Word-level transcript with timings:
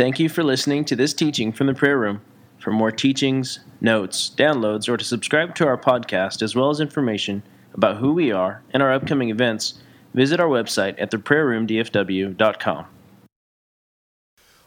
Thank 0.00 0.18
you 0.18 0.30
for 0.30 0.42
listening 0.42 0.86
to 0.86 0.96
this 0.96 1.12
teaching 1.12 1.52
from 1.52 1.66
the 1.66 1.74
prayer 1.74 1.98
room. 1.98 2.22
For 2.58 2.70
more 2.70 2.90
teachings, 2.90 3.60
notes, 3.82 4.32
downloads, 4.34 4.88
or 4.88 4.96
to 4.96 5.04
subscribe 5.04 5.54
to 5.56 5.66
our 5.66 5.76
podcast, 5.76 6.40
as 6.40 6.56
well 6.56 6.70
as 6.70 6.80
information 6.80 7.42
about 7.74 7.98
who 7.98 8.14
we 8.14 8.32
are 8.32 8.62
and 8.72 8.82
our 8.82 8.94
upcoming 8.94 9.28
events, 9.28 9.74
visit 10.14 10.40
our 10.40 10.48
website 10.48 10.94
at 10.96 11.10
theprayerroomdfw.com. 11.10 12.86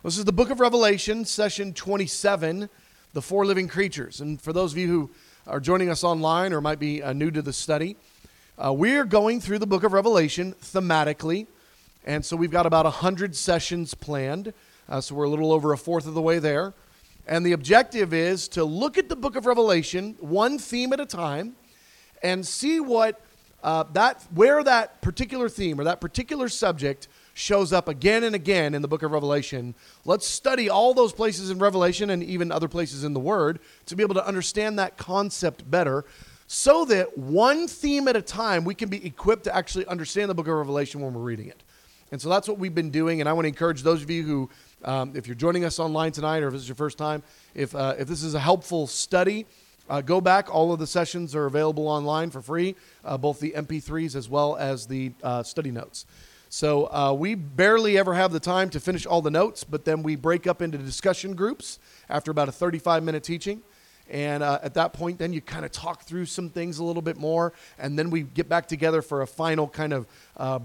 This 0.04 0.20
is 0.20 0.26
the 0.26 0.32
book 0.32 0.52
of 0.52 0.60
Revelation, 0.60 1.26
session 1.26 1.74
27, 1.74 2.70
the 3.14 3.22
four 3.24 3.44
living 3.44 3.68
creatures. 3.68 4.22
And 4.22 4.40
for 4.40 4.54
those 4.54 4.74
of 4.74 4.78
you 4.78 4.88
who 4.88 5.12
are 5.48 5.60
joining 5.60 5.90
us 5.90 6.04
online 6.04 6.54
or 6.54 6.62
might 6.62 6.78
be 6.78 7.02
uh, 7.02 7.12
new 7.12 7.32
to 7.32 7.42
the 7.42 7.54
study, 7.54 7.96
uh, 8.64 8.72
we're 8.72 9.04
going 9.04 9.42
through 9.42 9.58
the 9.58 9.66
book 9.66 9.84
of 9.84 9.94
Revelation 9.94 10.54
thematically. 10.62 11.48
And 12.06 12.24
so 12.24 12.38
we've 12.38 12.52
got 12.52 12.68
about 12.68 12.86
100 12.86 13.36
sessions 13.36 13.96
planned. 13.96 14.54
Uh, 14.94 15.02
so 15.02 15.16
we're 15.16 15.24
a 15.24 15.30
little 15.30 15.52
over 15.52 15.74
a 15.74 15.78
fourth 15.78 16.06
of 16.06 16.14
the 16.14 16.22
way 16.22 16.38
there. 16.38 16.72
And 17.26 17.44
the 17.44 17.54
objective 17.54 18.14
is 18.14 18.48
to 18.50 18.64
look 18.64 18.96
at 18.96 19.10
the 19.10 19.16
book 19.16 19.36
of 19.36 19.48
Revelation, 19.48 20.16
one 20.20 20.60
theme 20.60 20.94
at 20.94 21.00
a 21.00 21.06
time, 21.08 21.56
and 22.22 22.46
see 22.46 22.80
what 22.80 23.20
uh, 23.64 23.86
that, 23.94 24.24
where 24.36 24.64
that 24.64 25.02
particular 25.02 25.50
theme 25.50 25.80
or 25.80 25.86
that 25.86 26.00
particular 26.00 26.48
subject 26.48 27.08
shows 27.34 27.74
up 27.74 27.88
again 27.88 28.24
and 28.24 28.36
again 28.36 28.76
in 28.76 28.84
the 28.84 28.88
book 28.88 29.02
of 29.02 29.12
Revelation. 29.12 29.74
Let's 30.06 30.28
study 30.28 30.70
all 30.70 30.94
those 30.94 31.12
places 31.12 31.50
in 31.50 31.58
Revelation 31.58 32.12
and 32.12 32.22
even 32.22 32.52
other 32.52 32.68
places 32.68 33.04
in 33.04 33.16
the 33.16 33.20
Word 33.20 33.62
to 33.88 33.96
be 33.96 34.04
able 34.04 34.14
to 34.14 34.28
understand 34.28 34.78
that 34.78 34.98
concept 34.98 35.72
better 35.72 36.06
so 36.46 36.86
that 36.86 37.18
one 37.18 37.68
theme 37.68 38.08
at 38.08 38.16
a 38.16 38.22
time 38.22 38.64
we 38.64 38.76
can 38.76 38.90
be 38.90 39.04
equipped 39.04 39.46
to 39.46 39.56
actually 39.56 39.88
understand 39.88 40.30
the 40.30 40.36
book 40.36 40.48
of 40.48 40.54
Revelation 40.54 41.02
when 41.02 41.16
we're 41.16 41.22
reading 41.22 41.48
it. 41.48 41.64
And 42.14 42.22
so 42.22 42.30
that's 42.30 42.48
what 42.48 42.60
we've 42.60 42.76
been 42.76 42.92
doing. 42.92 43.22
And 43.22 43.28
I 43.28 43.34
want 43.34 43.46
to 43.46 43.48
encourage 43.48 43.82
those 43.82 44.04
of 44.04 44.10
you 44.12 44.22
who, 44.22 44.48
um, 44.84 45.14
if 45.16 45.28
you're 45.28 45.36
joining 45.36 45.66
us 45.66 45.80
online 45.80 46.12
tonight 46.12 46.44
or 46.44 46.48
if 46.48 46.54
this 46.54 46.62
is 46.64 46.68
your 46.68 46.76
first 46.76 46.98
time, 46.98 47.24
if, 47.56 47.76
uh, 47.76 47.96
if 47.98 48.08
this 48.08 48.24
is 48.24 48.34
a 48.34 48.40
helpful 48.40 48.88
study, 48.88 49.46
uh, 49.90 50.02
go 50.02 50.22
back. 50.22 50.54
All 50.54 50.72
of 50.72 50.80
the 50.80 50.88
sessions 50.88 51.36
are 51.36 51.46
available 51.46 51.88
online 51.88 52.30
for 52.30 52.42
free, 52.42 52.76
uh, 53.04 53.18
both 53.18 53.40
the 53.40 53.52
MP3s 53.52 54.16
as 54.16 54.30
well 54.30 54.56
as 54.56 54.88
the 54.88 55.12
uh, 55.22 55.44
study 55.44 55.72
notes. 55.72 56.06
So 56.50 56.86
uh, 56.86 57.14
we 57.14 57.36
barely 57.36 57.98
ever 57.98 58.14
have 58.14 58.32
the 58.32 58.40
time 58.40 58.70
to 58.72 58.80
finish 58.80 59.06
all 59.06 59.22
the 59.22 59.32
notes, 59.32 59.64
but 59.64 59.86
then 59.86 60.04
we 60.04 60.16
break 60.16 60.46
up 60.46 60.62
into 60.62 60.78
discussion 60.78 61.36
groups 61.36 61.80
after 62.10 62.32
about 62.32 62.48
a 62.48 62.52
35 62.52 63.04
minute 63.04 63.24
teaching. 63.24 63.62
And 64.10 64.44
uh, 64.44 64.60
at 64.62 64.74
that 64.76 64.94
point, 64.94 65.18
then 65.18 65.34
you 65.34 65.42
kind 65.42 65.66
of 65.66 65.72
talk 65.72 66.04
through 66.04 66.26
some 66.26 66.50
things 66.50 66.78
a 66.78 66.84
little 66.84 67.02
bit 67.02 67.18
more, 67.18 67.54
and 67.80 67.98
then 67.98 68.10
we 68.10 68.24
get 68.24 68.50
back 68.50 68.68
together 68.68 69.02
for 69.02 69.22
a 69.22 69.28
final 69.28 69.68
kind 69.68 69.94
of 69.94 70.08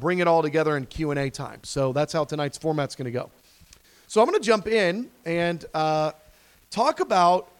bring 0.00 0.18
it 0.18 0.26
all 0.26 0.42
together 0.42 0.76
in 0.76 0.86
Q 0.86 1.12
and 1.12 1.20
A 1.20 1.30
time. 1.30 1.60
So 1.62 1.92
that's 1.92 2.12
how 2.12 2.24
tonight's 2.24 2.58
format's 2.58 2.96
going 2.96 3.06
to 3.06 3.12
go. 3.12 3.30
So 4.10 4.22
I'm 4.22 4.26
going 4.26 4.40
to 4.40 4.46
jump 4.46 4.66
in 4.66 5.10
and 5.26 5.62
uh, 5.74 6.12
talk 6.70 7.00
about 7.00 7.50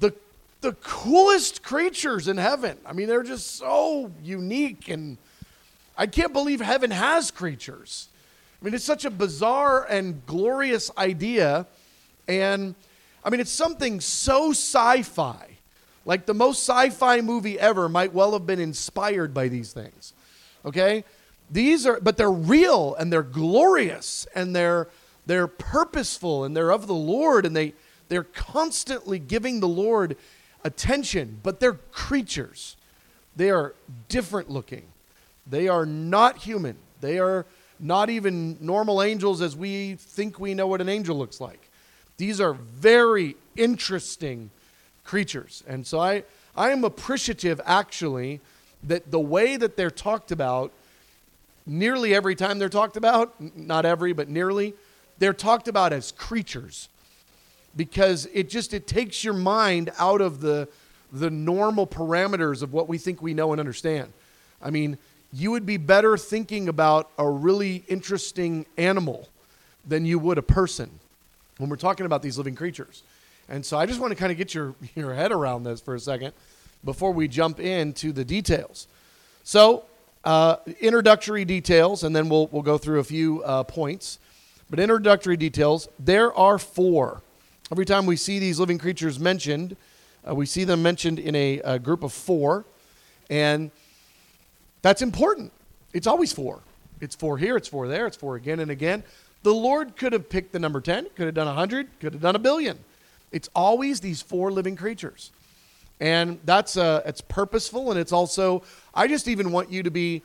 the 0.00 0.14
the 0.62 0.72
coolest 0.72 1.62
creatures 1.62 2.26
in 2.26 2.38
heaven. 2.38 2.78
I 2.86 2.94
mean, 2.94 3.06
they're 3.06 3.22
just 3.22 3.56
so 3.56 4.10
unique 4.22 4.88
and 4.88 5.18
I 5.94 6.06
can't 6.06 6.32
believe 6.32 6.62
heaven 6.62 6.90
has 6.90 7.30
creatures. 7.30 8.08
I 8.60 8.64
mean, 8.64 8.72
it's 8.72 8.84
such 8.84 9.04
a 9.04 9.10
bizarre 9.10 9.84
and 9.84 10.24
glorious 10.24 10.90
idea. 10.96 11.66
And 12.26 12.74
I 13.22 13.28
mean, 13.28 13.40
it's 13.40 13.50
something 13.50 14.00
so 14.00 14.52
sci 14.52 15.02
fi. 15.02 15.58
Like 16.06 16.24
the 16.24 16.32
most 16.32 16.66
sci 16.66 16.88
fi 16.90 17.20
movie 17.20 17.60
ever 17.60 17.90
might 17.90 18.14
well 18.14 18.32
have 18.32 18.46
been 18.46 18.58
inspired 18.58 19.34
by 19.34 19.48
these 19.48 19.74
things. 19.74 20.14
Okay? 20.64 21.04
These 21.50 21.84
are, 21.84 22.00
but 22.00 22.16
they're 22.16 22.32
real 22.32 22.94
and 22.94 23.12
they're 23.12 23.22
glorious 23.22 24.26
and 24.34 24.56
they're, 24.56 24.88
they're 25.26 25.46
purposeful 25.46 26.44
and 26.44 26.56
they're 26.56 26.72
of 26.72 26.86
the 26.86 26.94
Lord 26.94 27.46
and 27.46 27.54
they, 27.56 27.74
they're 28.08 28.24
constantly 28.24 29.18
giving 29.18 29.60
the 29.60 29.68
Lord 29.68 30.16
attention, 30.64 31.40
but 31.42 31.60
they're 31.60 31.78
creatures. 31.92 32.76
They 33.36 33.50
are 33.50 33.74
different 34.08 34.50
looking. 34.50 34.84
They 35.46 35.68
are 35.68 35.86
not 35.86 36.38
human. 36.38 36.76
They 37.00 37.18
are 37.18 37.46
not 37.80 38.08
even 38.08 38.56
normal 38.60 39.02
angels 39.02 39.42
as 39.42 39.56
we 39.56 39.96
think 39.96 40.38
we 40.38 40.54
know 40.54 40.66
what 40.66 40.80
an 40.80 40.88
angel 40.88 41.16
looks 41.16 41.40
like. 41.40 41.68
These 42.16 42.40
are 42.40 42.54
very 42.54 43.36
interesting 43.56 44.50
creatures. 45.04 45.62
And 45.66 45.86
so 45.86 46.00
I, 46.00 46.24
I 46.56 46.70
am 46.70 46.84
appreciative, 46.84 47.60
actually, 47.64 48.40
that 48.84 49.10
the 49.10 49.20
way 49.20 49.56
that 49.56 49.76
they're 49.76 49.90
talked 49.90 50.30
about, 50.30 50.72
nearly 51.66 52.14
every 52.14 52.34
time 52.34 52.58
they're 52.58 52.68
talked 52.68 52.96
about, 52.96 53.34
not 53.56 53.84
every, 53.84 54.12
but 54.12 54.28
nearly, 54.28 54.74
they're 55.18 55.32
talked 55.32 55.68
about 55.68 55.92
as 55.92 56.12
creatures. 56.12 56.88
Because 57.76 58.26
it 58.32 58.48
just 58.48 58.72
it 58.72 58.86
takes 58.86 59.24
your 59.24 59.34
mind 59.34 59.90
out 59.98 60.20
of 60.20 60.40
the 60.40 60.68
the 61.12 61.30
normal 61.30 61.86
parameters 61.86 62.62
of 62.62 62.72
what 62.72 62.88
we 62.88 62.98
think 62.98 63.22
we 63.22 63.34
know 63.34 63.52
and 63.52 63.60
understand. 63.60 64.12
I 64.60 64.70
mean, 64.70 64.98
you 65.32 65.50
would 65.50 65.66
be 65.66 65.76
better 65.76 66.16
thinking 66.16 66.68
about 66.68 67.10
a 67.18 67.28
really 67.28 67.84
interesting 67.88 68.66
animal 68.76 69.28
than 69.86 70.06
you 70.06 70.18
would 70.18 70.38
a 70.38 70.42
person 70.42 70.90
when 71.58 71.68
we're 71.68 71.76
talking 71.76 72.06
about 72.06 72.22
these 72.22 72.38
living 72.38 72.54
creatures. 72.54 73.02
And 73.48 73.64
so 73.64 73.78
I 73.78 73.86
just 73.86 74.00
want 74.00 74.12
to 74.12 74.16
kind 74.16 74.32
of 74.32 74.38
get 74.38 74.54
your, 74.54 74.74
your 74.94 75.14
head 75.14 75.32
around 75.32 75.64
this 75.64 75.80
for 75.80 75.94
a 75.94 76.00
second 76.00 76.32
before 76.84 77.12
we 77.12 77.28
jump 77.28 77.60
into 77.60 78.12
the 78.12 78.24
details. 78.24 78.86
So, 79.42 79.84
uh, 80.24 80.56
introductory 80.80 81.44
details, 81.44 82.02
and 82.02 82.16
then 82.16 82.28
we'll, 82.28 82.46
we'll 82.46 82.62
go 82.62 82.78
through 82.78 83.00
a 83.00 83.04
few 83.04 83.42
uh, 83.42 83.62
points. 83.64 84.18
But 84.74 84.82
introductory 84.82 85.36
details, 85.36 85.88
there 86.00 86.34
are 86.34 86.58
four. 86.58 87.22
Every 87.70 87.84
time 87.84 88.06
we 88.06 88.16
see 88.16 88.40
these 88.40 88.58
living 88.58 88.76
creatures 88.76 89.20
mentioned, 89.20 89.76
uh, 90.28 90.34
we 90.34 90.46
see 90.46 90.64
them 90.64 90.82
mentioned 90.82 91.20
in 91.20 91.36
a, 91.36 91.60
a 91.60 91.78
group 91.78 92.02
of 92.02 92.12
four. 92.12 92.64
And 93.30 93.70
that's 94.82 95.00
important. 95.00 95.52
It's 95.92 96.08
always 96.08 96.32
four. 96.32 96.58
It's 97.00 97.14
four 97.14 97.38
here, 97.38 97.56
it's 97.56 97.68
four 97.68 97.86
there, 97.86 98.08
it's 98.08 98.16
four 98.16 98.34
again 98.34 98.58
and 98.58 98.68
again. 98.68 99.04
The 99.44 99.54
Lord 99.54 99.94
could 99.94 100.12
have 100.12 100.28
picked 100.28 100.50
the 100.50 100.58
number 100.58 100.80
10, 100.80 101.06
could 101.14 101.26
have 101.26 101.36
done 101.36 101.46
100, 101.46 102.00
could 102.00 102.14
have 102.14 102.22
done 102.22 102.34
a 102.34 102.40
billion. 102.40 102.80
It's 103.30 103.48
always 103.54 104.00
these 104.00 104.22
four 104.22 104.50
living 104.50 104.74
creatures. 104.74 105.30
And 106.00 106.40
that's 106.44 106.76
uh, 106.76 107.02
it's 107.06 107.20
purposeful 107.20 107.92
and 107.92 108.00
it's 108.00 108.12
also 108.12 108.64
I 108.92 109.06
just 109.06 109.28
even 109.28 109.52
want 109.52 109.70
you 109.70 109.84
to 109.84 109.92
be 109.92 110.24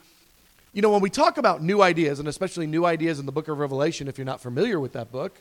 you 0.72 0.82
know 0.82 0.90
when 0.90 1.00
we 1.00 1.10
talk 1.10 1.38
about 1.38 1.62
new 1.62 1.82
ideas 1.82 2.18
and 2.18 2.28
especially 2.28 2.66
new 2.66 2.84
ideas 2.84 3.18
in 3.18 3.26
the 3.26 3.32
book 3.32 3.48
of 3.48 3.58
Revelation 3.58 4.08
if 4.08 4.18
you're 4.18 4.24
not 4.24 4.40
familiar 4.40 4.78
with 4.78 4.92
that 4.92 5.10
book, 5.10 5.40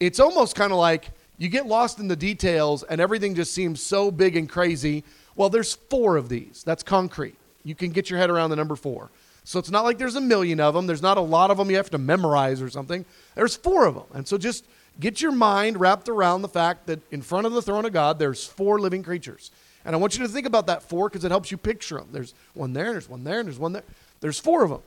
it's 0.00 0.20
almost 0.20 0.54
kind 0.54 0.72
of 0.72 0.78
like 0.78 1.10
you 1.38 1.48
get 1.48 1.66
lost 1.66 1.98
in 1.98 2.08
the 2.08 2.16
details 2.16 2.82
and 2.82 3.00
everything 3.00 3.34
just 3.34 3.52
seems 3.52 3.82
so 3.82 4.10
big 4.10 4.36
and 4.36 4.48
crazy. 4.48 5.04
Well, 5.34 5.50
there's 5.50 5.74
four 5.74 6.16
of 6.16 6.28
these. 6.28 6.62
That's 6.64 6.82
concrete 6.82 7.36
you 7.66 7.74
can 7.74 7.90
get 7.90 8.08
your 8.08 8.18
head 8.18 8.30
around 8.30 8.50
the 8.50 8.56
number 8.56 8.76
four. 8.76 9.10
So 9.42 9.58
it's 9.58 9.70
not 9.70 9.84
like 9.84 9.98
there's 9.98 10.14
a 10.14 10.20
million 10.20 10.60
of 10.60 10.72
them. 10.72 10.86
There's 10.86 11.02
not 11.02 11.18
a 11.18 11.20
lot 11.20 11.50
of 11.50 11.58
them 11.58 11.68
you 11.68 11.76
have 11.76 11.90
to 11.90 11.98
memorize 11.98 12.62
or 12.62 12.70
something. 12.70 13.04
There's 13.34 13.56
four 13.56 13.86
of 13.86 13.94
them. 13.94 14.04
And 14.14 14.26
so 14.26 14.38
just 14.38 14.64
get 15.00 15.20
your 15.20 15.32
mind 15.32 15.78
wrapped 15.78 16.08
around 16.08 16.42
the 16.42 16.48
fact 16.48 16.86
that 16.86 17.00
in 17.10 17.22
front 17.22 17.44
of 17.44 17.52
the 17.52 17.60
throne 17.60 17.84
of 17.84 17.92
God, 17.92 18.20
there's 18.20 18.46
four 18.46 18.78
living 18.78 19.02
creatures. 19.02 19.50
And 19.84 19.96
I 19.96 19.98
want 19.98 20.16
you 20.16 20.24
to 20.24 20.32
think 20.32 20.46
about 20.46 20.68
that 20.68 20.82
four 20.82 21.08
because 21.08 21.24
it 21.24 21.32
helps 21.32 21.50
you 21.50 21.56
picture 21.56 21.96
them. 21.96 22.08
There's 22.12 22.34
one 22.54 22.72
there, 22.72 22.86
and 22.86 22.94
there's 22.94 23.08
one 23.08 23.24
there, 23.24 23.40
and 23.40 23.48
there's 23.48 23.58
one 23.58 23.72
there. 23.72 23.84
There's 24.20 24.38
four 24.38 24.64
of 24.64 24.70
them. 24.70 24.82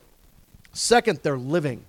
Second, 0.72 1.20
they're 1.22 1.38
living. 1.38 1.84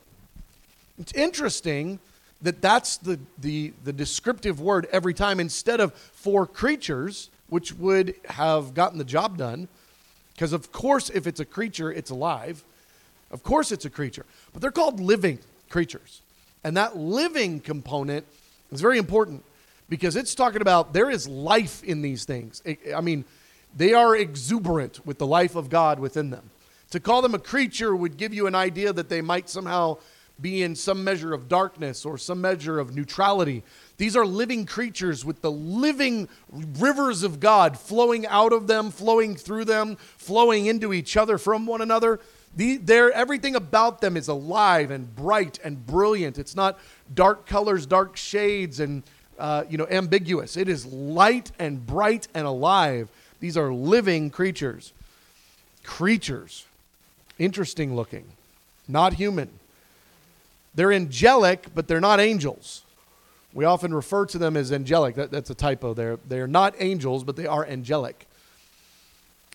It's 1.00 1.14
interesting 1.14 2.00
that 2.42 2.62
that's 2.62 2.98
the, 2.98 3.20
the, 3.38 3.74
the 3.84 3.94
descriptive 3.94 4.60
word 4.60 4.88
every 4.92 5.14
time 5.14 5.40
instead 5.40 5.80
of 5.80 5.94
four 5.94 6.46
creatures, 6.46 7.30
which 7.50 7.74
would 7.74 8.16
have 8.26 8.74
gotten 8.74 8.98
the 8.98 9.04
job 9.04 9.38
done 9.38 9.68
because, 10.34 10.54
of 10.54 10.72
course, 10.72 11.10
if 11.10 11.28
it's 11.28 11.40
a 11.40 11.46
creature, 11.46 11.92
it's 11.92 12.10
alive. 12.10 12.64
Of 13.30 13.44
course, 13.44 13.72
it's 13.72 13.86
a 13.86 13.90
creature. 13.90 14.26
But 14.54 14.62
they're 14.62 14.72
called 14.72 15.00
living 15.00 15.40
creatures. 15.70 16.22
And 16.64 16.76
that 16.78 16.98
living 16.98 17.60
component 17.60 18.26
is 18.72 18.82
very 18.82 18.98
important 18.98 19.44
because 19.90 20.16
it's 20.16 20.34
talking 20.34 20.62
about 20.62 20.94
there 20.94 21.10
is 21.10 21.28
life 21.28 21.84
in 21.84 22.02
these 22.02 22.26
things. 22.26 22.64
I 22.96 23.02
mean, 23.02 23.26
they 23.76 23.94
are 23.94 24.16
exuberant 24.16 25.06
with 25.06 25.18
the 25.18 25.28
life 25.28 25.56
of 25.56 25.70
God 25.70 26.00
within 26.00 26.30
them. 26.30 26.50
To 26.92 27.00
call 27.00 27.22
them 27.22 27.34
a 27.34 27.40
creature 27.40 27.96
would 27.96 28.18
give 28.18 28.34
you 28.34 28.48
an 28.48 28.56
idea 28.56 28.94
that 28.94 29.10
they 29.10 29.22
might 29.22 29.50
somehow 29.50 29.98
be 30.40 30.64
in 30.64 30.76
some 30.76 31.04
measure 31.04 31.34
of 31.34 31.48
darkness 31.48 32.06
or 32.06 32.18
some 32.18 32.42
measure 32.42 32.80
of 32.80 32.96
neutrality. 32.96 33.64
These 33.98 34.16
are 34.16 34.26
living 34.26 34.66
creatures 34.66 35.24
with 35.24 35.42
the 35.42 35.52
living 35.52 36.28
rivers 36.50 37.24
of 37.24 37.40
God 37.40 37.78
flowing 37.78 38.26
out 38.26 38.52
of 38.52 38.68
them, 38.68 38.92
flowing 38.92 39.36
through 39.36 39.66
them, 39.66 39.98
flowing 40.18 40.66
into 40.66 40.94
each 40.94 41.16
other 41.16 41.38
from 41.38 41.66
one 41.66 41.82
another. 41.82 42.20
The, 42.56 42.82
everything 43.14 43.56
about 43.56 44.02
them 44.02 44.18
is 44.18 44.28
alive 44.28 44.92
and 44.92 45.16
bright 45.16 45.60
and 45.64 45.86
brilliant. 45.86 46.38
It's 46.38 46.56
not 46.56 46.80
dark 47.14 47.46
colors, 47.46 47.86
dark 47.86 48.18
shades, 48.18 48.80
and 48.80 49.04
uh, 49.40 49.64
you 49.70 49.78
know 49.78 49.88
ambiguous. 49.90 50.58
It 50.58 50.68
is 50.68 50.86
light 50.86 51.52
and 51.58 51.86
bright 51.86 52.28
and 52.34 52.46
alive. 52.46 53.10
These 53.40 53.56
are 53.58 53.74
living 53.74 54.30
creatures. 54.30 54.92
Creatures, 55.84 56.66
interesting 57.42 57.96
looking, 57.96 58.26
not 58.88 59.14
human. 59.14 59.50
They're 60.76 60.94
angelic, 60.94 61.68
but 61.74 61.88
they're 61.88 62.00
not 62.00 62.20
angels. 62.20 62.84
We 63.54 63.66
often 63.66 63.94
refer 63.94 64.26
to 64.28 64.38
them 64.38 64.56
as 64.56 64.72
angelic. 64.72 65.16
That, 65.16 65.32
that's 65.32 65.50
a 65.50 65.56
typo 65.56 65.94
there. 65.94 66.18
They 66.28 66.40
are 66.40 66.48
not 66.48 66.76
angels, 66.80 67.24
but 67.24 67.36
they 67.36 67.48
are 67.48 67.66
angelic. 67.66 68.28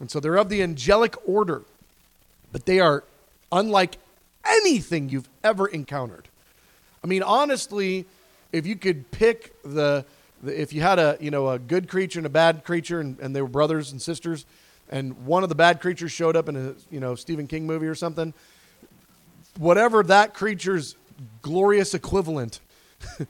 And 0.01 0.11
so 0.11 0.21
they're 0.21 0.37
of 0.37 0.51
the 0.51 0.63
angelic 0.63 1.15
order, 1.27 1.63
but 2.53 2.67
they 2.67 2.81
are 2.81 3.05
unlike 3.51 3.97
anything 4.45 5.09
you've 5.09 5.29
ever 5.43 5.67
encountered. 5.67 6.29
I 7.03 7.07
mean, 7.07 7.23
honestly, 7.23 8.05
if 8.53 8.67
you 8.67 8.77
could 8.77 9.11
pick 9.11 9.55
the, 9.63 10.05
the 10.43 10.61
if 10.61 10.73
you 10.73 10.83
had 10.83 10.99
a 10.99 11.17
you 11.21 11.31
know 11.31 11.49
a 11.49 11.59
good 11.59 11.89
creature 11.89 12.19
and 12.19 12.27
a 12.27 12.31
bad 12.31 12.65
creature, 12.65 13.01
and, 13.01 13.19
and 13.21 13.35
they 13.35 13.41
were 13.41 13.49
brothers 13.49 13.93
and 13.93 14.03
sisters, 14.03 14.45
and 14.91 15.27
one 15.27 15.43
of 15.43 15.49
the 15.49 15.55
bad 15.55 15.81
creatures 15.81 16.13
showed 16.13 16.37
up 16.37 16.49
in 16.49 16.57
a 16.57 16.75
you 16.91 17.01
know 17.01 17.15
Stephen 17.15 17.47
King 17.47 17.67
movie 17.67 17.87
or 17.87 17.95
something, 17.95 18.33
whatever 19.59 20.03
that 20.05 20.35
creature's 20.35 20.97
glorious 21.43 21.95
equivalent 21.95 22.61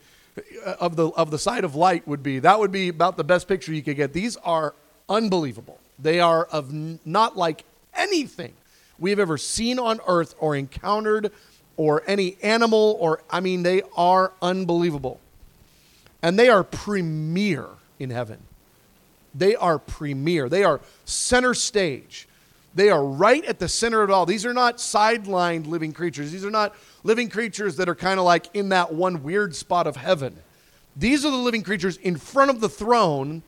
of 0.80 0.96
the 0.96 1.08
of 1.08 1.30
the 1.30 1.38
side 1.38 1.64
of 1.64 1.74
light 1.74 2.06
would 2.06 2.22
be, 2.22 2.38
that 2.40 2.58
would 2.58 2.72
be 2.72 2.88
about 2.88 3.16
the 3.16 3.24
best 3.24 3.48
picture 3.48 3.72
you 3.72 3.82
could 3.82 3.96
get. 3.96 4.12
These 4.12 4.36
are 4.38 4.74
unbelievable. 5.08 5.78
They 5.98 6.20
are 6.20 6.44
of 6.44 6.70
n- 6.70 7.00
not 7.04 7.36
like 7.36 7.64
anything 7.94 8.52
we 8.98 9.10
have 9.10 9.18
ever 9.18 9.38
seen 9.38 9.78
on 9.78 10.00
earth 10.06 10.34
or 10.38 10.56
encountered 10.56 11.32
or 11.76 12.02
any 12.06 12.36
animal 12.42 12.96
or 13.00 13.22
I 13.30 13.40
mean 13.40 13.62
they 13.62 13.82
are 13.96 14.32
unbelievable. 14.42 15.20
And 16.22 16.38
they 16.38 16.48
are 16.48 16.64
premier 16.64 17.68
in 17.98 18.10
heaven. 18.10 18.38
They 19.36 19.54
are 19.54 19.78
premier. 19.78 20.48
They 20.48 20.64
are 20.64 20.80
center 21.04 21.54
stage. 21.54 22.28
They 22.74 22.90
are 22.90 23.04
right 23.04 23.44
at 23.44 23.58
the 23.58 23.68
center 23.68 24.02
of 24.02 24.10
it 24.10 24.12
all. 24.12 24.26
These 24.26 24.44
are 24.44 24.52
not 24.52 24.76
sidelined 24.76 25.66
living 25.66 25.92
creatures. 25.92 26.30
These 26.30 26.44
are 26.44 26.50
not 26.50 26.74
living 27.04 27.28
creatures 27.28 27.76
that 27.76 27.88
are 27.88 27.94
kind 27.94 28.18
of 28.18 28.26
like 28.26 28.54
in 28.54 28.68
that 28.68 28.92
one 28.92 29.22
weird 29.22 29.56
spot 29.56 29.86
of 29.86 29.96
heaven. 29.96 30.36
These 30.94 31.24
are 31.24 31.30
the 31.30 31.36
living 31.36 31.62
creatures 31.62 31.96
in 31.98 32.16
front 32.16 32.50
of 32.50 32.60
the 32.60 32.68
throne. 32.68 33.42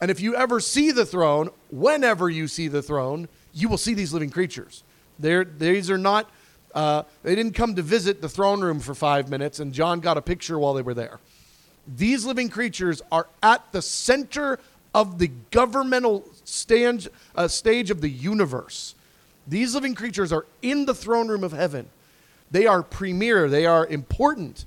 And 0.00 0.10
if 0.10 0.20
you 0.20 0.34
ever 0.34 0.60
see 0.60 0.90
the 0.90 1.06
throne, 1.06 1.50
whenever 1.70 2.28
you 2.28 2.46
see 2.46 2.68
the 2.68 2.82
throne, 2.82 3.28
you 3.52 3.68
will 3.68 3.78
see 3.78 3.94
these 3.94 4.12
living 4.12 4.30
creatures. 4.30 4.84
They're, 5.18 5.44
these 5.44 5.90
are 5.90 5.98
not, 5.98 6.30
uh, 6.74 7.04
they 7.22 7.34
didn't 7.34 7.54
come 7.54 7.74
to 7.74 7.82
visit 7.82 8.20
the 8.20 8.28
throne 8.28 8.60
room 8.60 8.80
for 8.80 8.94
five 8.94 9.28
minutes 9.28 9.60
and 9.60 9.72
John 9.72 10.00
got 10.00 10.16
a 10.16 10.22
picture 10.22 10.58
while 10.58 10.74
they 10.74 10.82
were 10.82 10.94
there. 10.94 11.20
These 11.86 12.26
living 12.26 12.50
creatures 12.50 13.00
are 13.10 13.28
at 13.42 13.72
the 13.72 13.80
center 13.80 14.58
of 14.94 15.18
the 15.18 15.30
governmental 15.50 16.24
stage, 16.44 17.08
uh, 17.34 17.48
stage 17.48 17.90
of 17.90 18.00
the 18.00 18.08
universe. 18.08 18.94
These 19.46 19.74
living 19.74 19.94
creatures 19.94 20.32
are 20.32 20.46
in 20.62 20.86
the 20.86 20.94
throne 20.94 21.28
room 21.28 21.44
of 21.44 21.52
heaven. 21.52 21.88
They 22.50 22.66
are 22.66 22.82
premier, 22.82 23.48
they 23.48 23.66
are 23.66 23.86
important, 23.86 24.64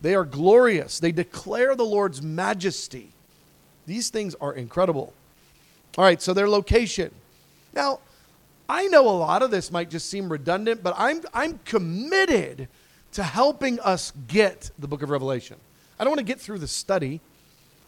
they 0.00 0.14
are 0.14 0.24
glorious, 0.24 0.98
they 0.98 1.12
declare 1.12 1.74
the 1.74 1.84
Lord's 1.84 2.20
majesty. 2.20 3.10
These 3.86 4.10
things 4.10 4.34
are 4.40 4.52
incredible. 4.52 5.12
All 5.96 6.04
right, 6.04 6.20
so 6.20 6.32
their 6.32 6.48
location. 6.48 7.12
Now, 7.72 8.00
I 8.68 8.86
know 8.88 9.08
a 9.08 9.10
lot 9.10 9.42
of 9.42 9.50
this 9.50 9.70
might 9.70 9.90
just 9.90 10.08
seem 10.08 10.30
redundant, 10.30 10.82
but 10.82 10.94
I'm, 10.96 11.20
I'm 11.34 11.58
committed 11.64 12.68
to 13.12 13.22
helping 13.22 13.78
us 13.80 14.12
get 14.26 14.70
the 14.78 14.88
book 14.88 15.02
of 15.02 15.10
Revelation. 15.10 15.56
I 15.98 16.04
don't 16.04 16.12
want 16.12 16.20
to 16.20 16.24
get 16.24 16.40
through 16.40 16.58
the 16.58 16.68
study. 16.68 17.20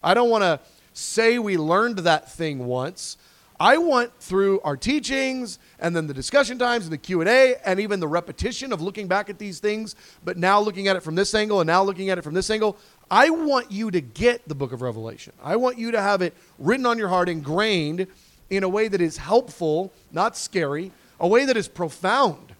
I 0.02 0.14
don't 0.14 0.28
want 0.30 0.42
to 0.42 0.60
say 0.94 1.38
we 1.38 1.58
learned 1.58 1.98
that 1.98 2.32
thing 2.32 2.66
once. 2.66 3.18
I 3.60 3.78
want 3.78 4.12
through 4.18 4.60
our 4.62 4.76
teachings 4.76 5.58
and 5.78 5.94
then 5.94 6.06
the 6.06 6.14
discussion 6.14 6.58
times 6.58 6.84
and 6.84 6.92
the 6.92 6.98
Q&A 6.98 7.56
and 7.64 7.78
even 7.78 8.00
the 8.00 8.08
repetition 8.08 8.72
of 8.72 8.80
looking 8.80 9.06
back 9.06 9.30
at 9.30 9.38
these 9.38 9.60
things, 9.60 9.94
but 10.24 10.36
now 10.36 10.60
looking 10.60 10.88
at 10.88 10.96
it 10.96 11.02
from 11.02 11.14
this 11.14 11.34
angle 11.34 11.60
and 11.60 11.66
now 11.66 11.82
looking 11.82 12.10
at 12.10 12.18
it 12.18 12.22
from 12.22 12.34
this 12.34 12.50
angle, 12.50 12.76
I 13.10 13.30
want 13.30 13.70
you 13.70 13.90
to 13.90 14.00
get 14.00 14.48
the 14.48 14.54
book 14.54 14.72
of 14.72 14.82
Revelation. 14.82 15.34
I 15.42 15.56
want 15.56 15.78
you 15.78 15.92
to 15.92 16.00
have 16.00 16.20
it 16.22 16.34
written 16.58 16.86
on 16.86 16.98
your 16.98 17.08
heart, 17.08 17.28
ingrained 17.28 18.06
in 18.50 18.64
a 18.64 18.68
way 18.68 18.88
that 18.88 19.00
is 19.00 19.18
helpful, 19.18 19.92
not 20.10 20.36
scary, 20.36 20.90
a 21.20 21.28
way 21.28 21.44
that 21.44 21.56
is 21.56 21.68
profound, 21.68 22.54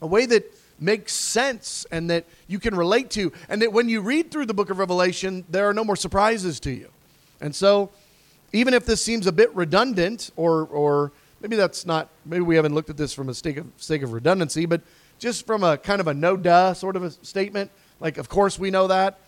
a 0.00 0.06
way 0.06 0.26
that 0.26 0.44
makes 0.78 1.12
sense 1.12 1.86
and 1.90 2.10
that 2.10 2.24
you 2.46 2.58
can 2.58 2.76
relate 2.76 3.10
to, 3.10 3.32
and 3.48 3.60
that 3.62 3.72
when 3.72 3.88
you 3.88 4.00
read 4.00 4.30
through 4.30 4.46
the 4.46 4.54
book 4.54 4.70
of 4.70 4.78
Revelation, 4.78 5.44
there 5.48 5.68
are 5.68 5.74
no 5.74 5.84
more 5.84 5.96
surprises 5.96 6.60
to 6.60 6.70
you. 6.70 6.88
And 7.42 7.54
so, 7.54 7.90
even 8.52 8.72
if 8.72 8.86
this 8.86 9.04
seems 9.04 9.26
a 9.26 9.32
bit 9.32 9.54
redundant, 9.54 10.30
or, 10.36 10.66
or 10.66 11.12
maybe 11.40 11.56
that's 11.56 11.84
not, 11.84 12.08
maybe 12.24 12.42
we 12.42 12.56
haven't 12.56 12.74
looked 12.74 12.88
at 12.88 12.96
this 12.96 13.12
from 13.12 13.28
a 13.28 13.34
sake 13.34 13.56
of, 13.56 13.66
of 13.90 14.12
redundancy, 14.12 14.64
but 14.64 14.80
just 15.18 15.44
from 15.46 15.64
a 15.64 15.76
kind 15.76 16.00
of 16.00 16.06
a 16.06 16.14
no 16.14 16.36
duh 16.36 16.72
sort 16.72 16.94
of 16.94 17.02
a 17.02 17.10
statement, 17.10 17.70
like, 18.00 18.16
of 18.16 18.28
course 18.28 18.58
we 18.58 18.70
know 18.70 18.86
that. 18.86 19.18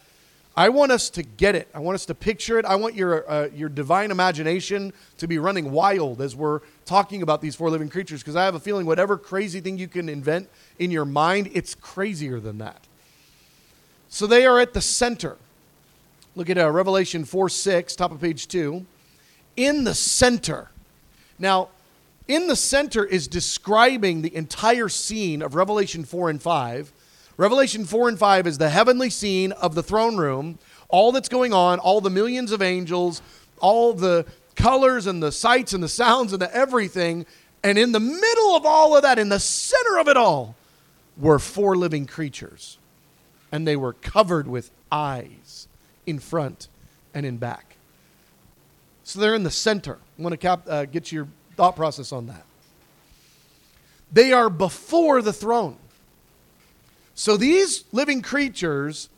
I 0.56 0.68
want 0.68 0.92
us 0.92 1.10
to 1.10 1.24
get 1.24 1.56
it. 1.56 1.68
I 1.74 1.80
want 1.80 1.96
us 1.96 2.06
to 2.06 2.14
picture 2.14 2.60
it. 2.60 2.64
I 2.64 2.76
want 2.76 2.94
your, 2.94 3.28
uh, 3.28 3.48
your 3.52 3.68
divine 3.68 4.12
imagination 4.12 4.92
to 5.18 5.26
be 5.26 5.38
running 5.38 5.72
wild 5.72 6.20
as 6.20 6.36
we're 6.36 6.60
talking 6.84 7.22
about 7.22 7.42
these 7.42 7.56
four 7.56 7.70
living 7.70 7.88
creatures 7.88 8.20
because 8.20 8.36
I 8.36 8.44
have 8.44 8.54
a 8.54 8.60
feeling 8.60 8.86
whatever 8.86 9.18
crazy 9.18 9.60
thing 9.60 9.78
you 9.78 9.88
can 9.88 10.08
invent 10.08 10.48
in 10.78 10.92
your 10.92 11.04
mind, 11.04 11.50
it's 11.52 11.74
crazier 11.74 12.38
than 12.38 12.58
that. 12.58 12.86
So 14.08 14.28
they 14.28 14.46
are 14.46 14.60
at 14.60 14.74
the 14.74 14.80
center. 14.80 15.36
Look 16.36 16.50
at 16.50 16.58
uh, 16.58 16.70
Revelation 16.70 17.24
4 17.24 17.48
6, 17.48 17.96
top 17.96 18.12
of 18.12 18.20
page 18.20 18.48
2. 18.48 18.84
In 19.56 19.84
the 19.84 19.94
center. 19.94 20.70
Now, 21.38 21.68
in 22.26 22.46
the 22.46 22.56
center 22.56 23.04
is 23.04 23.28
describing 23.28 24.22
the 24.22 24.34
entire 24.34 24.88
scene 24.88 25.42
of 25.42 25.54
Revelation 25.54 26.04
4 26.04 26.30
and 26.30 26.42
5 26.42 26.92
Revelation 27.36 27.84
4 27.84 28.10
and 28.10 28.18
5 28.18 28.46
is 28.46 28.58
the 28.58 28.70
heavenly 28.70 29.10
scene 29.10 29.52
of 29.52 29.74
the 29.74 29.82
throne 29.82 30.16
room, 30.16 30.58
all 30.88 31.10
that's 31.10 31.28
going 31.28 31.52
on, 31.52 31.80
all 31.80 32.00
the 32.00 32.10
millions 32.10 32.52
of 32.52 32.62
angels, 32.62 33.22
all 33.58 33.92
the 33.92 34.24
colors 34.54 35.06
and 35.06 35.20
the 35.20 35.32
sights 35.32 35.72
and 35.72 35.82
the 35.82 35.88
sounds 35.88 36.32
and 36.32 36.40
the 36.40 36.54
everything. 36.54 37.26
And 37.64 37.76
in 37.76 37.90
the 37.90 38.00
middle 38.00 38.54
of 38.54 38.64
all 38.64 38.96
of 38.96 39.02
that, 39.02 39.18
in 39.18 39.30
the 39.30 39.40
center 39.40 39.98
of 39.98 40.06
it 40.06 40.16
all, 40.16 40.54
were 41.16 41.40
four 41.40 41.76
living 41.76 42.06
creatures. 42.06 42.78
And 43.50 43.66
they 43.66 43.76
were 43.76 43.94
covered 43.94 44.46
with 44.46 44.70
eyes 44.92 45.43
in 46.06 46.18
front 46.18 46.68
and 47.12 47.24
in 47.24 47.36
back. 47.36 47.76
So 49.04 49.20
they're 49.20 49.34
in 49.34 49.42
the 49.42 49.50
center. 49.50 49.98
I 50.18 50.22
want 50.22 50.32
to 50.32 50.36
cap, 50.36 50.62
uh, 50.68 50.86
get 50.86 51.12
your 51.12 51.28
thought 51.56 51.76
process 51.76 52.12
on 52.12 52.26
that. 52.26 52.44
They 54.12 54.32
are 54.32 54.48
before 54.48 55.22
the 55.22 55.32
throne. 55.32 55.76
So 57.14 57.36
these 57.36 57.84
living 57.92 58.22
creatures, 58.22 59.08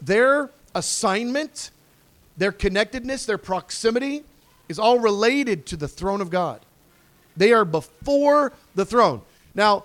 their 0.00 0.50
assignment, 0.74 1.70
their 2.36 2.52
connectedness, 2.52 3.26
their 3.26 3.38
proximity 3.38 4.24
is 4.68 4.78
all 4.78 4.98
related 4.98 5.66
to 5.66 5.76
the 5.76 5.88
throne 5.88 6.20
of 6.20 6.30
God. 6.30 6.60
They 7.36 7.52
are 7.52 7.64
before 7.64 8.52
the 8.74 8.86
throne. 8.86 9.22
Now, 9.54 9.84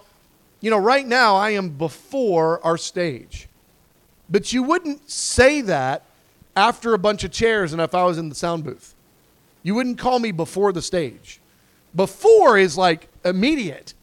you 0.62 0.70
know, 0.70 0.78
right 0.78 1.06
now 1.06 1.36
I 1.36 1.52
am 1.52 1.70
before 1.70 2.64
our 2.64 2.78
stage. 2.78 3.48
But 4.30 4.54
you 4.54 4.64
wouldn't 4.64 5.10
say 5.10 5.62
that 5.62 6.04
after 6.56 6.94
a 6.94 7.00
bunch 7.00 7.24
of 7.24 7.32
chairs 7.32 7.74
and 7.74 7.82
if 7.82 7.94
I 7.94 8.04
was 8.04 8.18
in 8.18 8.30
the 8.30 8.36
sound 8.36 8.64
booth. 8.64 8.96
You 9.64 9.76
wouldn't 9.76 9.98
call 9.98 10.20
me 10.20 10.32
before 10.32 10.72
the 10.72 10.82
stage. 10.82 11.40
Before 11.96 12.58
is 12.58 12.78
like 12.78 13.08
immediate. 13.24 13.94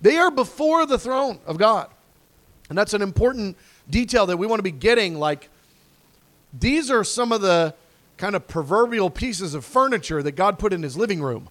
They 0.00 0.16
are 0.16 0.30
before 0.30 0.86
the 0.86 0.98
throne 0.98 1.38
of 1.46 1.58
God. 1.58 1.88
And 2.68 2.78
that's 2.78 2.94
an 2.94 3.02
important 3.02 3.56
detail 3.88 4.26
that 4.26 4.36
we 4.36 4.46
want 4.46 4.58
to 4.58 4.64
be 4.64 4.70
getting. 4.70 5.18
Like, 5.18 5.50
these 6.58 6.90
are 6.90 7.04
some 7.04 7.32
of 7.32 7.40
the 7.40 7.74
kind 8.16 8.34
of 8.34 8.46
proverbial 8.48 9.10
pieces 9.10 9.54
of 9.54 9.64
furniture 9.64 10.22
that 10.22 10.32
God 10.32 10.58
put 10.58 10.72
in 10.72 10.82
his 10.82 10.96
living 10.96 11.20
room. 11.20 11.48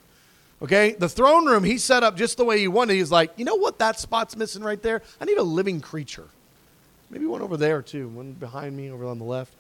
Okay? 0.62 0.94
The 0.94 1.10
throne 1.10 1.46
room, 1.46 1.64
he 1.64 1.78
set 1.78 2.04
up 2.04 2.16
just 2.16 2.38
the 2.38 2.46
way 2.46 2.60
he 2.60 2.68
wanted. 2.68 2.94
He's 2.94 3.12
like, 3.12 3.34
you 3.38 3.46
know 3.46 3.56
what 3.56 3.80
that 3.80 4.00
spot's 4.00 4.36
missing 4.36 4.64
right 4.64 4.82
there? 4.82 5.02
I 5.20 5.26
need 5.26 5.38
a 5.38 5.44
living 5.44 5.82
creature. 5.82 6.28
Maybe 7.10 7.26
one 7.26 7.42
over 7.42 7.58
there, 7.58 7.82
too. 7.82 8.08
One 8.08 8.32
behind 8.32 8.76
me 8.76 8.90
over 8.90 9.06
on 9.06 9.20
the 9.20 9.26
left. 9.26 9.54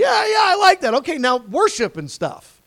Yeah, 0.00 0.26
yeah, 0.26 0.38
I 0.40 0.56
like 0.56 0.80
that. 0.80 0.94
Okay, 0.94 1.18
now 1.18 1.36
worship 1.36 1.98
and 1.98 2.10
stuff. 2.10 2.62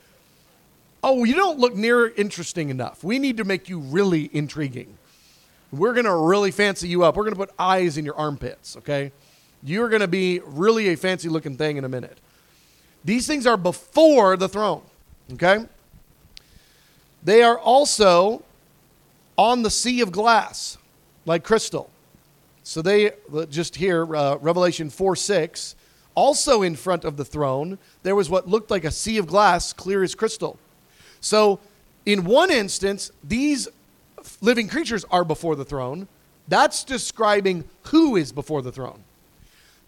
Oh, 1.02 1.24
you 1.24 1.34
don't 1.34 1.58
look 1.58 1.76
near 1.76 2.10
interesting 2.10 2.70
enough. 2.70 3.04
We 3.04 3.18
need 3.18 3.38
to 3.38 3.44
make 3.44 3.70
you 3.70 3.80
really 3.80 4.30
intriguing. 4.34 5.00
We're 5.72 5.94
going 5.94 6.06
to 6.06 6.16
really 6.16 6.52
fancy 6.52 6.88
you 6.88 7.04
up. 7.04 7.16
We're 7.16 7.24
going 7.24 7.34
to 7.34 7.40
put 7.40 7.50
eyes 7.58 7.98
in 7.98 8.06
your 8.06 8.16
armpits, 8.16 8.78
okay? 8.78 9.12
You're 9.64 9.90
going 9.90 10.04
to 10.04 10.08
be 10.08 10.42
really 10.46 10.90
a 10.90 10.96
fancy 10.96 11.28
looking 11.28 11.58
thing 11.58 11.78
in 11.78 11.86
a 11.86 11.90
minute. 11.90 12.20
These 13.04 13.26
things 13.26 13.48
are 13.48 13.58
before 13.58 14.38
the 14.38 14.48
throne, 14.48 14.84
okay? 15.34 15.66
They 17.24 17.42
are 17.42 17.58
also 17.58 18.44
on 19.40 19.64
the 19.64 19.72
sea 19.72 20.02
of 20.02 20.12
glass, 20.12 20.78
like 21.26 21.44
crystal. 21.44 21.90
So 22.62 22.84
they, 22.84 23.14
just 23.50 23.78
here, 23.78 24.16
uh, 24.16 24.38
Revelation 24.38 24.92
4 24.92 25.16
6, 25.16 25.76
also 26.16 26.62
in 26.62 26.76
front 26.76 27.06
of 27.06 27.18
the 27.18 27.26
throne, 27.26 27.78
there 28.04 28.16
was 28.16 28.30
what 28.30 28.48
looked 28.48 28.72
like 28.72 28.84
a 28.84 28.92
sea 28.92 29.18
of 29.18 29.28
glass, 29.28 29.74
clear 29.74 30.04
as 30.04 30.16
crystal. 30.16 30.60
So, 31.22 31.60
in 32.06 32.26
one 32.26 32.52
instance, 32.52 33.12
these 33.24 33.68
living 34.42 34.68
creatures 34.68 35.06
are 35.12 35.24
before 35.24 35.56
the 35.56 35.66
throne. 35.66 36.08
That's 36.48 36.84
describing 36.84 37.64
who 37.84 38.16
is 38.16 38.32
before 38.32 38.62
the 38.62 38.72
throne. 38.72 39.04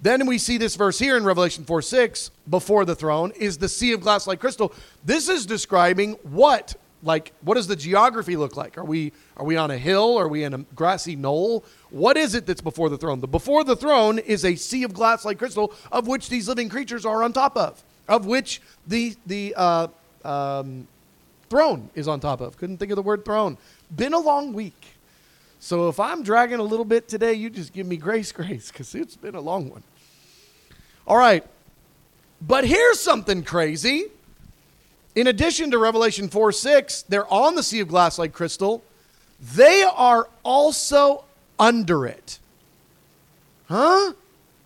Then 0.01 0.25
we 0.25 0.37
see 0.37 0.57
this 0.57 0.75
verse 0.75 0.99
here 0.99 1.17
in 1.17 1.23
Revelation 1.23 1.63
4 1.65 1.81
6, 1.81 2.31
before 2.49 2.85
the 2.85 2.95
throne, 2.95 3.31
is 3.31 3.57
the 3.57 3.69
sea 3.69 3.93
of 3.93 4.01
glass 4.01 4.27
like 4.27 4.39
crystal. 4.39 4.73
This 5.03 5.29
is 5.29 5.45
describing 5.45 6.13
what? 6.23 6.75
Like, 7.05 7.33
what 7.41 7.53
does 7.53 7.67
the 7.67 7.75
geography 7.75 8.35
look 8.35 8.57
like? 8.57 8.79
Are 8.79 8.83
we, 8.83 9.13
are 9.37 9.45
we 9.45 9.55
on 9.57 9.69
a 9.69 9.77
hill? 9.77 10.17
Are 10.17 10.27
we 10.27 10.43
in 10.43 10.55
a 10.55 10.57
grassy 10.75 11.15
knoll? 11.15 11.63
What 11.91 12.17
is 12.17 12.33
it 12.33 12.47
that's 12.47 12.61
before 12.61 12.89
the 12.89 12.97
throne? 12.97 13.21
The 13.21 13.27
before 13.27 13.63
the 13.63 13.75
throne 13.75 14.17
is 14.17 14.43
a 14.43 14.55
sea 14.55 14.83
of 14.83 14.93
glass 14.93 15.23
like 15.23 15.37
crystal, 15.37 15.71
of 15.91 16.07
which 16.07 16.29
these 16.29 16.47
living 16.47 16.67
creatures 16.67 17.05
are 17.05 17.21
on 17.21 17.31
top 17.31 17.55
of, 17.55 17.83
of 18.07 18.25
which 18.25 18.59
the, 18.87 19.15
the 19.27 19.53
uh, 19.55 19.87
um, 20.23 20.87
throne 21.47 21.91
is 21.93 22.07
on 22.07 22.19
top 22.19 22.41
of. 22.41 22.57
Couldn't 22.57 22.77
think 22.77 22.91
of 22.91 22.95
the 22.95 23.03
word 23.03 23.23
throne. 23.23 23.59
Been 23.95 24.13
a 24.13 24.19
long 24.19 24.51
week. 24.51 24.87
So 25.59 25.89
if 25.89 25.99
I'm 25.99 26.23
dragging 26.23 26.59
a 26.59 26.63
little 26.63 26.85
bit 26.85 27.07
today, 27.07 27.33
you 27.33 27.51
just 27.51 27.71
give 27.71 27.85
me 27.85 27.97
grace, 27.97 28.31
grace, 28.31 28.71
because 28.71 28.95
it's 28.95 29.15
been 29.15 29.35
a 29.35 29.41
long 29.41 29.69
one. 29.69 29.83
All 31.05 31.17
right. 31.17 31.45
But 32.41 32.65
here's 32.65 32.99
something 32.99 33.43
crazy. 33.43 34.05
In 35.15 35.27
addition 35.27 35.71
to 35.71 35.77
Revelation 35.77 36.27
4 36.27 36.51
6, 36.51 37.03
they're 37.03 37.31
on 37.33 37.55
the 37.55 37.63
sea 37.63 37.79
of 37.79 37.87
glass 37.87 38.19
like 38.19 38.33
crystal. 38.33 38.83
They 39.53 39.83
are 39.83 40.29
also 40.43 41.23
under 41.57 42.05
it. 42.05 42.39
Huh? 43.67 44.13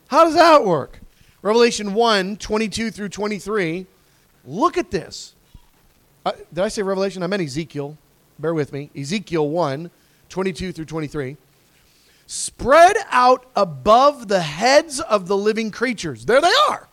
How 0.08 0.26
does 0.26 0.34
that 0.34 0.66
work? 0.66 1.00
Revelation 1.42 1.94
1 1.94 2.38
22 2.38 2.92
through 2.92 3.10
23. 3.10 3.86
Look 4.46 4.78
at 4.78 4.92
this. 4.92 5.36
Uh, 6.26 6.32
did 6.54 6.64
I 6.64 6.68
say 6.68 6.82
Revelation? 6.82 7.24
I 7.24 7.28
meant 7.28 7.44
Ezekiel. 7.44 7.98
Bear 8.40 8.54
with 8.54 8.74
me. 8.74 8.90
Ezekiel 8.96 9.48
1 9.50 9.92
22 10.30 10.72
through 10.72 10.86
23. 10.86 11.38
Spread 12.26 12.98
out 13.10 13.46
above 13.56 14.28
the 14.28 14.42
heads 14.42 15.00
of 15.00 15.28
the 15.28 15.38
living 15.38 15.72
creatures. 15.72 16.26
There 16.26 16.42
they 16.42 16.54
are, 16.70 16.88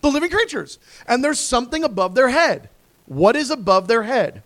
the 0.00 0.10
living 0.10 0.30
creatures. 0.30 0.78
And 1.06 1.22
there's 1.22 1.38
something 1.38 1.84
above 1.84 2.14
their 2.14 2.28
head. 2.28 2.68
What 3.10 3.34
is 3.34 3.50
above 3.50 3.88
their 3.88 4.04
head? 4.04 4.44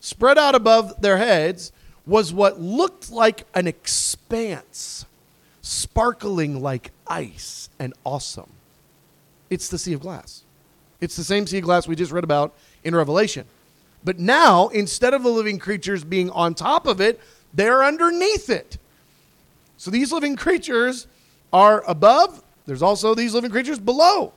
Spread 0.00 0.36
out 0.36 0.54
above 0.54 1.00
their 1.00 1.16
heads 1.16 1.72
was 2.04 2.30
what 2.30 2.60
looked 2.60 3.10
like 3.10 3.46
an 3.54 3.66
expanse, 3.66 5.06
sparkling 5.62 6.60
like 6.60 6.90
ice 7.06 7.70
and 7.78 7.94
awesome. 8.04 8.50
It's 9.48 9.68
the 9.68 9.78
sea 9.78 9.94
of 9.94 10.00
glass. 10.00 10.42
It's 11.00 11.16
the 11.16 11.24
same 11.24 11.46
sea 11.46 11.56
of 11.56 11.64
glass 11.64 11.88
we 11.88 11.96
just 11.96 12.12
read 12.12 12.22
about 12.22 12.52
in 12.84 12.94
Revelation. 12.94 13.46
But 14.04 14.18
now, 14.18 14.68
instead 14.68 15.14
of 15.14 15.22
the 15.22 15.30
living 15.30 15.58
creatures 15.58 16.04
being 16.04 16.28
on 16.32 16.52
top 16.52 16.86
of 16.86 17.00
it, 17.00 17.18
they're 17.54 17.82
underneath 17.82 18.50
it. 18.50 18.76
So 19.78 19.90
these 19.90 20.12
living 20.12 20.36
creatures 20.36 21.06
are 21.50 21.82
above. 21.88 22.42
There's 22.66 22.82
also 22.82 23.14
these 23.14 23.32
living 23.32 23.50
creatures 23.50 23.78
below. 23.78 24.34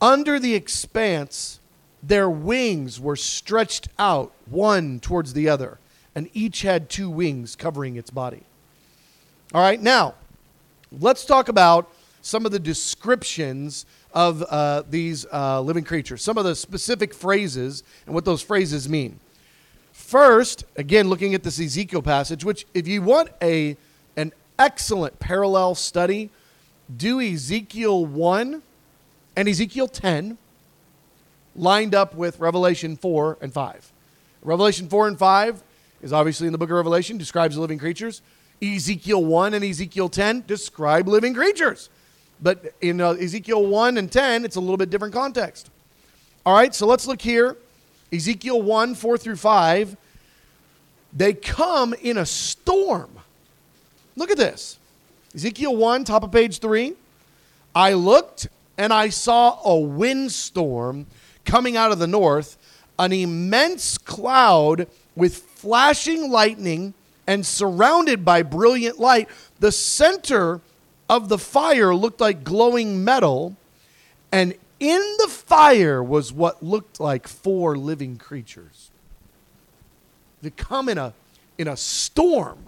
Under 0.00 0.38
the 0.38 0.54
expanse, 0.54 1.59
their 2.02 2.30
wings 2.30 2.98
were 2.98 3.16
stretched 3.16 3.88
out, 3.98 4.32
one 4.46 5.00
towards 5.00 5.32
the 5.32 5.48
other, 5.48 5.78
and 6.14 6.28
each 6.32 6.62
had 6.62 6.88
two 6.88 7.10
wings 7.10 7.56
covering 7.56 7.96
its 7.96 8.10
body. 8.10 8.42
All 9.52 9.60
right, 9.60 9.80
now, 9.80 10.14
let's 10.92 11.24
talk 11.24 11.48
about 11.48 11.90
some 12.22 12.46
of 12.46 12.52
the 12.52 12.58
descriptions 12.58 13.86
of 14.12 14.42
uh, 14.42 14.82
these 14.88 15.26
uh, 15.32 15.60
living 15.60 15.84
creatures, 15.84 16.22
some 16.22 16.38
of 16.38 16.44
the 16.44 16.54
specific 16.54 17.14
phrases 17.14 17.82
and 18.06 18.14
what 18.14 18.24
those 18.24 18.42
phrases 18.42 18.88
mean. 18.88 19.18
First, 19.92 20.64
again, 20.76 21.08
looking 21.08 21.34
at 21.34 21.42
this 21.42 21.60
Ezekiel 21.60 22.02
passage, 22.02 22.44
which, 22.44 22.66
if 22.74 22.88
you 22.88 23.02
want 23.02 23.30
a, 23.42 23.76
an 24.16 24.32
excellent 24.58 25.18
parallel 25.18 25.74
study, 25.74 26.30
do 26.96 27.20
Ezekiel 27.20 28.04
1 28.06 28.62
and 29.36 29.48
Ezekiel 29.48 29.88
10 29.88 30.38
lined 31.56 31.94
up 31.94 32.14
with 32.14 32.38
Revelation 32.38 32.96
4 32.96 33.38
and 33.40 33.52
5. 33.52 33.92
Revelation 34.42 34.88
4 34.88 35.08
and 35.08 35.18
5 35.18 35.62
is 36.02 36.12
obviously 36.12 36.46
in 36.46 36.52
the 36.52 36.58
book 36.58 36.70
of 36.70 36.76
Revelation, 36.76 37.18
describes 37.18 37.56
living 37.56 37.78
creatures. 37.78 38.22
Ezekiel 38.62 39.24
1 39.24 39.54
and 39.54 39.64
Ezekiel 39.64 40.08
10 40.08 40.44
describe 40.46 41.08
living 41.08 41.34
creatures. 41.34 41.88
But 42.42 42.74
in 42.80 43.00
uh, 43.00 43.10
Ezekiel 43.12 43.66
1 43.66 43.98
and 43.98 44.10
10, 44.10 44.44
it's 44.44 44.56
a 44.56 44.60
little 44.60 44.76
bit 44.76 44.90
different 44.90 45.14
context. 45.14 45.70
All 46.44 46.54
right, 46.54 46.74
so 46.74 46.86
let's 46.86 47.06
look 47.06 47.20
here. 47.20 47.56
Ezekiel 48.12 48.62
1, 48.62 48.94
4 48.94 49.18
through 49.18 49.36
5. 49.36 49.96
They 51.12 51.34
come 51.34 51.94
in 51.94 52.18
a 52.18 52.26
storm. 52.26 53.10
Look 54.16 54.30
at 54.30 54.36
this. 54.36 54.78
Ezekiel 55.34 55.76
1, 55.76 56.04
top 56.04 56.22
of 56.22 56.32
page 56.32 56.58
3. 56.58 56.94
I 57.74 57.92
looked 57.92 58.48
and 58.76 58.92
I 58.92 59.10
saw 59.10 59.60
a 59.64 59.78
windstorm 59.78 61.06
coming 61.44 61.76
out 61.76 61.92
of 61.92 61.98
the 61.98 62.06
north, 62.06 62.56
an 62.98 63.12
immense 63.12 63.98
cloud 63.98 64.86
with 65.16 65.36
flashing 65.36 66.30
lightning 66.30 66.94
and 67.26 67.44
surrounded 67.44 68.24
by 68.24 68.42
brilliant 68.42 68.98
light. 68.98 69.28
The 69.58 69.72
center 69.72 70.60
of 71.08 71.28
the 71.28 71.38
fire 71.38 71.94
looked 71.94 72.20
like 72.20 72.44
glowing 72.44 73.04
metal, 73.04 73.56
and 74.32 74.54
in 74.78 75.16
the 75.18 75.28
fire 75.28 76.02
was 76.02 76.32
what 76.32 76.62
looked 76.62 77.00
like 77.00 77.28
four 77.28 77.76
living 77.76 78.16
creatures. 78.16 78.90
They 80.42 80.50
come 80.50 80.88
in 80.88 80.98
a, 80.98 81.12
in 81.58 81.68
a 81.68 81.76
storm. 81.76 82.58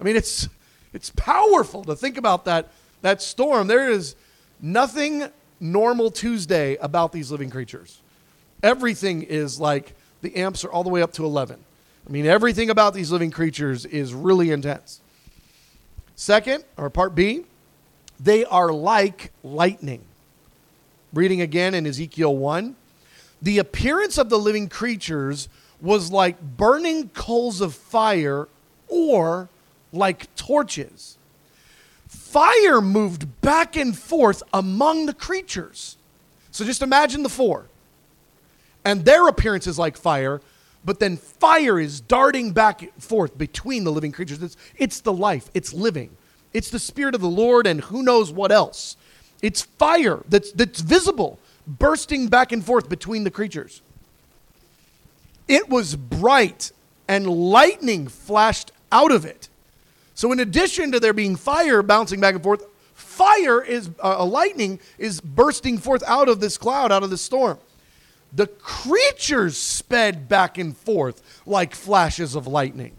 I 0.00 0.04
mean, 0.04 0.16
it's, 0.16 0.48
it's 0.92 1.10
powerful 1.10 1.84
to 1.84 1.96
think 1.96 2.18
about 2.18 2.44
that, 2.44 2.68
that 3.02 3.22
storm. 3.22 3.66
There 3.68 3.90
is 3.90 4.14
nothing 4.60 5.28
normal 5.60 6.10
Tuesday 6.10 6.76
about 6.76 7.12
these 7.12 7.30
living 7.30 7.50
creatures. 7.50 8.00
Everything 8.62 9.22
is 9.22 9.60
like 9.60 9.94
the 10.22 10.36
amps 10.36 10.64
are 10.64 10.72
all 10.72 10.82
the 10.82 10.90
way 10.90 11.02
up 11.02 11.12
to 11.14 11.24
11. 11.24 11.62
I 12.06 12.12
mean, 12.12 12.26
everything 12.26 12.70
about 12.70 12.94
these 12.94 13.12
living 13.12 13.30
creatures 13.30 13.84
is 13.84 14.12
really 14.12 14.50
intense. 14.50 15.00
Second, 16.16 16.64
or 16.76 16.90
part 16.90 17.14
B, 17.14 17.44
they 18.18 18.44
are 18.44 18.72
like 18.72 19.32
lightning. 19.42 20.04
Reading 21.12 21.40
again 21.40 21.74
in 21.74 21.86
Ezekiel 21.86 22.36
1 22.36 22.76
the 23.42 23.58
appearance 23.58 24.18
of 24.18 24.28
the 24.28 24.38
living 24.38 24.68
creatures 24.68 25.48
was 25.80 26.12
like 26.12 26.40
burning 26.40 27.08
coals 27.10 27.60
of 27.60 27.74
fire 27.74 28.48
or 28.88 29.48
like 29.92 30.34
torches. 30.36 31.16
Fire 32.30 32.80
moved 32.80 33.40
back 33.40 33.76
and 33.76 33.98
forth 33.98 34.44
among 34.54 35.06
the 35.06 35.12
creatures. 35.12 35.96
So 36.52 36.64
just 36.64 36.80
imagine 36.80 37.24
the 37.24 37.28
four. 37.28 37.66
And 38.84 39.04
their 39.04 39.26
appearance 39.26 39.66
is 39.66 39.80
like 39.80 39.96
fire, 39.96 40.40
but 40.84 41.00
then 41.00 41.16
fire 41.16 41.80
is 41.80 42.00
darting 42.00 42.52
back 42.52 42.82
and 42.82 42.92
forth 43.02 43.36
between 43.36 43.82
the 43.82 43.90
living 43.90 44.12
creatures. 44.12 44.40
It's, 44.40 44.56
it's 44.76 45.00
the 45.00 45.12
life, 45.12 45.50
it's 45.54 45.72
living. 45.72 46.16
It's 46.52 46.70
the 46.70 46.78
Spirit 46.78 47.16
of 47.16 47.20
the 47.20 47.28
Lord 47.28 47.66
and 47.66 47.80
who 47.80 48.00
knows 48.00 48.30
what 48.30 48.52
else. 48.52 48.96
It's 49.42 49.62
fire 49.62 50.22
that's, 50.28 50.52
that's 50.52 50.82
visible, 50.82 51.40
bursting 51.66 52.28
back 52.28 52.52
and 52.52 52.64
forth 52.64 52.88
between 52.88 53.24
the 53.24 53.32
creatures. 53.32 53.82
It 55.48 55.68
was 55.68 55.96
bright, 55.96 56.70
and 57.08 57.26
lightning 57.26 58.06
flashed 58.06 58.70
out 58.92 59.10
of 59.10 59.24
it. 59.24 59.48
So, 60.20 60.32
in 60.32 60.40
addition 60.40 60.92
to 60.92 61.00
there 61.00 61.14
being 61.14 61.34
fire 61.34 61.82
bouncing 61.82 62.20
back 62.20 62.34
and 62.34 62.42
forth, 62.42 62.66
fire 62.92 63.62
is, 63.62 63.88
uh, 64.00 64.16
a 64.18 64.24
lightning 64.26 64.78
is 64.98 65.18
bursting 65.18 65.78
forth 65.78 66.02
out 66.06 66.28
of 66.28 66.40
this 66.40 66.58
cloud, 66.58 66.92
out 66.92 67.02
of 67.02 67.08
this 67.08 67.22
storm. 67.22 67.58
The 68.34 68.46
creatures 68.46 69.56
sped 69.56 70.28
back 70.28 70.58
and 70.58 70.76
forth 70.76 71.22
like 71.46 71.74
flashes 71.74 72.34
of 72.34 72.46
lightning. 72.46 72.96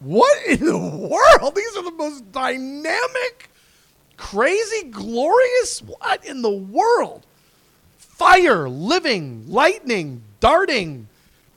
What 0.00 0.44
in 0.48 0.66
the 0.66 0.76
world? 0.76 1.54
These 1.54 1.76
are 1.76 1.84
the 1.84 1.92
most 1.96 2.32
dynamic, 2.32 3.48
crazy, 4.16 4.88
glorious. 4.90 5.82
What 5.82 6.24
in 6.24 6.42
the 6.42 6.50
world? 6.50 7.24
Fire, 7.96 8.68
living, 8.68 9.44
lightning, 9.46 10.22
darting, 10.40 11.06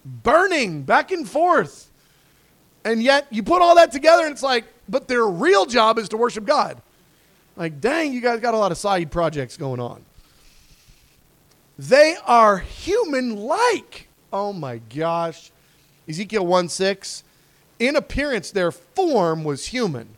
burning, 0.05 0.83
back 0.83 1.09
and 1.09 1.27
forth. 1.27 1.88
And 2.89 3.03
yet 3.03 3.27
you 3.29 3.43
put 3.43 3.62
all 3.62 3.75
that 3.75 3.91
together 3.91 4.24
and 4.24 4.31
it's 4.31 4.41
like, 4.41 4.65
but 4.88 5.08
their 5.08 5.25
real 5.25 5.67
job 5.67 6.00
is 6.00 6.10
to 6.10 6.17
worship 6.17 6.43
God. 6.43 6.81
Like, 7.55 7.79
dang, 7.79 8.13
you 8.13 8.19
guys 8.19 8.39
got 8.39 8.55
a 8.55 8.58
lot 8.58 8.72
of 8.72 8.79
side 8.79 9.12
projects 9.12 9.58
going 9.58 9.79
on. 9.79 10.03
They 11.77 12.17
are 12.25 12.58
human 12.58 13.36
like. 13.36 14.08
Oh 14.34 14.53
my 14.53 14.79
gosh. 14.89 15.51
Ezekiel 16.08 16.48
1 16.48 16.67
6 16.69 17.24
in 17.77 17.96
appearance, 17.96 18.50
their 18.50 18.72
form 18.72 19.43
was 19.43 19.67
human, 19.67 20.17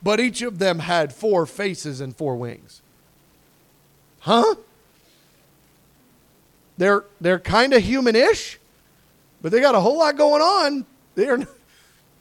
but 0.00 0.20
each 0.20 0.42
of 0.42 0.60
them 0.60 0.78
had 0.78 1.12
four 1.12 1.44
faces 1.44 2.00
and 2.00 2.16
four 2.16 2.36
wings. 2.36 2.82
Huh? 4.20 4.54
They're, 6.78 7.04
they're 7.20 7.40
kind 7.40 7.74
of 7.74 7.82
human-ish, 7.82 8.60
but 9.42 9.50
they 9.50 9.60
got 9.60 9.74
a 9.74 9.80
whole 9.80 9.98
lot 9.98 10.16
going 10.16 10.40
on. 10.40 10.86
They're, 11.16 11.46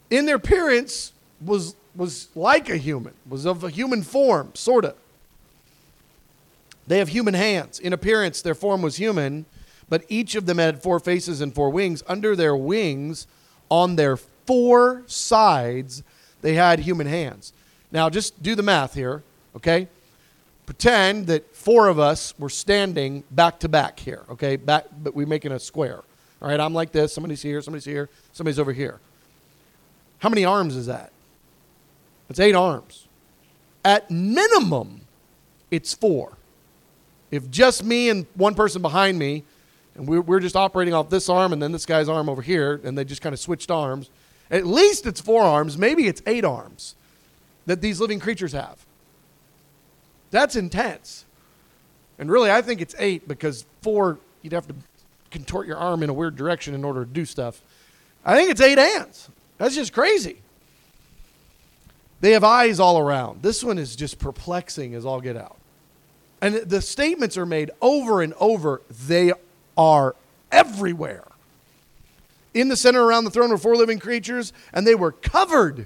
in 0.09 0.25
their 0.25 0.35
appearance 0.35 1.13
was 1.41 1.75
was 1.95 2.29
like 2.35 2.69
a 2.69 2.77
human, 2.77 3.13
was 3.27 3.45
of 3.45 3.63
a 3.63 3.69
human 3.69 4.03
form, 4.03 4.51
sort 4.55 4.85
of. 4.85 4.95
They 6.87 6.97
have 6.99 7.09
human 7.09 7.33
hands. 7.33 7.79
In 7.79 7.93
appearance, 7.93 8.41
their 8.41 8.55
form 8.55 8.81
was 8.81 8.95
human, 8.95 9.45
but 9.89 10.05
each 10.09 10.35
of 10.35 10.45
them 10.45 10.57
had 10.57 10.81
four 10.81 10.99
faces 10.99 11.41
and 11.41 11.53
four 11.53 11.69
wings. 11.69 12.03
Under 12.07 12.35
their 12.35 12.55
wings, 12.55 13.27
on 13.69 13.95
their 13.95 14.17
four 14.17 15.03
sides, 15.05 16.03
they 16.41 16.53
had 16.55 16.79
human 16.79 17.05
hands. 17.05 17.53
Now, 17.91 18.09
just 18.09 18.41
do 18.41 18.55
the 18.55 18.63
math 18.63 18.93
here, 18.93 19.23
okay? 19.55 19.87
Pretend 20.65 21.27
that 21.27 21.55
four 21.55 21.87
of 21.87 21.99
us 21.99 22.33
were 22.39 22.49
standing 22.49 23.23
back 23.31 23.59
to 23.59 23.69
back 23.69 23.99
here, 23.99 24.23
okay? 24.29 24.55
Back, 24.55 24.85
but 25.03 25.13
we're 25.13 25.27
making 25.27 25.51
a 25.51 25.59
square. 25.59 26.03
All 26.41 26.47
right, 26.47 26.59
I'm 26.59 26.73
like 26.73 26.91
this. 26.91 27.13
Somebody's 27.13 27.41
here, 27.41 27.61
somebody's 27.61 27.85
here, 27.85 28.09
somebody's 28.31 28.59
over 28.59 28.71
here. 28.71 28.99
How 30.19 30.29
many 30.29 30.45
arms 30.45 30.75
is 30.75 30.85
that? 30.85 31.11
It's 32.29 32.39
eight 32.39 32.55
arms. 32.55 33.07
At 33.83 34.11
minimum, 34.11 35.01
it's 35.71 35.93
four. 35.93 36.33
If 37.31 37.49
just 37.49 37.83
me 37.83 38.09
and 38.09 38.25
one 38.35 38.55
person 38.55 38.81
behind 38.81 39.17
me, 39.17 39.43
and 39.95 40.07
we're, 40.07 40.21
we're 40.21 40.39
just 40.39 40.55
operating 40.55 40.93
off 40.93 41.09
this 41.09 41.29
arm 41.29 41.53
and 41.53 41.61
then 41.61 41.71
this 41.71 41.85
guy's 41.85 42.09
arm 42.09 42.29
over 42.29 42.41
here, 42.41 42.79
and 42.83 42.97
they 42.97 43.03
just 43.03 43.21
kind 43.21 43.33
of 43.33 43.39
switched 43.39 43.71
arms, 43.71 44.09
at 44.51 44.65
least 44.65 45.05
it's 45.05 45.21
four 45.21 45.43
arms, 45.43 45.77
maybe 45.77 46.07
it's 46.07 46.21
eight 46.25 46.43
arms 46.43 46.95
that 47.65 47.81
these 47.81 47.99
living 47.99 48.19
creatures 48.19 48.51
have. 48.51 48.85
That's 50.31 50.55
intense. 50.55 51.25
And 52.17 52.29
really, 52.29 52.51
I 52.51 52.61
think 52.61 52.81
it's 52.81 52.95
eight 52.99 53.27
because 53.27 53.65
four, 53.81 54.17
you'd 54.41 54.53
have 54.53 54.67
to 54.67 54.75
contort 55.31 55.67
your 55.67 55.77
arm 55.77 56.03
in 56.03 56.09
a 56.09 56.13
weird 56.13 56.35
direction 56.35 56.73
in 56.73 56.83
order 56.83 57.05
to 57.05 57.09
do 57.09 57.25
stuff. 57.25 57.61
I 58.25 58.35
think 58.35 58.49
it's 58.49 58.61
eight 58.61 58.77
hands. 58.77 59.29
That's 59.59 59.75
just 59.75 59.93
crazy. 59.93 60.41
They 62.21 62.31
have 62.31 62.43
eyes 62.43 62.79
all 62.79 62.97
around. 62.97 63.43
This 63.43 63.63
one 63.63 63.77
is 63.77 63.95
just 63.95 64.17
perplexing 64.17 64.95
as 64.95 65.05
all 65.05 65.21
get 65.21 65.37
out. 65.37 65.57
And 66.41 66.55
the 66.55 66.81
statements 66.81 67.37
are 67.37 67.45
made 67.45 67.69
over 67.81 68.21
and 68.21 68.33
over. 68.39 68.81
They 68.89 69.33
are 69.77 70.15
everywhere. 70.51 71.25
In 72.53 72.69
the 72.69 72.77
center 72.77 73.03
around 73.03 73.25
the 73.25 73.29
throne 73.29 73.49
were 73.49 73.57
four 73.57 73.75
living 73.75 73.99
creatures, 73.99 74.53
and 74.73 74.87
they 74.87 74.95
were 74.95 75.11
covered, 75.11 75.85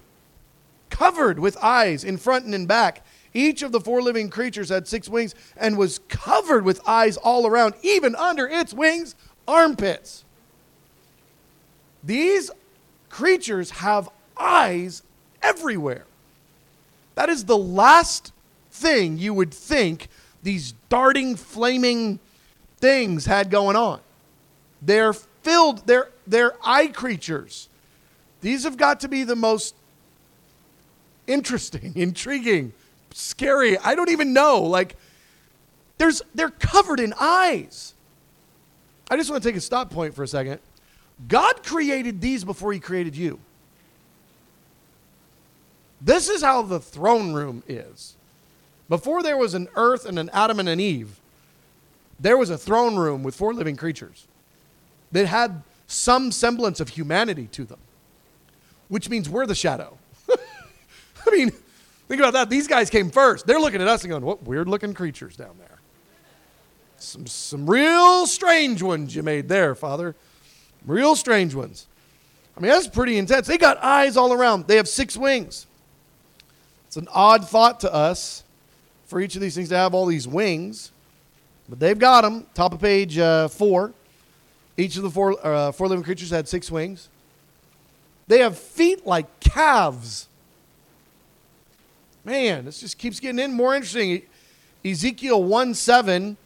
covered 0.89 1.39
with 1.39 1.57
eyes 1.57 2.03
in 2.03 2.17
front 2.17 2.45
and 2.45 2.55
in 2.55 2.67
back. 2.67 3.05
Each 3.33 3.63
of 3.63 3.71
the 3.71 3.81
four 3.81 4.01
living 4.01 4.29
creatures 4.29 4.69
had 4.69 4.87
six 4.87 5.09
wings 5.09 5.33
and 5.57 5.77
was 5.77 5.99
covered 6.07 6.63
with 6.63 6.79
eyes 6.87 7.17
all 7.17 7.47
around, 7.47 7.73
even 7.81 8.15
under 8.15 8.47
its 8.47 8.73
wings, 8.73 9.15
armpits. 9.47 10.23
These 12.03 12.51
creatures 13.13 13.69
have 13.69 14.09
eyes 14.35 15.03
everywhere. 15.43 16.05
That 17.13 17.29
is 17.29 17.45
the 17.45 17.57
last 17.57 18.33
thing 18.71 19.19
you 19.19 19.35
would 19.35 19.53
think 19.53 20.07
these 20.41 20.73
darting, 20.89 21.35
flaming 21.35 22.19
things 22.77 23.25
had 23.27 23.51
going 23.51 23.75
on. 23.75 23.99
They're 24.81 25.13
filled, 25.13 25.85
they're, 25.85 26.09
they're 26.25 26.53
eye 26.63 26.87
creatures. 26.87 27.69
These 28.41 28.63
have 28.63 28.77
got 28.77 29.01
to 29.01 29.07
be 29.07 29.23
the 29.23 29.35
most 29.35 29.75
interesting, 31.27 31.93
intriguing, 31.95 32.73
scary. 33.11 33.77
I 33.77 33.93
don't 33.93 34.09
even 34.09 34.33
know. 34.33 34.63
Like, 34.63 34.95
there's, 35.99 36.23
they're 36.33 36.49
covered 36.49 36.99
in 36.99 37.13
eyes. 37.19 37.93
I 39.11 39.17
just 39.17 39.29
want 39.29 39.43
to 39.43 39.49
take 39.49 39.55
a 39.55 39.61
stop 39.61 39.91
point 39.91 40.15
for 40.15 40.23
a 40.23 40.27
second. 40.27 40.59
God 41.27 41.63
created 41.63 42.21
these 42.21 42.43
before 42.43 42.73
He 42.73 42.79
created 42.79 43.15
you. 43.15 43.39
This 46.01 46.27
is 46.27 46.41
how 46.41 46.61
the 46.63 46.79
throne 46.79 47.33
room 47.33 47.63
is. 47.67 48.15
Before 48.89 49.23
there 49.23 49.37
was 49.37 49.53
an 49.53 49.69
earth 49.75 50.05
and 50.05 50.19
an 50.19 50.29
Adam 50.33 50.59
and 50.59 50.67
an 50.67 50.79
Eve, 50.79 51.19
there 52.19 52.37
was 52.37 52.49
a 52.49 52.57
throne 52.57 52.95
room 52.95 53.23
with 53.23 53.35
four 53.35 53.53
living 53.53 53.75
creatures 53.75 54.27
that 55.11 55.27
had 55.27 55.63
some 55.87 56.31
semblance 56.31 56.79
of 56.79 56.89
humanity 56.89 57.47
to 57.53 57.63
them, 57.63 57.79
which 58.89 59.09
means 59.09 59.29
we're 59.29 59.45
the 59.45 59.55
shadow. 59.55 59.97
I 60.29 61.31
mean, 61.31 61.51
think 62.07 62.19
about 62.19 62.33
that. 62.33 62.49
These 62.49 62.67
guys 62.67 62.89
came 62.89 63.09
first. 63.09 63.47
They're 63.47 63.59
looking 63.59 63.81
at 63.81 63.87
us 63.87 64.03
and 64.03 64.11
going, 64.11 64.25
What 64.25 64.43
weird 64.43 64.67
looking 64.67 64.93
creatures 64.93 65.35
down 65.35 65.55
there? 65.59 65.79
Some, 66.97 67.27
some 67.27 67.69
real 67.69 68.25
strange 68.27 68.81
ones 68.81 69.15
you 69.15 69.23
made 69.23 69.49
there, 69.49 69.75
Father. 69.75 70.15
Real 70.85 71.15
strange 71.15 71.55
ones. 71.55 71.87
I 72.55 72.59
mean, 72.59 72.71
that's 72.71 72.87
pretty 72.87 73.17
intense. 73.17 73.47
They 73.47 73.57
got 73.57 73.83
eyes 73.83 74.17
all 74.17 74.33
around, 74.33 74.67
they 74.67 74.77
have 74.77 74.87
six 74.87 75.17
wings. 75.17 75.67
It's 76.87 76.97
an 76.97 77.07
odd 77.11 77.47
thought 77.49 77.79
to 77.79 77.91
us 77.91 78.43
for 79.07 79.19
each 79.19 79.35
of 79.35 79.41
these 79.41 79.55
things 79.55 79.69
to 79.69 79.75
have 79.75 79.95
all 79.95 80.05
these 80.05 80.27
wings, 80.27 80.91
but 81.67 81.79
they've 81.79 81.97
got 81.97 82.21
them. 82.21 82.45
Top 82.53 82.73
of 82.73 82.81
page 82.81 83.17
uh, 83.17 83.47
four. 83.47 83.93
Each 84.77 84.97
of 84.97 85.03
the 85.03 85.09
four, 85.09 85.35
uh, 85.45 85.71
four 85.71 85.87
living 85.87 86.03
creatures 86.03 86.29
had 86.29 86.47
six 86.47 86.69
wings. 86.69 87.09
They 88.27 88.39
have 88.39 88.57
feet 88.57 89.05
like 89.05 89.39
calves. 89.39 90.27
Man, 92.23 92.65
this 92.65 92.79
just 92.79 92.97
keeps 92.97 93.19
getting 93.19 93.39
in 93.39 93.53
more 93.53 93.75
interesting. 93.75 94.21
Ezekiel 94.85 95.43
1 95.43 95.73
7, 95.73 96.37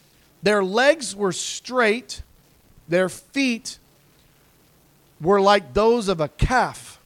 their 0.43 0.63
legs 0.63 1.15
were 1.15 1.31
straight, 1.31 2.21
their 2.87 3.09
feet 3.09 3.79
were 5.21 5.41
like 5.41 5.73
those 5.73 6.07
of 6.07 6.21
a 6.21 6.27
calf. 6.27 6.99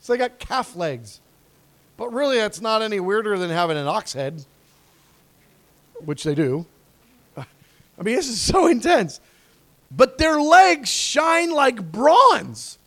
So 0.00 0.12
they 0.12 0.18
got 0.18 0.38
calf 0.38 0.74
legs. 0.74 1.20
But 1.96 2.12
really, 2.12 2.38
that's 2.38 2.60
not 2.60 2.80
any 2.80 2.98
weirder 2.98 3.38
than 3.38 3.50
having 3.50 3.76
an 3.76 3.86
ox 3.86 4.14
head, 4.14 4.44
which 6.04 6.24
they 6.24 6.34
do. 6.34 6.64
I 7.36 7.44
mean, 8.02 8.16
this 8.16 8.28
is 8.28 8.40
so 8.40 8.66
intense. 8.66 9.20
But 9.90 10.18
their 10.18 10.40
legs 10.40 10.88
shine 10.88 11.50
like 11.50 11.92
bronze. 11.92 12.78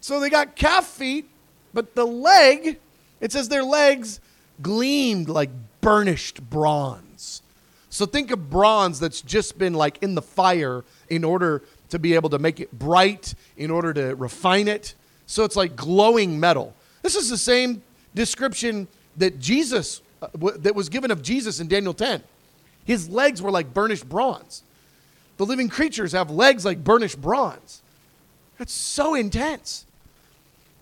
So 0.00 0.18
they 0.18 0.30
got 0.30 0.56
calf 0.56 0.86
feet, 0.86 1.28
but 1.74 1.94
the 1.94 2.06
leg, 2.06 2.78
it 3.20 3.30
says 3.30 3.48
their 3.48 3.62
legs 3.62 4.20
gleamed 4.62 5.28
like 5.28 5.50
burnished 5.80 6.48
bronze. 6.48 7.42
So 7.90 8.06
think 8.06 8.30
of 8.30 8.50
bronze 8.50 9.00
that's 9.00 9.20
just 9.20 9.58
been 9.58 9.74
like 9.74 10.02
in 10.02 10.14
the 10.14 10.22
fire 10.22 10.84
in 11.08 11.24
order 11.24 11.62
to 11.90 11.98
be 11.98 12.14
able 12.14 12.30
to 12.30 12.38
make 12.38 12.60
it 12.60 12.70
bright, 12.72 13.34
in 13.56 13.70
order 13.70 13.92
to 13.94 14.14
refine 14.14 14.68
it. 14.68 14.94
So 15.26 15.44
it's 15.44 15.56
like 15.56 15.76
glowing 15.76 16.38
metal. 16.40 16.74
This 17.02 17.14
is 17.14 17.28
the 17.28 17.38
same 17.38 17.82
description 18.14 18.88
that 19.16 19.38
Jesus, 19.38 20.00
uh, 20.22 20.28
w- 20.28 20.56
that 20.58 20.74
was 20.74 20.88
given 20.88 21.10
of 21.10 21.22
Jesus 21.22 21.60
in 21.60 21.68
Daniel 21.68 21.94
10. 21.94 22.22
His 22.84 23.08
legs 23.08 23.42
were 23.42 23.50
like 23.50 23.74
burnished 23.74 24.08
bronze. 24.08 24.62
The 25.36 25.46
living 25.46 25.68
creatures 25.68 26.12
have 26.12 26.30
legs 26.30 26.64
like 26.64 26.82
burnished 26.82 27.20
bronze. 27.20 27.82
That's 28.58 28.72
so 28.72 29.14
intense. 29.14 29.84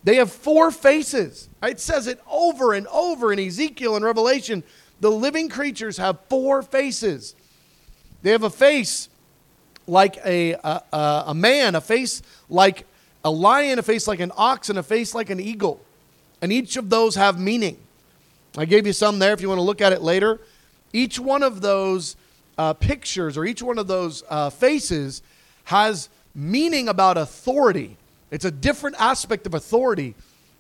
They 0.05 0.17
have 0.17 0.31
four 0.31 0.71
faces. 0.71 1.49
It 1.63 1.81
says 1.81 2.07
it 2.07 2.21
over 2.31 2.73
and 2.73 2.87
over 2.87 3.33
in 3.33 3.41
Ezekiel 3.41 3.97
and 3.97 4.05
Revelation. 4.05 4.63
The 5.01 5.11
living 5.11 5.49
creatures 5.49 5.97
have 5.99 6.19
four 6.29 6.63
faces. 6.63 7.35
They 8.23 8.31
have 8.31 8.45
a 8.45 8.51
face 8.51 9.09
like 9.87 10.19
a, 10.25 10.53
a, 10.53 11.25
a, 11.29 11.35
man, 11.35 11.75
a 11.75 11.81
face 11.81 12.23
like 12.49 12.87
a 13.25 13.31
lion, 13.31 13.79
a 13.79 13.83
face 13.83 14.07
like 14.09 14.21
an 14.21 14.33
ox, 14.37 14.69
and 14.69 14.79
a 14.79 14.83
face 14.83 15.15
like 15.15 15.31
an 15.31 15.41
eagle. 15.41 15.81
And 16.43 16.53
each 16.53 16.77
of 16.77 16.91
those 16.91 17.15
have 17.15 17.41
meaning. 17.41 17.79
I 18.57 18.65
gave 18.65 18.87
you 18.87 18.93
some 18.93 19.19
there 19.19 19.33
if 19.33 19.41
you 19.41 19.49
want 19.49 19.59
to 19.59 19.63
look 19.65 19.81
at 19.81 19.93
it 19.93 20.03
later. 20.03 20.41
Each 20.93 21.19
one 21.19 21.43
of 21.43 21.61
those 21.61 22.17
uh, 22.59 22.73
pictures 22.73 23.37
or 23.37 23.45
each 23.45 23.63
one 23.63 23.79
of 23.79 23.87
those 23.87 24.23
uh, 24.29 24.51
faces 24.51 25.23
has 25.65 26.09
meaning 26.35 26.89
about 26.89 27.17
authority. 27.17 27.97
It's 28.31 28.45
a 28.45 28.51
different 28.51 28.97
aspect 28.99 29.47
of 29.47 29.55
authority 29.55 30.15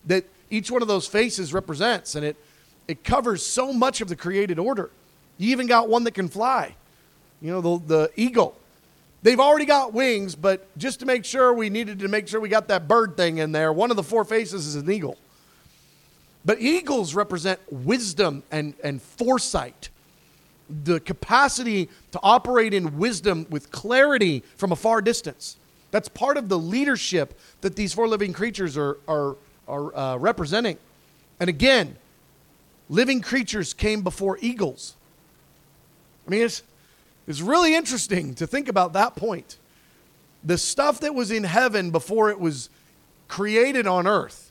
that 0.07 0.25
each 0.51 0.71
one 0.71 0.83
of 0.83 0.89
those 0.89 1.07
faces 1.07 1.53
represents, 1.53 2.15
and 2.15 2.25
it, 2.25 2.37
it 2.87 3.03
covers 3.03 3.45
so 3.45 3.73
much 3.73 4.01
of 4.01 4.09
the 4.09 4.17
created 4.17 4.59
order. 4.59 4.91
You 5.39 5.51
even 5.51 5.67
got 5.67 5.89
one 5.89 6.05
that 6.05 6.13
can 6.13 6.29
fly, 6.29 6.75
you 7.41 7.51
know, 7.51 7.61
the, 7.61 7.87
the 7.87 8.11
eagle. 8.17 8.57
They've 9.23 9.41
already 9.41 9.65
got 9.65 9.93
wings, 9.93 10.35
but 10.37 10.67
just 10.79 11.01
to 11.01 11.07
make 11.07 11.25
sure, 11.25 11.53
we 11.53 11.69
needed 11.69 11.99
to 12.01 12.09
make 12.09 12.29
sure 12.29 12.41
we 12.41 12.49
got 12.49 12.69
that 12.69 12.87
bird 12.87 13.17
thing 13.17 13.39
in 13.39 13.53
there. 13.53 13.73
One 13.73 13.91
of 13.91 13.97
the 13.97 14.03
four 14.03 14.25
faces 14.25 14.67
is 14.67 14.77
an 14.77 14.91
eagle. 14.91 15.17
But 16.45 16.61
eagles 16.61 17.15
represent 17.15 17.59
wisdom 17.71 18.45
and, 18.53 18.75
and 18.85 19.03
foresight, 19.03 19.89
the 20.85 21.01
capacity 21.01 21.89
to 22.13 22.21
operate 22.23 22.73
in 22.73 22.99
wisdom 22.99 23.47
with 23.51 23.73
clarity 23.73 24.45
from 24.57 24.71
a 24.71 24.77
far 24.77 25.03
distance. 25.03 25.57
That's 25.91 26.09
part 26.09 26.37
of 26.37 26.49
the 26.49 26.59
leadership 26.59 27.39
that 27.63 27.75
these 27.75 27.93
four 27.93 28.07
living 28.07 28.33
creatures 28.33 28.77
are, 28.77 28.99
are, 29.09 29.37
are 29.67 29.97
uh, 29.97 30.17
representing. 30.19 30.79
And 31.41 31.49
again, 31.49 31.97
living 32.89 33.23
creatures 33.23 33.75
came 33.75 34.03
before 34.03 34.39
eagles. 34.41 34.95
I 36.27 36.31
mean, 36.31 36.43
it's, 36.43 36.63
it's 37.27 37.41
really 37.41 37.75
interesting 37.75 38.35
to 38.37 38.47
think 38.47 38.69
about 38.69 38.93
that 38.95 39.17
point. 39.17 39.59
The 40.45 40.59
stuff 40.59 41.01
that 41.01 41.15
was 41.15 41.31
in 41.31 41.45
heaven 41.45 41.91
before 41.91 42.31
it 42.31 42.39
was 42.39 42.71
created 43.29 43.87
on 43.87 44.07
earth 44.07 44.47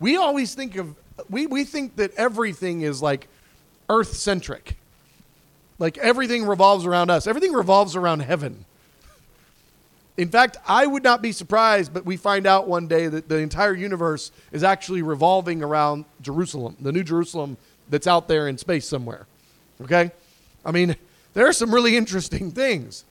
we 0.00 0.16
always 0.16 0.54
think 0.54 0.76
of 0.76 0.94
we, 1.28 1.46
we 1.46 1.64
think 1.64 1.96
that 1.96 2.14
everything 2.14 2.82
is 2.82 3.02
like 3.02 3.28
earth 3.88 4.14
centric. 4.14 4.76
Like 5.78 5.98
everything 5.98 6.44
revolves 6.44 6.86
around 6.86 7.10
us. 7.10 7.26
Everything 7.26 7.52
revolves 7.52 7.96
around 7.96 8.20
heaven. 8.20 8.64
In 10.16 10.28
fact, 10.28 10.56
I 10.66 10.86
would 10.86 11.04
not 11.04 11.22
be 11.22 11.30
surprised, 11.30 11.92
but 11.92 12.04
we 12.04 12.16
find 12.16 12.46
out 12.46 12.68
one 12.68 12.88
day 12.88 13.06
that 13.06 13.28
the 13.28 13.38
entire 13.38 13.74
universe 13.74 14.32
is 14.50 14.64
actually 14.64 15.02
revolving 15.02 15.62
around 15.62 16.06
Jerusalem, 16.20 16.76
the 16.80 16.90
new 16.90 17.04
Jerusalem 17.04 17.56
that's 17.88 18.06
out 18.06 18.26
there 18.26 18.48
in 18.48 18.58
space 18.58 18.86
somewhere. 18.86 19.26
Okay? 19.82 20.10
I 20.64 20.72
mean, 20.72 20.96
there 21.38 21.46
are 21.46 21.52
some 21.52 21.72
really 21.72 21.96
interesting 21.96 22.50
things. 22.50 23.04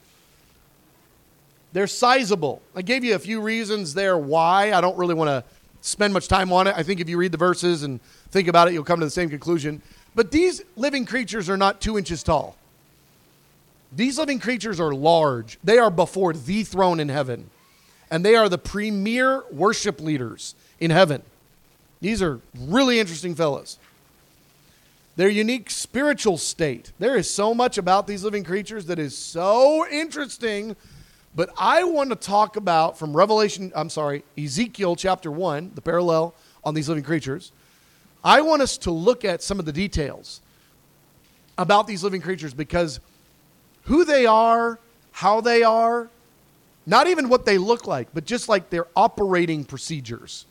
They're 1.72 1.88
sizable. 1.88 2.62
I 2.76 2.82
gave 2.82 3.06
you 3.06 3.16
a 3.16 3.20
few 3.20 3.40
reasons 3.40 3.94
there 3.94 4.18
why. 4.18 4.74
I 4.74 4.82
don't 4.82 4.98
really 4.98 5.14
want 5.14 5.30
to 5.30 5.46
spend 5.80 6.14
much 6.14 6.28
time 6.28 6.52
on 6.52 6.68
it. 6.68 6.74
I 6.76 6.84
think 6.84 7.00
if 7.00 7.08
you 7.08 7.18
read 7.18 7.32
the 7.32 7.38
verses 7.38 7.84
and 7.84 8.02
think 8.32 8.50
about 8.50 8.68
it, 8.68 8.74
you'll 8.74 8.84
come 8.84 9.00
to 9.00 9.06
the 9.06 9.12
same 9.12 9.30
conclusion. 9.30 9.82
But 10.14 10.32
these 10.32 10.62
living 10.76 11.06
creatures 11.06 11.50
are 11.50 11.56
not 11.56 11.80
two 11.80 11.98
inches 11.98 12.22
tall. 12.22 12.58
These 13.94 14.18
living 14.18 14.40
creatures 14.40 14.78
are 14.82 14.94
large. 14.94 15.58
They 15.64 15.78
are 15.78 15.90
before 15.90 16.34
the 16.34 16.66
throne 16.66 17.00
in 17.00 17.08
heaven, 17.08 17.50
and 18.12 18.26
they 18.26 18.36
are 18.36 18.50
the 18.50 18.58
premier 18.58 19.46
worship 19.54 20.02
leaders 20.02 20.54
in 20.82 20.92
heaven. 20.92 21.24
These 22.02 22.22
are 22.22 22.42
really 22.60 23.00
interesting 23.00 23.36
fellows. 23.36 23.80
Their 25.18 25.30
unique 25.30 25.70
spiritual 25.70 26.38
state. 26.38 26.94
There 27.00 27.18
is 27.18 27.30
so 27.30 27.54
much 27.54 27.78
about 27.78 28.08
these 28.08 28.24
living 28.24 28.46
creatures 28.46 28.86
that 28.86 29.00
is 29.00 29.18
so 29.18 29.86
interesting 29.90 30.78
but 31.38 31.52
I 31.56 31.84
want 31.84 32.10
to 32.10 32.16
talk 32.16 32.56
about 32.56 32.98
from 32.98 33.16
Revelation, 33.16 33.72
I'm 33.76 33.92
sorry, 33.92 34.24
Ezekiel 34.40 34.96
chapter 34.96 35.30
1, 35.30 35.74
the 35.76 35.82
parallel 35.82 36.34
on 36.64 36.74
these 36.74 36.90
living 36.90 37.04
creatures. 37.04 37.52
I 38.24 38.42
want 38.42 38.64
us 38.64 38.76
to 38.80 38.92
look 38.92 39.24
at 39.24 39.44
some 39.44 39.60
of 39.60 39.66
the 39.66 39.72
details 39.72 40.42
about 41.56 41.86
these 41.86 42.04
living 42.04 42.22
creatures 42.22 42.56
because 42.56 43.00
who 43.84 44.04
they 44.04 44.26
are, 44.26 44.80
how 45.12 45.40
they 45.40 45.62
are, 45.62 46.10
not 46.88 47.06
even 47.06 47.30
what 47.30 47.46
they 47.46 47.60
look 47.60 47.86
like, 47.86 48.08
but 48.16 48.26
just 48.26 48.50
like 48.50 48.72
their 48.72 48.88
operating 48.96 49.64
procedures 49.64 50.48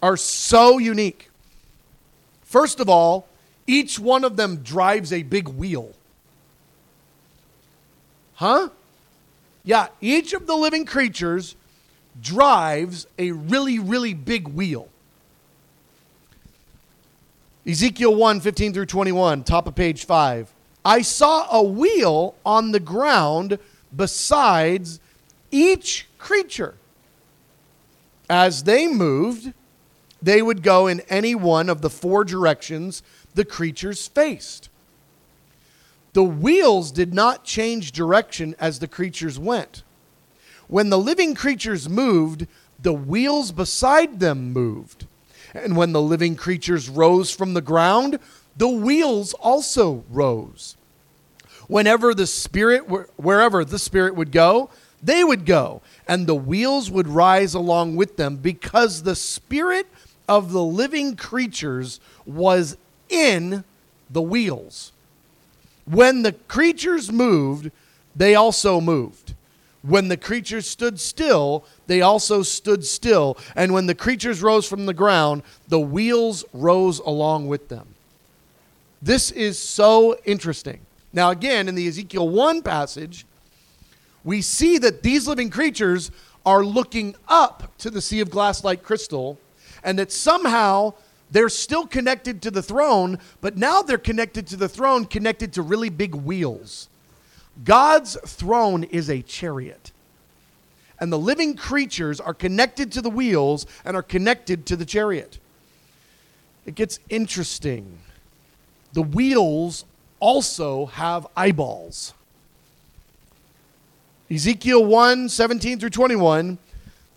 are 0.00 0.16
so 0.16 0.78
unique. 0.78 1.30
First 2.44 2.78
of 2.78 2.88
all, 2.88 3.26
each 3.66 3.98
one 3.98 4.24
of 4.24 4.36
them 4.36 4.56
drives 4.58 5.12
a 5.12 5.22
big 5.22 5.48
wheel. 5.48 5.92
Huh? 8.34 8.70
Yeah, 9.64 9.88
each 10.00 10.32
of 10.32 10.46
the 10.46 10.56
living 10.56 10.84
creatures 10.84 11.54
drives 12.20 13.06
a 13.18 13.30
really, 13.30 13.78
really 13.78 14.14
big 14.14 14.48
wheel. 14.48 14.88
Ezekiel 17.66 18.14
1 18.14 18.40
15 18.40 18.72
through 18.72 18.86
21, 18.86 19.44
top 19.44 19.68
of 19.68 19.74
page 19.74 20.04
5. 20.04 20.52
I 20.84 21.02
saw 21.02 21.46
a 21.50 21.62
wheel 21.62 22.34
on 22.44 22.72
the 22.72 22.80
ground 22.80 23.58
besides 23.94 24.98
each 25.52 26.08
creature. 26.18 26.74
As 28.28 28.64
they 28.64 28.88
moved, 28.88 29.52
they 30.20 30.42
would 30.42 30.62
go 30.62 30.86
in 30.88 31.00
any 31.08 31.34
one 31.34 31.68
of 31.68 31.82
the 31.82 31.90
four 31.90 32.24
directions 32.24 33.02
the 33.34 33.44
creatures 33.44 34.06
faced. 34.08 34.68
The 36.12 36.22
wheels 36.22 36.92
did 36.92 37.14
not 37.14 37.44
change 37.44 37.92
direction 37.92 38.54
as 38.60 38.78
the 38.78 38.88
creatures 38.88 39.38
went. 39.38 39.82
When 40.68 40.90
the 40.90 40.98
living 40.98 41.34
creatures 41.34 41.88
moved, 41.88 42.46
the 42.80 42.92
wheels 42.92 43.52
beside 43.52 44.20
them 44.20 44.52
moved. 44.52 45.06
And 45.54 45.76
when 45.76 45.92
the 45.92 46.02
living 46.02 46.36
creatures 46.36 46.88
rose 46.88 47.30
from 47.30 47.54
the 47.54 47.60
ground, 47.60 48.18
the 48.56 48.68
wheels 48.68 49.32
also 49.34 50.04
rose. 50.10 50.76
Whenever 51.68 52.14
the 52.14 52.26
Spirit, 52.26 52.82
wherever 53.16 53.64
the 53.64 53.78
Spirit 53.78 54.14
would 54.14 54.32
go, 54.32 54.68
they 55.02 55.24
would 55.24 55.46
go, 55.46 55.82
and 56.06 56.26
the 56.26 56.34
wheels 56.34 56.90
would 56.90 57.08
rise 57.08 57.54
along 57.54 57.96
with 57.96 58.16
them 58.16 58.36
because 58.36 59.02
the 59.02 59.16
Spirit 59.16 59.86
of 60.28 60.52
the 60.52 60.62
living 60.62 61.16
creatures 61.16 61.98
was 62.24 62.76
in 63.12 63.64
the 64.10 64.22
wheels. 64.22 64.92
When 65.84 66.22
the 66.22 66.32
creatures 66.32 67.12
moved, 67.12 67.70
they 68.16 68.34
also 68.34 68.80
moved. 68.80 69.34
When 69.82 70.08
the 70.08 70.16
creatures 70.16 70.68
stood 70.68 71.00
still, 71.00 71.64
they 71.88 72.02
also 72.02 72.42
stood 72.42 72.84
still. 72.84 73.36
And 73.56 73.72
when 73.72 73.86
the 73.86 73.94
creatures 73.94 74.42
rose 74.42 74.68
from 74.68 74.86
the 74.86 74.94
ground, 74.94 75.42
the 75.68 75.80
wheels 75.80 76.44
rose 76.52 77.00
along 77.00 77.48
with 77.48 77.68
them. 77.68 77.94
This 79.00 79.32
is 79.32 79.58
so 79.58 80.16
interesting. 80.24 80.80
Now, 81.12 81.30
again, 81.30 81.68
in 81.68 81.74
the 81.74 81.88
Ezekiel 81.88 82.28
1 82.28 82.62
passage, 82.62 83.26
we 84.24 84.40
see 84.40 84.78
that 84.78 85.02
these 85.02 85.26
living 85.26 85.50
creatures 85.50 86.12
are 86.46 86.64
looking 86.64 87.16
up 87.28 87.76
to 87.78 87.90
the 87.90 88.00
sea 88.00 88.20
of 88.20 88.30
glass 88.30 88.62
like 88.62 88.84
crystal, 88.84 89.38
and 89.82 89.98
that 89.98 90.12
somehow 90.12 90.94
they're 91.32 91.48
still 91.48 91.86
connected 91.86 92.42
to 92.42 92.50
the 92.50 92.62
throne, 92.62 93.18
but 93.40 93.56
now 93.56 93.80
they're 93.80 93.96
connected 93.96 94.46
to 94.48 94.56
the 94.56 94.68
throne, 94.68 95.06
connected 95.06 95.54
to 95.54 95.62
really 95.62 95.88
big 95.88 96.14
wheels. 96.14 96.88
God's 97.64 98.18
throne 98.26 98.84
is 98.84 99.08
a 99.08 99.22
chariot. 99.22 99.92
And 101.00 101.10
the 101.10 101.18
living 101.18 101.56
creatures 101.56 102.20
are 102.20 102.34
connected 102.34 102.92
to 102.92 103.00
the 103.00 103.10
wheels 103.10 103.66
and 103.84 103.96
are 103.96 104.02
connected 104.02 104.66
to 104.66 104.76
the 104.76 104.84
chariot. 104.84 105.38
It 106.66 106.74
gets 106.74 107.00
interesting. 107.08 107.98
The 108.92 109.02
wheels 109.02 109.86
also 110.20 110.86
have 110.86 111.26
eyeballs. 111.34 112.12
Ezekiel 114.30 114.84
1 114.84 115.30
17 115.30 115.80
through 115.80 115.90
21. 115.90 116.58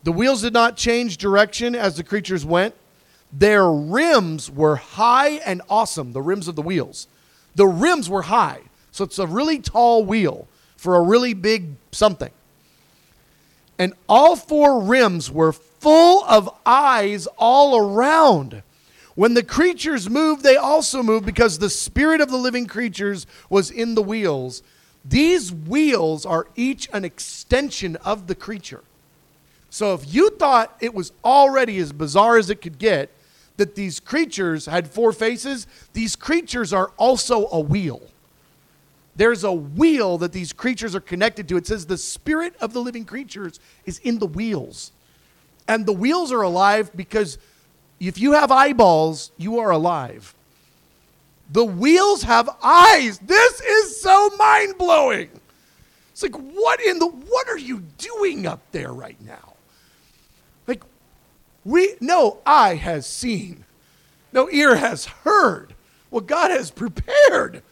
The 0.04 0.12
wheels 0.12 0.41
did 0.41 0.54
not 0.54 0.78
change 0.78 1.17
direction 1.17 1.75
as 1.75 1.97
the 1.97 2.04
creatures 2.04 2.45
went 2.45 2.75
their 3.38 3.69
rims 3.69 4.50
were 4.50 4.78
high 4.78 5.32
and 5.45 5.62
awesome, 5.69 6.13
the 6.13 6.21
rims 6.21 6.48
of 6.48 6.56
the 6.56 6.62
wheels. 6.62 7.08
The 7.56 7.67
rims 7.67 8.10
were 8.10 8.24
high. 8.24 8.62
So 8.91 9.04
it's 9.04 9.19
a 9.19 9.28
really 9.28 9.60
tall 9.60 10.06
wheel 10.06 10.48
for 10.78 10.95
a 10.95 11.02
really 11.02 11.34
big 11.34 11.76
something. 11.91 12.32
And 13.78 13.93
all 14.08 14.38
four 14.38 14.82
rims 14.82 15.30
were 15.30 15.52
full 15.52 16.24
of 16.26 16.50
eyes 16.65 17.28
all 17.38 17.78
around. 17.78 18.63
When 19.15 19.34
the 19.34 19.43
creatures 19.43 20.10
moved, 20.10 20.43
they 20.43 20.56
also 20.56 21.04
moved 21.04 21.26
because 21.26 21.60
the 21.60 21.69
spirit 21.69 22.21
of 22.21 22.30
the 22.30 22.38
living 22.38 22.67
creatures 22.67 23.28
was 23.50 23.69
in 23.69 23.95
the 23.95 24.02
wheels. 24.02 24.63
These 25.04 25.52
wheels 25.52 26.26
are 26.26 26.48
each 26.56 26.88
an 26.93 27.04
extension 27.04 27.98
of 27.98 28.28
the 28.28 28.36
creature. 28.36 28.84
So 29.69 29.93
if 29.93 30.13
you 30.13 30.30
thought 30.30 30.76
it 30.80 30.93
was 30.93 31.12
already 31.24 31.78
as 31.80 31.91
bizarre 31.91 32.38
as 32.38 32.50
it 32.50 32.62
could 32.62 32.80
get, 32.80 33.10
that 33.58 33.76
these 33.76 34.00
creatures 34.00 34.65
had 34.65 34.88
four 34.88 35.12
faces, 35.12 35.68
these 35.94 36.15
creatures 36.15 36.74
are 36.74 36.91
also 36.98 37.48
a 37.50 37.60
wheel. 37.60 38.02
There's 39.15 39.44
a 39.44 39.54
wheel 39.54 40.18
that 40.18 40.34
these 40.34 40.52
creatures 40.52 40.94
are 40.94 41.00
connected 41.00 41.48
to. 41.48 41.58
It 41.58 41.65
says 41.65 41.86
the 41.86 41.98
spirit 41.98 42.54
of 42.60 42.74
the 42.74 42.82
living 42.82 43.06
creatures 43.06 43.60
is 43.86 44.00
in 44.00 44.20
the 44.20 44.28
wheels. 44.28 44.91
And 45.68 45.86
the 45.86 45.94
wheels 45.94 46.32
are 46.32 46.41
alive 46.41 46.91
because 46.96 47.38
if 48.00 48.20
you 48.20 48.34
have 48.34 48.52
eyeballs, 48.52 49.32
you 49.38 49.60
are 49.60 49.72
alive. 49.72 50.36
The 51.52 51.63
wheels 51.63 52.24
have 52.24 52.50
eyes. 52.62 53.20
This 53.20 53.62
is 53.62 54.02
so 54.02 54.30
mind 54.38 54.78
blowing. 54.78 55.30
It's 56.12 56.24
like, 56.24 56.36
what 56.36 56.82
in 56.82 57.00
the, 57.00 57.08
what 57.08 57.48
are 57.48 57.58
you 57.58 57.84
doing 57.98 58.48
up 58.48 58.62
there 58.72 58.91
right 58.91 59.20
now? 59.22 59.55
We 61.65 61.95
no 61.99 62.38
eye 62.45 62.75
has 62.75 63.06
seen, 63.08 63.65
no 64.32 64.49
ear 64.51 64.75
has 64.75 65.06
heard 65.06 65.73
what 66.10 66.28
God 66.28 66.51
has 66.51 66.71
prepared. 66.71 67.63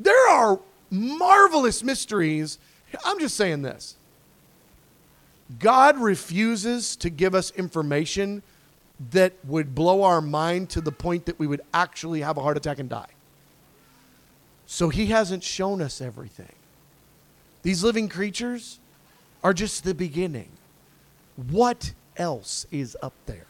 There 0.00 0.28
are 0.30 0.58
marvelous 0.90 1.82
mysteries. 1.82 2.58
I'm 3.04 3.20
just 3.20 3.36
saying 3.36 3.62
this. 3.62 3.96
God 5.58 5.98
refuses 5.98 6.96
to 6.96 7.10
give 7.10 7.34
us 7.34 7.50
information 7.52 8.42
that 9.12 9.34
would 9.44 9.74
blow 9.74 10.02
our 10.02 10.20
mind 10.20 10.70
to 10.70 10.80
the 10.80 10.90
point 10.90 11.26
that 11.26 11.38
we 11.38 11.46
would 11.46 11.60
actually 11.72 12.22
have 12.22 12.36
a 12.36 12.42
heart 12.42 12.56
attack 12.56 12.78
and 12.78 12.88
die. 12.88 13.10
So 14.66 14.88
he 14.88 15.06
hasn't 15.06 15.44
shown 15.44 15.80
us 15.80 16.00
everything. 16.00 16.52
These 17.62 17.84
living 17.84 18.08
creatures 18.08 18.80
are 19.44 19.52
just 19.52 19.84
the 19.84 19.94
beginning. 19.94 20.48
What 21.50 21.92
else 22.16 22.66
is 22.70 22.96
up 23.02 23.14
there. 23.26 23.46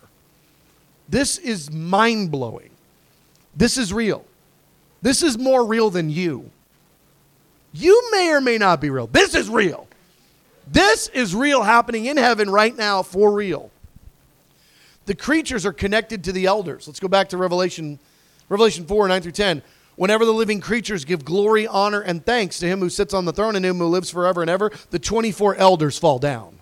This 1.09 1.39
is 1.39 1.71
mind 1.71 2.31
blowing. 2.31 2.71
This 3.55 3.79
is 3.79 3.93
real. 3.93 4.25
This 5.03 5.23
is 5.23 5.39
more 5.39 5.65
real 5.65 5.91
than 5.91 6.11
you. 6.11 6.51
You 7.73 8.11
may 8.11 8.31
or 8.31 8.41
may 8.41 8.59
not 8.59 8.81
be 8.81 8.91
real. 8.91 9.07
This 9.07 9.35
is 9.35 9.49
real. 9.49 9.87
This 10.67 11.09
is 11.09 11.35
real 11.35 11.63
happening 11.63 12.07
in 12.07 12.17
heaven 12.17 12.51
right 12.51 12.77
now 12.77 13.03
for 13.03 13.33
real. 13.33 13.71
The 15.05 15.15
creatures 15.15 15.65
are 15.65 15.73
connected 15.73 16.25
to 16.25 16.33
the 16.33 16.47
elders. 16.47 16.89
Let's 16.89 16.99
go 16.99 17.09
back 17.09 17.29
to 17.29 17.37
Revelation, 17.37 18.01
Revelation 18.49 18.85
4, 18.85 19.09
9 19.09 19.23
through 19.23 19.33
10. 19.33 19.63
Whenever 19.95 20.25
the 20.25 20.33
living 20.33 20.61
creatures 20.61 21.05
give 21.05 21.25
glory, 21.25 21.67
honor, 21.67 22.01
and 22.01 22.25
thanks 22.25 22.59
to 22.59 22.67
him 22.67 22.81
who 22.81 22.91
sits 22.91 23.15
on 23.15 23.25
the 23.25 23.33
throne 23.33 23.57
and 23.57 23.65
him 23.65 23.79
who 23.79 23.87
lives 23.87 24.11
forever 24.11 24.43
and 24.43 24.51
ever, 24.51 24.71
the 24.91 24.99
24 24.99 25.55
elders 25.55 25.99
fall 25.99 26.19
down. 26.19 26.56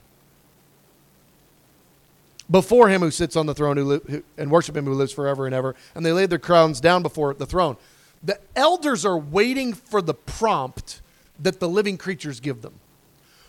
Before 2.55 2.89
him 2.89 3.01
who 3.01 3.11
sits 3.11 3.35
on 3.35 3.47
the 3.47 3.55
throne 3.55 3.77
who 3.77 3.85
li- 3.85 4.01
who, 4.09 4.23
and 4.39 4.49
worship 4.49 4.77
him 4.77 4.85
who 4.85 4.95
lives 4.95 5.11
forever 5.13 5.47
and 5.47 5.53
ever, 5.53 5.75
and 5.97 6.07
they 6.07 6.13
laid 6.13 6.31
their 6.31 6.39
crowns 6.39 6.81
down 6.81 7.03
before 7.03 7.35
the 7.35 7.47
throne. 7.47 7.77
The 8.23 8.39
elders 8.55 9.05
are 9.05 9.19
waiting 9.19 9.73
for 9.73 10.01
the 10.01 10.15
prompt 10.15 11.03
that 11.41 11.59
the 11.59 11.69
living 11.69 11.99
creatures 11.99 12.39
give 12.39 12.63
them. 12.63 12.75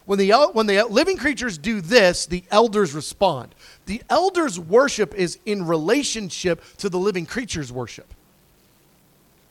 When 0.06 0.18
the, 0.18 0.32
when 0.54 0.66
the 0.66 0.82
living 0.86 1.18
creatures 1.18 1.60
do 1.60 1.82
this, 1.82 2.26
the 2.26 2.46
elders 2.50 2.96
respond. 2.96 3.54
The 3.86 4.02
elders' 4.10 4.60
worship 4.60 5.14
is 5.14 5.38
in 5.46 5.68
relationship 5.68 6.64
to 6.78 6.90
the 6.90 6.98
living 6.98 7.28
creatures' 7.28 7.72
worship. 7.72 8.12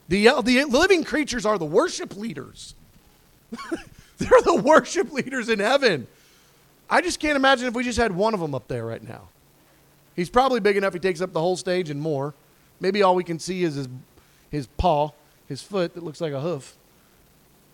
The, 0.09 0.25
the 0.43 0.65
living 0.65 1.05
creatures 1.05 1.47
are 1.47 1.59
the 1.59 1.65
worship 1.65 2.17
leaders. 2.17 2.75
They're 4.19 4.43
the 4.43 4.61
worship 4.65 5.13
leaders 5.13 5.49
in 5.49 5.61
heaven. 5.61 6.09
I 6.91 7.03
just 7.03 7.21
can't 7.21 7.37
imagine 7.37 7.69
if 7.69 7.75
we 7.75 7.85
just 7.85 7.99
had 7.99 8.11
one 8.11 8.35
of 8.35 8.41
them 8.41 8.53
up 8.53 8.67
there 8.67 8.85
right 8.85 9.01
now. 9.01 9.29
He's 10.17 10.31
probably 10.31 10.61
big 10.61 10.77
enough 10.77 10.93
he 10.93 11.01
takes 11.01 11.21
up 11.21 11.33
the 11.33 11.41
whole 11.41 11.57
stage 11.57 11.91
and 11.91 12.01
more. 12.01 12.35
Maybe 12.81 13.03
all 13.03 13.15
we 13.15 13.25
can 13.25 13.39
see 13.39 13.65
is 13.65 13.75
his, 13.75 13.89
his 14.51 14.67
paw, 14.77 15.11
his 15.49 15.63
foot 15.63 15.95
that 15.95 16.03
looks 16.03 16.21
like 16.21 16.33
a 16.33 16.41
hoof. 16.41 16.77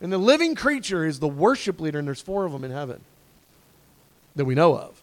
And 0.01 0.13
the 0.13 0.19
living 0.19 0.55
creature 0.55 1.05
is 1.05 1.21
the 1.21 1.29
worship 1.29 1.81
leader, 1.81 1.99
and 1.99 2.09
there's 2.09 2.23
four 2.23 2.47
of 2.47 2.53
them 2.53 2.65
in 2.65 2.71
heaven 2.71 3.03
that 4.37 4.45
we 4.45 4.55
know 4.55 4.77
of. 4.77 5.03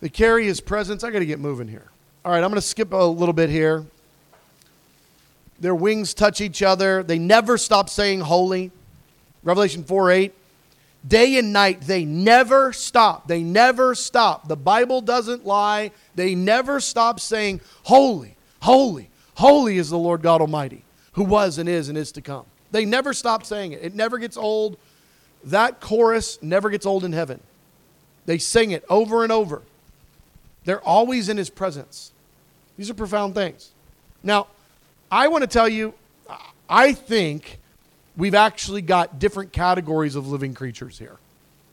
They 0.00 0.08
carry 0.08 0.46
his 0.46 0.60
presence. 0.60 1.04
I 1.04 1.10
got 1.10 1.20
to 1.20 1.26
get 1.26 1.38
moving 1.38 1.68
here. 1.68 1.90
All 2.24 2.32
right, 2.32 2.42
I'm 2.42 2.50
going 2.50 2.54
to 2.54 2.60
skip 2.60 2.92
a 2.92 2.96
little 2.96 3.32
bit 3.32 3.48
here. 3.48 3.86
Their 5.58 5.74
wings 5.74 6.14
touch 6.14 6.40
each 6.40 6.62
other. 6.62 7.02
They 7.02 7.18
never 7.18 7.58
stop 7.58 7.88
saying 7.88 8.20
holy. 8.20 8.70
Revelation 9.42 9.84
4 9.84 10.10
8. 10.10 10.34
Day 11.06 11.38
and 11.38 11.52
night, 11.52 11.82
they 11.82 12.04
never 12.04 12.72
stop. 12.72 13.26
They 13.26 13.42
never 13.42 13.94
stop. 13.94 14.48
The 14.48 14.56
Bible 14.56 15.00
doesn't 15.00 15.46
lie. 15.46 15.92
They 16.14 16.34
never 16.34 16.78
stop 16.80 17.20
saying, 17.20 17.62
Holy, 17.84 18.36
holy, 18.60 19.08
holy 19.34 19.78
is 19.78 19.88
the 19.90 19.98
Lord 19.98 20.20
God 20.22 20.40
Almighty, 20.42 20.84
who 21.12 21.24
was 21.24 21.56
and 21.56 21.68
is 21.68 21.88
and 21.88 21.96
is 21.96 22.12
to 22.12 22.20
come. 22.20 22.44
They 22.70 22.84
never 22.84 23.14
stop 23.14 23.46
saying 23.46 23.72
it. 23.72 23.82
It 23.82 23.94
never 23.94 24.18
gets 24.18 24.36
old. 24.36 24.76
That 25.44 25.80
chorus 25.80 26.38
never 26.42 26.68
gets 26.68 26.84
old 26.84 27.04
in 27.04 27.12
heaven. 27.12 27.40
They 28.26 28.36
sing 28.36 28.70
it 28.70 28.84
over 28.90 29.22
and 29.22 29.32
over. 29.32 29.62
They're 30.64 30.82
always 30.82 31.30
in 31.30 31.38
his 31.38 31.48
presence. 31.48 32.12
These 32.76 32.90
are 32.90 32.94
profound 32.94 33.34
things. 33.34 33.70
Now, 34.22 34.48
I 35.10 35.28
want 35.28 35.42
to 35.42 35.48
tell 35.48 35.68
you, 35.68 35.94
I 36.68 36.92
think 36.92 37.58
we've 38.20 38.34
actually 38.34 38.82
got 38.82 39.18
different 39.18 39.50
categories 39.50 40.14
of 40.14 40.28
living 40.28 40.52
creatures 40.52 40.98
here. 40.98 41.16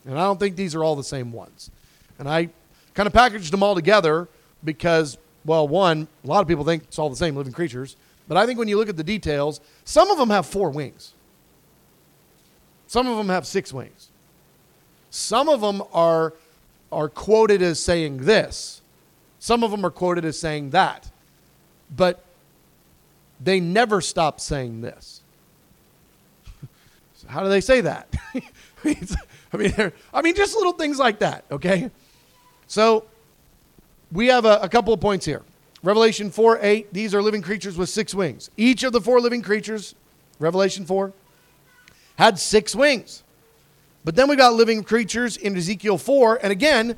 And 0.06 0.18
I 0.18 0.22
don't 0.22 0.40
think 0.40 0.56
these 0.56 0.74
are 0.74 0.82
all 0.82 0.96
the 0.96 1.04
same 1.04 1.30
ones. 1.30 1.70
And 2.18 2.26
I 2.26 2.48
kind 2.94 3.06
of 3.06 3.12
packaged 3.12 3.52
them 3.52 3.62
all 3.62 3.74
together 3.74 4.28
because, 4.64 5.18
well, 5.44 5.68
one, 5.68 6.08
a 6.24 6.26
lot 6.26 6.40
of 6.40 6.48
people 6.48 6.64
think 6.64 6.84
it's 6.84 6.98
all 6.98 7.10
the 7.10 7.16
same 7.16 7.36
living 7.36 7.52
creatures. 7.52 7.96
But 8.26 8.38
I 8.38 8.46
think 8.46 8.58
when 8.58 8.66
you 8.66 8.78
look 8.78 8.88
at 8.88 8.96
the 8.96 9.04
details, 9.04 9.60
some 9.84 10.10
of 10.10 10.16
them 10.16 10.30
have 10.30 10.46
four 10.46 10.70
wings, 10.70 11.12
some 12.86 13.06
of 13.06 13.18
them 13.18 13.28
have 13.28 13.46
six 13.46 13.70
wings. 13.70 14.08
Some 15.10 15.48
of 15.48 15.60
them 15.60 15.82
are, 15.92 16.34
are 16.90 17.08
quoted 17.08 17.60
as 17.60 17.78
saying 17.78 18.24
this, 18.24 18.80
some 19.38 19.62
of 19.62 19.70
them 19.70 19.84
are 19.84 19.90
quoted 19.90 20.24
as 20.24 20.38
saying 20.38 20.70
that. 20.70 21.10
But 21.94 22.24
they 23.38 23.60
never 23.60 24.00
stop 24.00 24.40
saying 24.40 24.80
this. 24.80 25.17
How 27.28 27.42
do 27.42 27.48
they 27.48 27.60
say 27.60 27.82
that? 27.82 28.12
I 28.84 29.56
mean, 29.56 29.92
I 30.12 30.22
mean, 30.22 30.34
just 30.34 30.56
little 30.56 30.72
things 30.72 30.98
like 30.98 31.20
that, 31.20 31.44
okay? 31.50 31.90
So 32.66 33.04
we 34.12 34.28
have 34.28 34.44
a, 34.44 34.58
a 34.62 34.68
couple 34.68 34.92
of 34.92 35.00
points 35.00 35.24
here. 35.24 35.42
Revelation 35.82 36.30
4 36.30 36.58
8, 36.60 36.92
these 36.92 37.14
are 37.14 37.22
living 37.22 37.42
creatures 37.42 37.76
with 37.76 37.88
six 37.88 38.14
wings. 38.14 38.50
Each 38.56 38.82
of 38.82 38.92
the 38.92 39.00
four 39.00 39.20
living 39.20 39.42
creatures, 39.42 39.94
Revelation 40.38 40.84
4, 40.84 41.12
had 42.16 42.38
six 42.38 42.74
wings. 42.74 43.22
But 44.04 44.16
then 44.16 44.28
we 44.28 44.36
got 44.36 44.54
living 44.54 44.82
creatures 44.82 45.36
in 45.36 45.56
Ezekiel 45.56 45.98
4, 45.98 46.40
and 46.42 46.50
again, 46.50 46.96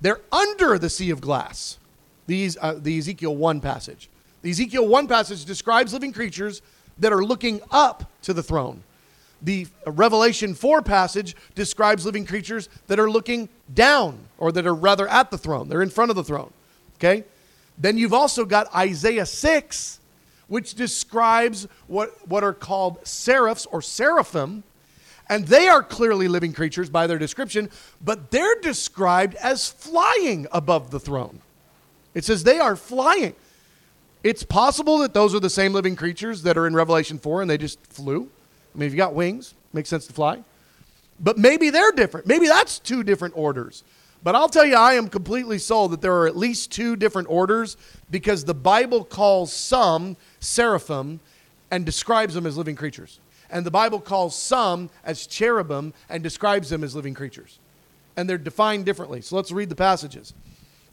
they're 0.00 0.20
under 0.32 0.78
the 0.78 0.88
sea 0.88 1.10
of 1.10 1.20
glass. 1.20 1.78
These, 2.26 2.56
uh, 2.60 2.74
the 2.78 2.96
Ezekiel 2.98 3.36
1 3.36 3.60
passage. 3.60 4.08
The 4.42 4.50
Ezekiel 4.50 4.86
1 4.86 5.08
passage 5.08 5.44
describes 5.44 5.92
living 5.92 6.12
creatures 6.12 6.62
that 6.98 7.12
are 7.12 7.24
looking 7.24 7.60
up 7.70 8.10
to 8.22 8.32
the 8.32 8.42
throne. 8.42 8.82
The 9.42 9.66
Revelation 9.86 10.54
4 10.54 10.82
passage 10.82 11.34
describes 11.54 12.04
living 12.04 12.26
creatures 12.26 12.68
that 12.88 13.00
are 13.00 13.10
looking 13.10 13.48
down, 13.72 14.18
or 14.38 14.52
that 14.52 14.66
are 14.66 14.74
rather 14.74 15.08
at 15.08 15.30
the 15.30 15.38
throne. 15.38 15.68
They're 15.68 15.82
in 15.82 15.90
front 15.90 16.10
of 16.10 16.16
the 16.16 16.24
throne. 16.24 16.52
Okay? 16.96 17.24
Then 17.78 17.96
you've 17.96 18.12
also 18.12 18.44
got 18.44 18.74
Isaiah 18.74 19.24
6, 19.24 20.00
which 20.48 20.74
describes 20.74 21.66
what, 21.86 22.28
what 22.28 22.44
are 22.44 22.52
called 22.52 23.06
seraphs 23.06 23.66
or 23.66 23.80
seraphim. 23.80 24.62
And 25.28 25.46
they 25.46 25.68
are 25.68 25.82
clearly 25.82 26.28
living 26.28 26.52
creatures 26.52 26.90
by 26.90 27.06
their 27.06 27.18
description, 27.18 27.70
but 28.04 28.30
they're 28.30 28.60
described 28.60 29.36
as 29.36 29.70
flying 29.70 30.46
above 30.50 30.90
the 30.90 30.98
throne. 30.98 31.40
It 32.14 32.24
says 32.24 32.42
they 32.42 32.58
are 32.58 32.74
flying. 32.74 33.34
It's 34.22 34.42
possible 34.42 34.98
that 34.98 35.14
those 35.14 35.34
are 35.34 35.40
the 35.40 35.48
same 35.48 35.72
living 35.72 35.96
creatures 35.96 36.42
that 36.42 36.58
are 36.58 36.66
in 36.66 36.74
Revelation 36.74 37.18
4 37.18 37.42
and 37.42 37.50
they 37.50 37.56
just 37.56 37.80
flew. 37.86 38.28
I 38.74 38.78
mean, 38.78 38.86
if 38.86 38.92
you 38.92 38.96
got 38.96 39.14
wings, 39.14 39.54
makes 39.72 39.88
sense 39.88 40.06
to 40.06 40.12
fly. 40.12 40.42
But 41.18 41.36
maybe 41.38 41.70
they're 41.70 41.92
different. 41.92 42.26
Maybe 42.26 42.46
that's 42.46 42.78
two 42.78 43.02
different 43.02 43.36
orders. 43.36 43.84
But 44.22 44.34
I'll 44.34 44.48
tell 44.48 44.66
you, 44.66 44.76
I 44.76 44.94
am 44.94 45.08
completely 45.08 45.58
sold 45.58 45.92
that 45.92 46.02
there 46.02 46.14
are 46.14 46.26
at 46.26 46.36
least 46.36 46.70
two 46.70 46.94
different 46.96 47.28
orders 47.30 47.76
because 48.10 48.44
the 48.44 48.54
Bible 48.54 49.04
calls 49.04 49.52
some 49.52 50.16
seraphim 50.40 51.20
and 51.70 51.86
describes 51.86 52.34
them 52.34 52.46
as 52.46 52.56
living 52.56 52.76
creatures. 52.76 53.20
And 53.50 53.64
the 53.64 53.70
Bible 53.70 54.00
calls 54.00 54.36
some 54.36 54.90
as 55.04 55.26
cherubim 55.26 55.94
and 56.08 56.22
describes 56.22 56.70
them 56.70 56.84
as 56.84 56.94
living 56.94 57.14
creatures. 57.14 57.58
And 58.16 58.28
they're 58.28 58.38
defined 58.38 58.84
differently. 58.84 59.22
So 59.22 59.36
let's 59.36 59.52
read 59.52 59.68
the 59.68 59.76
passages 59.76 60.34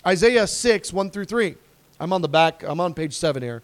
Isaiah 0.05 0.47
6, 0.47 0.93
1 0.93 1.09
through 1.09 1.25
3. 1.25 1.55
I'm 1.99 2.13
on 2.13 2.21
the 2.21 2.29
back, 2.29 2.63
I'm 2.63 2.79
on 2.79 2.93
page 2.93 3.15
7 3.15 3.43
here. 3.43 3.61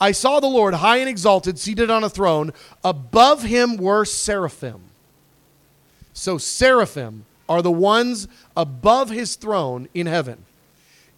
I 0.00 0.12
saw 0.12 0.40
the 0.40 0.46
Lord 0.46 0.74
high 0.74 0.98
and 0.98 1.08
exalted, 1.08 1.58
seated 1.58 1.90
on 1.90 2.04
a 2.04 2.10
throne. 2.10 2.52
Above 2.84 3.42
him 3.42 3.76
were 3.76 4.04
seraphim. 4.04 4.80
So, 6.12 6.38
seraphim 6.38 7.24
are 7.48 7.62
the 7.62 7.70
ones 7.70 8.28
above 8.56 9.10
his 9.10 9.36
throne 9.36 9.88
in 9.94 10.06
heaven, 10.06 10.44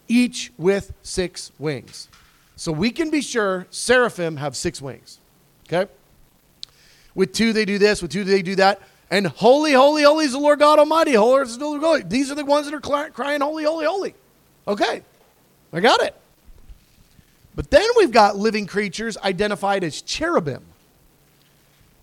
each 0.07 0.51
with 0.57 0.93
six 1.03 1.51
wings. 1.59 2.07
So, 2.55 2.71
we 2.71 2.91
can 2.91 3.09
be 3.09 3.21
sure 3.21 3.67
seraphim 3.69 4.37
have 4.37 4.55
six 4.55 4.81
wings. 4.81 5.19
Okay? 5.67 5.91
With 7.13 7.33
two, 7.33 7.53
they 7.53 7.65
do 7.65 7.77
this. 7.77 8.01
With 8.01 8.11
two, 8.11 8.23
they 8.23 8.41
do 8.41 8.55
that. 8.55 8.81
And 9.09 9.27
holy, 9.27 9.73
holy, 9.73 10.03
holy 10.03 10.25
is 10.25 10.31
the 10.31 10.39
Lord 10.39 10.59
God 10.59 10.79
Almighty. 10.79 11.13
Holy 11.13 11.41
is 11.41 11.57
the 11.57 11.65
Lord 11.65 11.81
God. 11.81 12.09
These 12.09 12.31
are 12.31 12.35
the 12.35 12.45
ones 12.45 12.69
that 12.69 12.73
are 12.73 13.09
crying, 13.09 13.41
holy, 13.41 13.65
holy, 13.65 13.85
holy. 13.85 14.15
Okay. 14.67 15.03
I 15.73 15.79
got 15.79 16.01
it. 16.01 16.15
But 17.55 17.69
then 17.69 17.87
we've 17.97 18.11
got 18.11 18.37
living 18.37 18.65
creatures 18.65 19.17
identified 19.17 19.83
as 19.83 20.01
cherubim. 20.01 20.63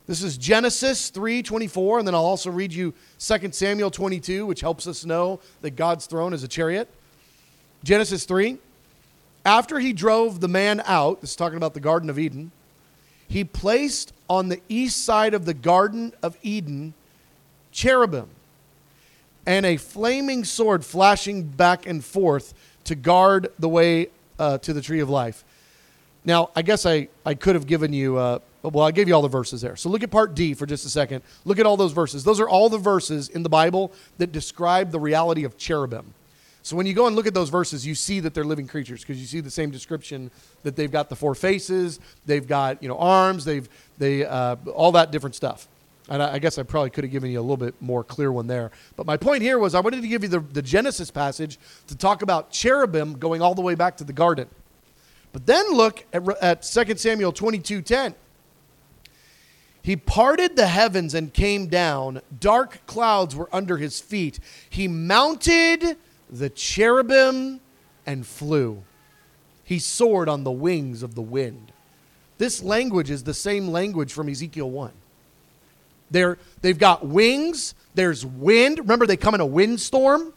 This 0.07 0.23
is 0.23 0.39
Genesis 0.39 1.11
3:24 1.11 1.99
and 1.99 2.09
then 2.09 2.15
I'll 2.15 2.25
also 2.25 2.51
read 2.51 2.73
you 2.73 2.95
2 3.19 3.53
Samuel 3.53 3.91
22 3.91 4.47
which 4.47 4.61
helps 4.61 4.87
us 4.87 5.05
know 5.05 5.41
that 5.61 5.73
God's 5.73 6.07
throne 6.07 6.33
is 6.33 6.43
a 6.43 6.49
chariot. 6.49 6.89
Genesis 7.85 8.25
3 8.25 8.59
After 9.45 9.79
he 9.79 9.93
drove 9.93 10.41
the 10.41 10.49
man 10.49 10.83
out, 10.87 11.21
this 11.21 11.31
is 11.31 11.37
talking 11.37 11.57
about 11.57 11.75
the 11.75 11.81
garden 11.81 12.09
of 12.09 12.19
Eden, 12.19 12.53
he 13.29 13.45
placed 13.45 14.13
on 14.29 14.49
the 14.49 14.61
east 14.69 15.05
side 15.05 15.35
of 15.35 15.45
the 15.45 15.55
garden 15.55 16.15
of 16.23 16.37
Eden 16.43 16.95
cherubim 17.71 18.31
and 19.47 19.65
a 19.65 19.77
flaming 19.77 20.45
sword 20.45 20.85
flashing 20.85 21.43
back 21.43 21.87
and 21.87 22.05
forth 22.05 22.55
to 22.85 22.95
guard 22.95 23.53
the 23.59 23.69
way 23.69 24.09
uh, 24.39 24.59
to 24.59 24.73
the 24.73 24.81
tree 24.81 25.01
of 25.01 25.09
life. 25.09 25.45
Now, 26.25 26.51
I 26.55 26.63
guess 26.63 26.85
I, 26.85 27.09
I 27.25 27.35
could 27.35 27.55
have 27.55 27.67
given 27.67 27.93
you, 27.93 28.17
uh, 28.17 28.41
well, 28.63 28.85
I 28.85 28.91
gave 28.91 29.09
you 29.09 29.15
all 29.15 29.23
the 29.23 29.29
verses 29.29 29.61
there. 29.61 29.77
So 29.77 29.89
look 29.89 30.03
at 30.03 30.11
part 30.11 30.35
D 30.35 30.53
for 30.55 30.67
just 30.67 30.85
a 30.85 30.91
second. 30.91 31.23
Look 31.45 31.59
at 31.59 31.67
all 31.67 31.77
those 31.77 31.93
verses. 31.93 32.25
Those 32.25 32.41
are 32.41 32.49
all 32.49 32.69
the 32.69 32.79
verses 32.79 33.29
in 33.29 33.43
the 33.43 33.49
Bible 33.49 33.93
that 34.19 34.33
describe 34.33 34.91
the 34.91 35.01
reality 35.01 35.45
of 35.45 35.57
cherubim. 35.57 36.15
So 36.63 36.77
when 36.77 36.85
you 36.85 36.93
go 36.93 37.07
and 37.07 37.17
look 37.17 37.27
at 37.27 37.33
those 37.33 37.49
verses, 37.49 37.87
you 37.87 37.95
see 37.95 38.21
that 38.21 38.35
they're 38.35 38.45
living 38.45 38.67
creatures 38.67 39.01
because 39.01 39.19
you 39.19 39.27
see 39.27 39.41
the 39.41 39.51
same 39.51 39.71
description 39.71 40.31
that 40.65 40.77
they've 40.77 40.91
got 40.91 41.09
the 41.09 41.17
four 41.17 41.35
faces, 41.35 41.99
they've 42.27 42.47
got 42.47 42.83
you 42.83 42.89
know 42.89 42.99
arms, 42.99 43.47
they've 43.47 43.67
they 43.97 44.27
uh, 44.27 44.57
all 44.75 44.93
that 44.93 45.11
different 45.11 45.35
stuff. 45.35 45.67
And 46.09 46.23
I, 46.23 46.35
I 46.35 46.39
guess 46.39 46.59
I 46.59 46.63
probably 46.63 46.91
could 46.91 47.05
have 47.05 47.11
given 47.11 47.31
you 47.31 47.41
a 47.41 47.43
little 47.43 47.57
bit 47.57 47.75
more 47.81 48.03
clear 48.03 48.33
one 48.33 48.47
there. 48.47 48.71
But 48.97 49.07
my 49.07 49.17
point 49.17 49.43
here 49.43 49.59
was 49.59 49.75
I 49.75 49.81
wanted 49.81 50.03
to 50.03 50.09
give 50.09 50.23
you 50.23 50.29
the, 50.29 50.41
the 50.41 50.63
Genesis 50.63 51.11
passage 51.11 51.59
to 51.87 51.97
talk 51.97 52.23
about 52.23 52.51
cherubim 52.51 53.19
going 53.19 53.43
all 53.43 53.55
the 53.55 53.63
way 53.63 53.75
back 53.75 53.97
to 53.99 54.05
the 54.05 54.13
garden. 54.13 54.49
But 55.33 55.47
then 55.47 55.73
look 55.73 56.05
at, 56.13 56.27
at 56.43 56.63
2 56.63 56.97
Samuel 56.97 57.33
22 57.33 57.83
10. 57.83 58.15
He 59.83 59.97
parted 59.97 60.57
the 60.57 60.67
heavens 60.67 61.15
and 61.15 61.33
came 61.33 61.67
down. 61.69 62.21
Dark 62.41 62.87
clouds 62.87 63.35
were 63.35 63.49
under 63.53 63.79
his 63.79 64.01
feet. 64.01 64.39
He 64.69 64.89
mounted 64.89 65.97
the 66.29 66.51
cherubim 66.51 67.61
and 68.05 68.27
flew. 68.27 68.83
He 69.65 69.79
soared 69.79 70.29
on 70.29 70.45
the 70.45 70.51
wings 70.51 71.03
of 71.03 71.15
the 71.15 71.23
wind. 71.23 71.73
This 72.39 72.63
language 72.63 73.11
is 73.11 73.25
the 73.25 73.35
same 73.35 73.69
language 73.69 74.13
from 74.13 74.29
Ezekiel 74.29 74.71
1. 74.71 74.93
They're, 76.11 76.39
they've 76.63 76.79
got 76.79 77.07
wings, 77.07 77.75
there's 77.95 78.25
wind. 78.25 78.79
Remember, 78.79 79.07
they 79.07 79.17
come 79.17 79.35
in 79.35 79.41
a 79.41 79.47
windstorm. 79.47 80.33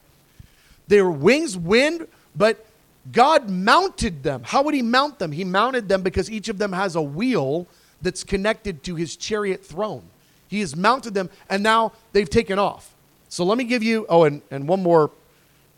Their 0.88 1.10
wings, 1.10 1.58
wind, 1.58 2.08
but 2.36 2.66
God 3.12 3.50
mounted 3.50 4.24
them. 4.24 4.44
How 4.44 4.64
would 4.64 4.74
He 4.74 4.82
mount 4.82 5.20
them? 5.20 5.32
He 5.32 5.44
mounted 5.44 5.88
them 5.88 6.02
because 6.02 6.30
each 6.30 6.50
of 6.50 6.58
them 6.58 6.74
has 6.74 6.96
a 6.96 7.02
wheel 7.02 7.68
that's 8.02 8.24
connected 8.24 8.84
to 8.84 8.96
His 8.96 9.16
chariot 9.16 9.64
throne. 9.64 10.04
He 10.48 10.60
has 10.60 10.76
mounted 10.76 11.14
them, 11.14 11.30
and 11.50 11.64
now 11.64 11.94
they've 12.12 12.30
taken 12.30 12.60
off. 12.60 12.94
So 13.30 13.46
let 13.46 13.58
me 13.58 13.64
give 13.64 13.82
you, 13.82 14.06
oh, 14.10 14.26
and, 14.26 14.42
and 14.52 14.68
one 14.68 14.84
more 14.84 15.12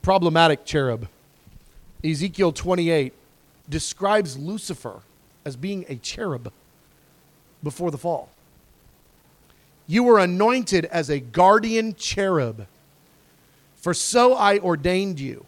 problematic 0.02 0.66
cherub. 0.66 1.08
Ezekiel 2.04 2.52
28 2.52 3.14
describes 3.70 4.38
Lucifer 4.38 5.02
as 5.46 5.56
being 5.56 5.86
a 5.88 5.96
cherub 5.98 6.52
before 7.62 7.92
the 7.92 7.98
fall. 7.98 8.30
You 9.88 10.04
were 10.04 10.20
anointed 10.20 10.86
as 10.86 11.10
a 11.10 11.20
guardian 11.20 11.96
cherub, 11.96 12.68
for 13.76 13.94
so 13.94 14.34
I 14.34 14.60
ordained 14.60 15.20
you. 15.20 15.46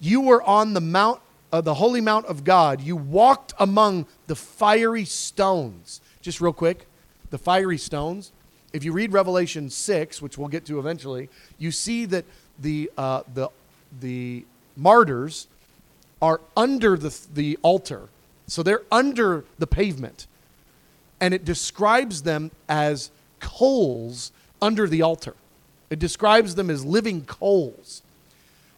You 0.00 0.20
were 0.22 0.42
on 0.42 0.72
the 0.72 0.80
mount, 0.80 1.20
uh, 1.52 1.60
the 1.60 1.74
holy 1.74 2.00
mount 2.00 2.26
of 2.26 2.42
God. 2.42 2.80
You 2.80 2.96
walked 2.96 3.52
among 3.58 4.06
the 4.26 4.34
fiery 4.34 5.04
stones. 5.04 6.00
Just 6.22 6.40
real 6.40 6.52
quick, 6.52 6.86
the 7.30 7.38
fiery 7.38 7.78
stones. 7.78 8.32
If 8.72 8.84
you 8.84 8.92
read 8.92 9.12
Revelation 9.12 9.70
6, 9.70 10.22
which 10.22 10.38
we'll 10.38 10.48
get 10.48 10.64
to 10.66 10.78
eventually, 10.78 11.28
you 11.58 11.70
see 11.70 12.06
that 12.06 12.24
the, 12.58 12.90
uh, 12.96 13.22
the, 13.34 13.48
the 14.00 14.44
martyrs 14.76 15.46
are 16.22 16.40
under 16.56 16.96
the, 16.96 17.16
the 17.34 17.58
altar. 17.62 18.08
So 18.46 18.62
they're 18.62 18.82
under 18.90 19.44
the 19.58 19.66
pavement. 19.66 20.26
And 21.20 21.34
it 21.34 21.44
describes 21.44 22.22
them 22.22 22.50
as 22.68 23.10
coals 23.40 24.32
under 24.62 24.86
the 24.86 25.02
altar. 25.02 25.34
It 25.90 25.98
describes 25.98 26.54
them 26.54 26.70
as 26.70 26.84
living 26.84 27.24
coals. 27.24 28.02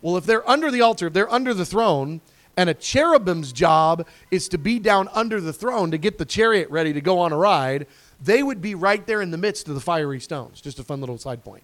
Well, 0.01 0.17
if 0.17 0.25
they're 0.25 0.49
under 0.49 0.71
the 0.71 0.81
altar, 0.81 1.09
if 1.09 1.13
they're 1.13 1.33
under 1.33 1.55
the 1.55 1.67
throne, 1.67 2.21
and 2.57 2.69
a 2.69 2.75
cherubim's 2.75 3.53
job 3.53 4.07
is 4.31 4.49
to 4.49 4.59
be 4.59 4.79
down 4.79 5.09
under 5.13 5.41
the 5.41 5.53
throne 5.53 5.91
to 5.91 5.99
get 5.99 6.19
the 6.19 6.25
chariot 6.25 6.69
ready 6.71 6.93
to 6.93 7.01
go 7.01 7.19
on 7.19 7.33
a 7.33 7.37
ride, 7.37 7.87
they 8.23 8.43
would 8.43 8.61
be 8.61 8.75
right 8.75 9.07
there 9.07 9.23
in 9.23 9.31
the 9.31 9.39
midst 9.39 9.69
of 9.69 9.75
the 9.75 9.81
fiery 9.81 10.21
stones. 10.21 10.61
Just 10.61 10.79
a 10.79 10.85
fun 10.85 11.01
little 11.01 11.19
side 11.19 11.43
point. 11.45 11.63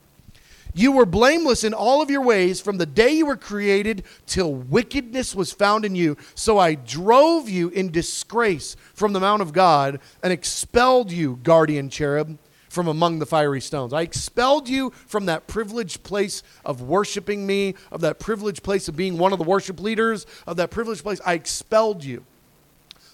You 0.74 0.92
were 0.92 1.06
blameless 1.06 1.64
in 1.64 1.72
all 1.74 2.02
of 2.02 2.10
your 2.10 2.20
ways 2.20 2.60
from 2.60 2.78
the 2.78 2.86
day 2.86 3.10
you 3.10 3.26
were 3.26 3.36
created 3.36 4.04
till 4.26 4.52
wickedness 4.52 5.34
was 5.34 5.50
found 5.50 5.84
in 5.84 5.94
you. 5.94 6.16
So 6.34 6.58
I 6.58 6.74
drove 6.74 7.48
you 7.48 7.68
in 7.70 7.90
disgrace 7.90 8.76
from 8.94 9.12
the 9.12 9.20
Mount 9.20 9.42
of 9.42 9.52
God 9.52 9.98
and 10.22 10.32
expelled 10.32 11.10
you, 11.10 11.38
guardian 11.42 11.88
cherub 11.88 12.38
from 12.78 12.86
among 12.86 13.18
the 13.18 13.26
fiery 13.26 13.60
stones. 13.60 13.92
I 13.92 14.02
expelled 14.02 14.68
you 14.68 14.90
from 15.08 15.26
that 15.26 15.48
privileged 15.48 16.04
place 16.04 16.44
of 16.64 16.80
worshiping 16.80 17.44
me, 17.44 17.74
of 17.90 18.02
that 18.02 18.20
privileged 18.20 18.62
place 18.62 18.86
of 18.86 18.94
being 18.94 19.18
one 19.18 19.32
of 19.32 19.40
the 19.40 19.44
worship 19.44 19.80
leaders, 19.80 20.26
of 20.46 20.58
that 20.58 20.70
privileged 20.70 21.02
place. 21.02 21.20
I 21.26 21.32
expelled 21.32 22.04
you. 22.04 22.22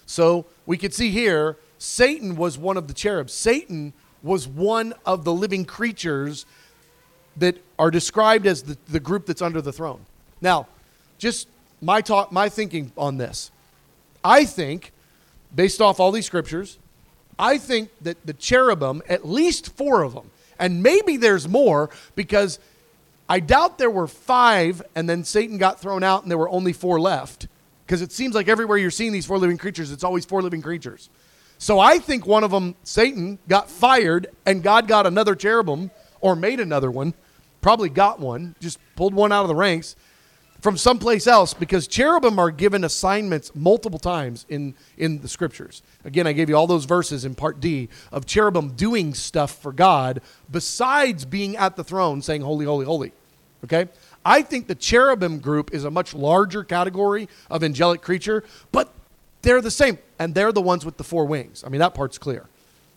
So 0.05 0.45
we 0.67 0.77
could 0.77 0.93
see 0.93 1.09
here 1.09 1.57
Satan 1.79 2.35
was 2.35 2.59
one 2.59 2.77
of 2.77 2.87
the 2.87 2.93
cherubs. 2.93 3.33
Satan 3.33 3.93
was 4.21 4.47
one 4.47 4.93
of 5.03 5.23
the 5.23 5.33
living 5.33 5.65
creatures 5.65 6.45
that 7.35 7.57
are 7.79 7.89
described 7.89 8.45
as 8.45 8.61
the, 8.61 8.77
the 8.87 8.99
group 8.99 9.25
that's 9.25 9.41
under 9.41 9.63
the 9.63 9.73
throne. 9.73 10.05
Now, 10.41 10.67
just 11.17 11.47
my 11.81 12.01
talk, 12.01 12.31
my 12.31 12.49
thinking 12.49 12.91
on 12.95 13.17
this. 13.17 13.49
I 14.23 14.45
think, 14.45 14.91
based 15.55 15.81
off 15.81 15.99
all 15.99 16.11
these 16.11 16.27
scriptures, 16.27 16.77
I 17.37 17.57
think 17.57 17.89
that 18.01 18.25
the 18.25 18.33
cherubim, 18.33 19.01
at 19.09 19.27
least 19.27 19.75
four 19.75 20.03
of 20.03 20.13
them, 20.13 20.31
and 20.59 20.81
maybe 20.81 21.17
there's 21.17 21.47
more 21.47 21.89
because 22.15 22.59
I 23.27 23.39
doubt 23.39 23.77
there 23.77 23.89
were 23.89 24.07
five 24.07 24.81
and 24.95 25.09
then 25.09 25.23
Satan 25.23 25.57
got 25.57 25.79
thrown 25.79 26.03
out 26.03 26.23
and 26.23 26.31
there 26.31 26.37
were 26.37 26.49
only 26.49 26.73
four 26.73 26.99
left. 26.99 27.47
Because 27.85 28.01
it 28.01 28.11
seems 28.11 28.33
like 28.33 28.47
everywhere 28.47 28.77
you're 28.77 28.91
seeing 28.91 29.11
these 29.11 29.25
four 29.25 29.37
living 29.37 29.57
creatures, 29.57 29.91
it's 29.91 30.03
always 30.03 30.25
four 30.25 30.41
living 30.41 30.61
creatures. 30.61 31.09
So 31.57 31.79
I 31.79 31.99
think 31.99 32.25
one 32.25 32.43
of 32.43 32.51
them, 32.51 32.75
Satan, 32.83 33.39
got 33.47 33.69
fired 33.69 34.27
and 34.45 34.63
God 34.63 34.87
got 34.87 35.05
another 35.05 35.35
cherubim 35.35 35.91
or 36.19 36.35
made 36.35 36.59
another 36.59 36.89
one, 36.89 37.13
probably 37.61 37.89
got 37.89 38.19
one, 38.19 38.55
just 38.59 38.79
pulled 38.95 39.13
one 39.13 39.31
out 39.31 39.43
of 39.43 39.47
the 39.47 39.55
ranks 39.55 39.95
from 40.65 40.77
someplace 40.77 41.27
else 41.27 41.53
because 41.53 41.85
cherubim 41.85 42.39
are 42.39 42.49
given 42.49 42.83
assignments 42.83 43.53
multiple 43.53 43.99
times 43.99 44.47
in, 44.49 44.73
in 44.97 45.21
the 45.21 45.27
scriptures. 45.27 45.83
Again, 46.03 46.25
I 46.25 46.33
gave 46.33 46.49
you 46.49 46.55
all 46.57 46.65
those 46.65 46.85
verses 46.85 47.23
in 47.23 47.35
part 47.35 47.59
D 47.59 47.87
of 48.11 48.25
cherubim 48.25 48.69
doing 48.71 49.13
stuff 49.13 49.61
for 49.61 49.71
God 49.71 50.23
besides 50.49 51.23
being 51.23 51.55
at 51.55 51.75
the 51.75 51.83
throne 51.83 52.23
saying, 52.23 52.41
Holy, 52.41 52.65
holy, 52.65 52.83
holy. 52.83 53.11
Okay? 53.63 53.87
I 54.25 54.41
think 54.41 54.65
the 54.65 54.73
cherubim 54.73 55.37
group 55.37 55.71
is 55.71 55.83
a 55.83 55.91
much 55.91 56.15
larger 56.15 56.63
category 56.63 57.29
of 57.47 57.63
angelic 57.63 58.01
creature, 58.01 58.43
but 58.71 58.91
they're 59.43 59.61
the 59.61 59.69
same. 59.69 59.99
And 60.17 60.33
they're 60.33 60.51
the 60.51 60.63
ones 60.63 60.83
with 60.83 60.97
the 60.97 61.03
four 61.03 61.25
wings. 61.25 61.63
I 61.63 61.69
mean, 61.69 61.77
that 61.77 61.93
part's 61.93 62.17
clear. 62.17 62.47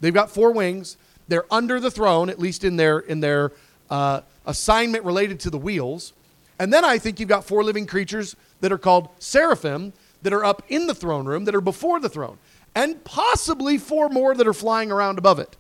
They've 0.01 0.15
got 0.15 0.31
four 0.31 0.53
wings. 0.53 0.97
They're 1.29 1.45
under 1.51 1.81
the 1.81 1.91
throne, 1.91 2.31
at 2.31 2.39
least 2.39 2.65
in 2.65 2.77
their, 2.77 3.01
in 3.01 3.21
their 3.21 3.53
uh, 3.91 4.23
assignment 4.47 5.05
related 5.05 5.39
to 5.41 5.51
the 5.51 5.59
wheels. 5.59 6.15
And 6.59 6.73
then 6.73 6.85
I 6.85 6.99
think 6.99 7.21
you've 7.21 7.29
got 7.29 7.45
four 7.45 7.63
living 7.63 7.87
creatures 7.87 8.37
that 8.61 8.73
are 8.73 8.79
called 8.79 9.09
seraphim 9.19 9.93
that 10.23 10.33
are 10.33 10.45
up 10.45 10.63
in 10.69 10.87
the 10.87 10.95
throne 10.95 11.27
room 11.27 11.45
that 11.45 11.55
are 11.55 11.61
before 11.61 12.01
the 12.01 12.09
throne, 12.09 12.39
and 12.75 13.03
possibly 13.05 13.79
four 13.79 14.09
more 14.09 14.35
that 14.35 14.47
are 14.47 14.55
flying 14.55 14.91
around 14.91 15.19
above 15.19 15.39
it. 15.39 15.57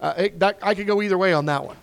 Uh, 0.00 0.14
it 0.16 0.38
that, 0.40 0.58
I 0.62 0.74
could 0.74 0.86
go 0.86 1.00
either 1.00 1.16
way 1.16 1.32
on 1.32 1.46
that 1.46 1.64
one. 1.64 1.76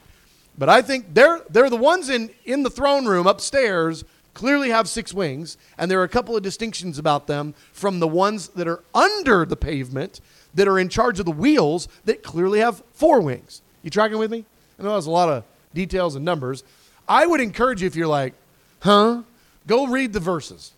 But 0.57 0.69
I 0.69 0.81
think 0.81 1.13
they're, 1.13 1.41
they're 1.49 1.69
the 1.69 1.77
ones 1.77 2.09
in, 2.09 2.29
in 2.45 2.63
the 2.63 2.69
throne 2.69 3.05
room 3.05 3.25
upstairs 3.27 4.03
clearly 4.33 4.69
have 4.69 4.87
six 4.87 5.13
wings, 5.13 5.57
and 5.77 5.89
there 5.89 5.99
are 5.99 6.03
a 6.03 6.09
couple 6.09 6.35
of 6.35 6.43
distinctions 6.43 6.97
about 6.97 7.27
them 7.27 7.53
from 7.73 7.99
the 7.99 8.07
ones 8.07 8.49
that 8.49 8.67
are 8.67 8.83
under 8.93 9.45
the 9.45 9.55
pavement 9.55 10.21
that 10.53 10.67
are 10.67 10.79
in 10.79 10.89
charge 10.89 11.19
of 11.19 11.25
the 11.25 11.31
wheels 11.31 11.87
that 12.05 12.23
clearly 12.23 12.59
have 12.59 12.83
four 12.93 13.21
wings. 13.21 13.61
You 13.83 13.89
tracking 13.89 14.17
with 14.17 14.31
me? 14.31 14.45
I 14.79 14.83
know 14.83 14.91
there's 14.91 15.07
a 15.07 15.11
lot 15.11 15.29
of 15.29 15.43
details 15.73 16.15
and 16.15 16.23
numbers. 16.23 16.63
I 17.07 17.25
would 17.25 17.41
encourage 17.41 17.81
you 17.81 17.87
if 17.87 17.95
you're 17.95 18.07
like, 18.07 18.33
Huh? 18.79 19.23
Go 19.67 19.87
read 19.87 20.13
the 20.13 20.19
verses. 20.19 20.73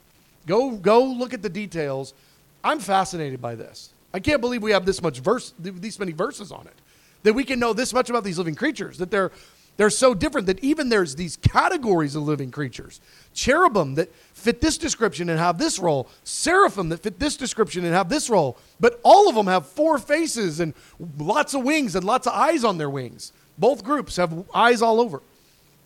Go 0.47 0.71
go 0.71 1.03
look 1.03 1.33
at 1.33 1.41
the 1.41 1.49
details. 1.49 2.13
I'm 2.63 2.79
fascinated 2.79 3.41
by 3.41 3.55
this. 3.55 3.93
I 4.13 4.19
can't 4.19 4.41
believe 4.41 4.61
we 4.61 4.71
have 4.71 4.85
this 4.85 5.01
much 5.01 5.19
verse 5.19 5.53
these 5.59 5.99
many 5.99 6.11
verses 6.11 6.51
on 6.51 6.67
it. 6.67 6.75
That 7.23 7.33
we 7.33 7.43
can 7.43 7.59
know 7.59 7.73
this 7.73 7.93
much 7.93 8.09
about 8.09 8.23
these 8.23 8.37
living 8.37 8.55
creatures, 8.55 8.97
that 8.97 9.11
they're 9.11 9.31
they're 9.77 9.89
so 9.89 10.13
different 10.13 10.47
that 10.47 10.63
even 10.63 10.89
there's 10.89 11.15
these 11.15 11.37
categories 11.37 12.15
of 12.15 12.23
living 12.23 12.51
creatures. 12.51 12.99
Cherubim 13.33 13.95
that 13.95 14.13
fit 14.33 14.61
this 14.61 14.77
description 14.77 15.29
and 15.29 15.39
have 15.39 15.57
this 15.57 15.79
role, 15.79 16.09
seraphim 16.23 16.89
that 16.89 17.01
fit 17.01 17.19
this 17.19 17.37
description 17.37 17.85
and 17.85 17.93
have 17.93 18.09
this 18.09 18.29
role, 18.29 18.57
but 18.79 18.99
all 19.03 19.29
of 19.29 19.35
them 19.35 19.47
have 19.47 19.65
four 19.65 19.97
faces 19.97 20.59
and 20.59 20.73
lots 21.17 21.53
of 21.53 21.63
wings 21.63 21.95
and 21.95 22.03
lots 22.03 22.27
of 22.27 22.33
eyes 22.33 22.63
on 22.63 22.77
their 22.77 22.89
wings. 22.89 23.31
Both 23.57 23.83
groups 23.83 24.17
have 24.17 24.43
eyes 24.53 24.81
all 24.81 24.99
over. 24.99 25.21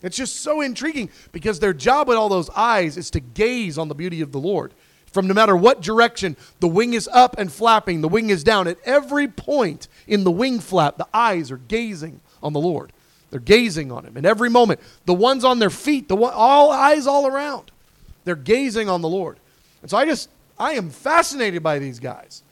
It's 0.02 0.16
just 0.16 0.36
so 0.36 0.60
intriguing 0.60 1.10
because 1.32 1.58
their 1.58 1.72
job 1.72 2.08
with 2.08 2.16
all 2.16 2.28
those 2.28 2.50
eyes 2.50 2.96
is 2.96 3.10
to 3.10 3.20
gaze 3.20 3.78
on 3.78 3.88
the 3.88 3.94
beauty 3.94 4.20
of 4.20 4.32
the 4.32 4.38
Lord. 4.38 4.72
From 5.12 5.26
no 5.26 5.34
matter 5.34 5.56
what 5.56 5.80
direction, 5.80 6.36
the 6.60 6.68
wing 6.68 6.92
is 6.92 7.08
up 7.12 7.38
and 7.38 7.50
flapping, 7.50 8.02
the 8.02 8.08
wing 8.08 8.28
is 8.28 8.44
down. 8.44 8.68
At 8.68 8.78
every 8.84 9.28
point 9.28 9.88
in 10.06 10.24
the 10.24 10.30
wing 10.30 10.60
flap, 10.60 10.98
the 10.98 11.08
eyes 11.14 11.50
are 11.50 11.56
gazing 11.56 12.20
on 12.42 12.52
the 12.52 12.60
Lord. 12.60 12.92
They're 13.30 13.40
gazing 13.40 13.90
on 13.90 14.04
Him. 14.04 14.16
In 14.16 14.26
every 14.26 14.50
moment, 14.50 14.80
the 15.06 15.14
ones 15.14 15.44
on 15.44 15.58
their 15.58 15.70
feet, 15.70 16.08
the 16.08 16.16
one, 16.16 16.32
all 16.34 16.70
eyes 16.70 17.06
all 17.06 17.26
around, 17.26 17.70
they're 18.24 18.36
gazing 18.36 18.88
on 18.88 19.00
the 19.00 19.08
Lord. 19.08 19.38
And 19.80 19.90
so 19.90 19.96
I 19.96 20.04
just, 20.04 20.28
I 20.58 20.72
am 20.72 20.90
fascinated 20.90 21.62
by 21.62 21.78
these 21.78 21.98
guys. 21.98 22.42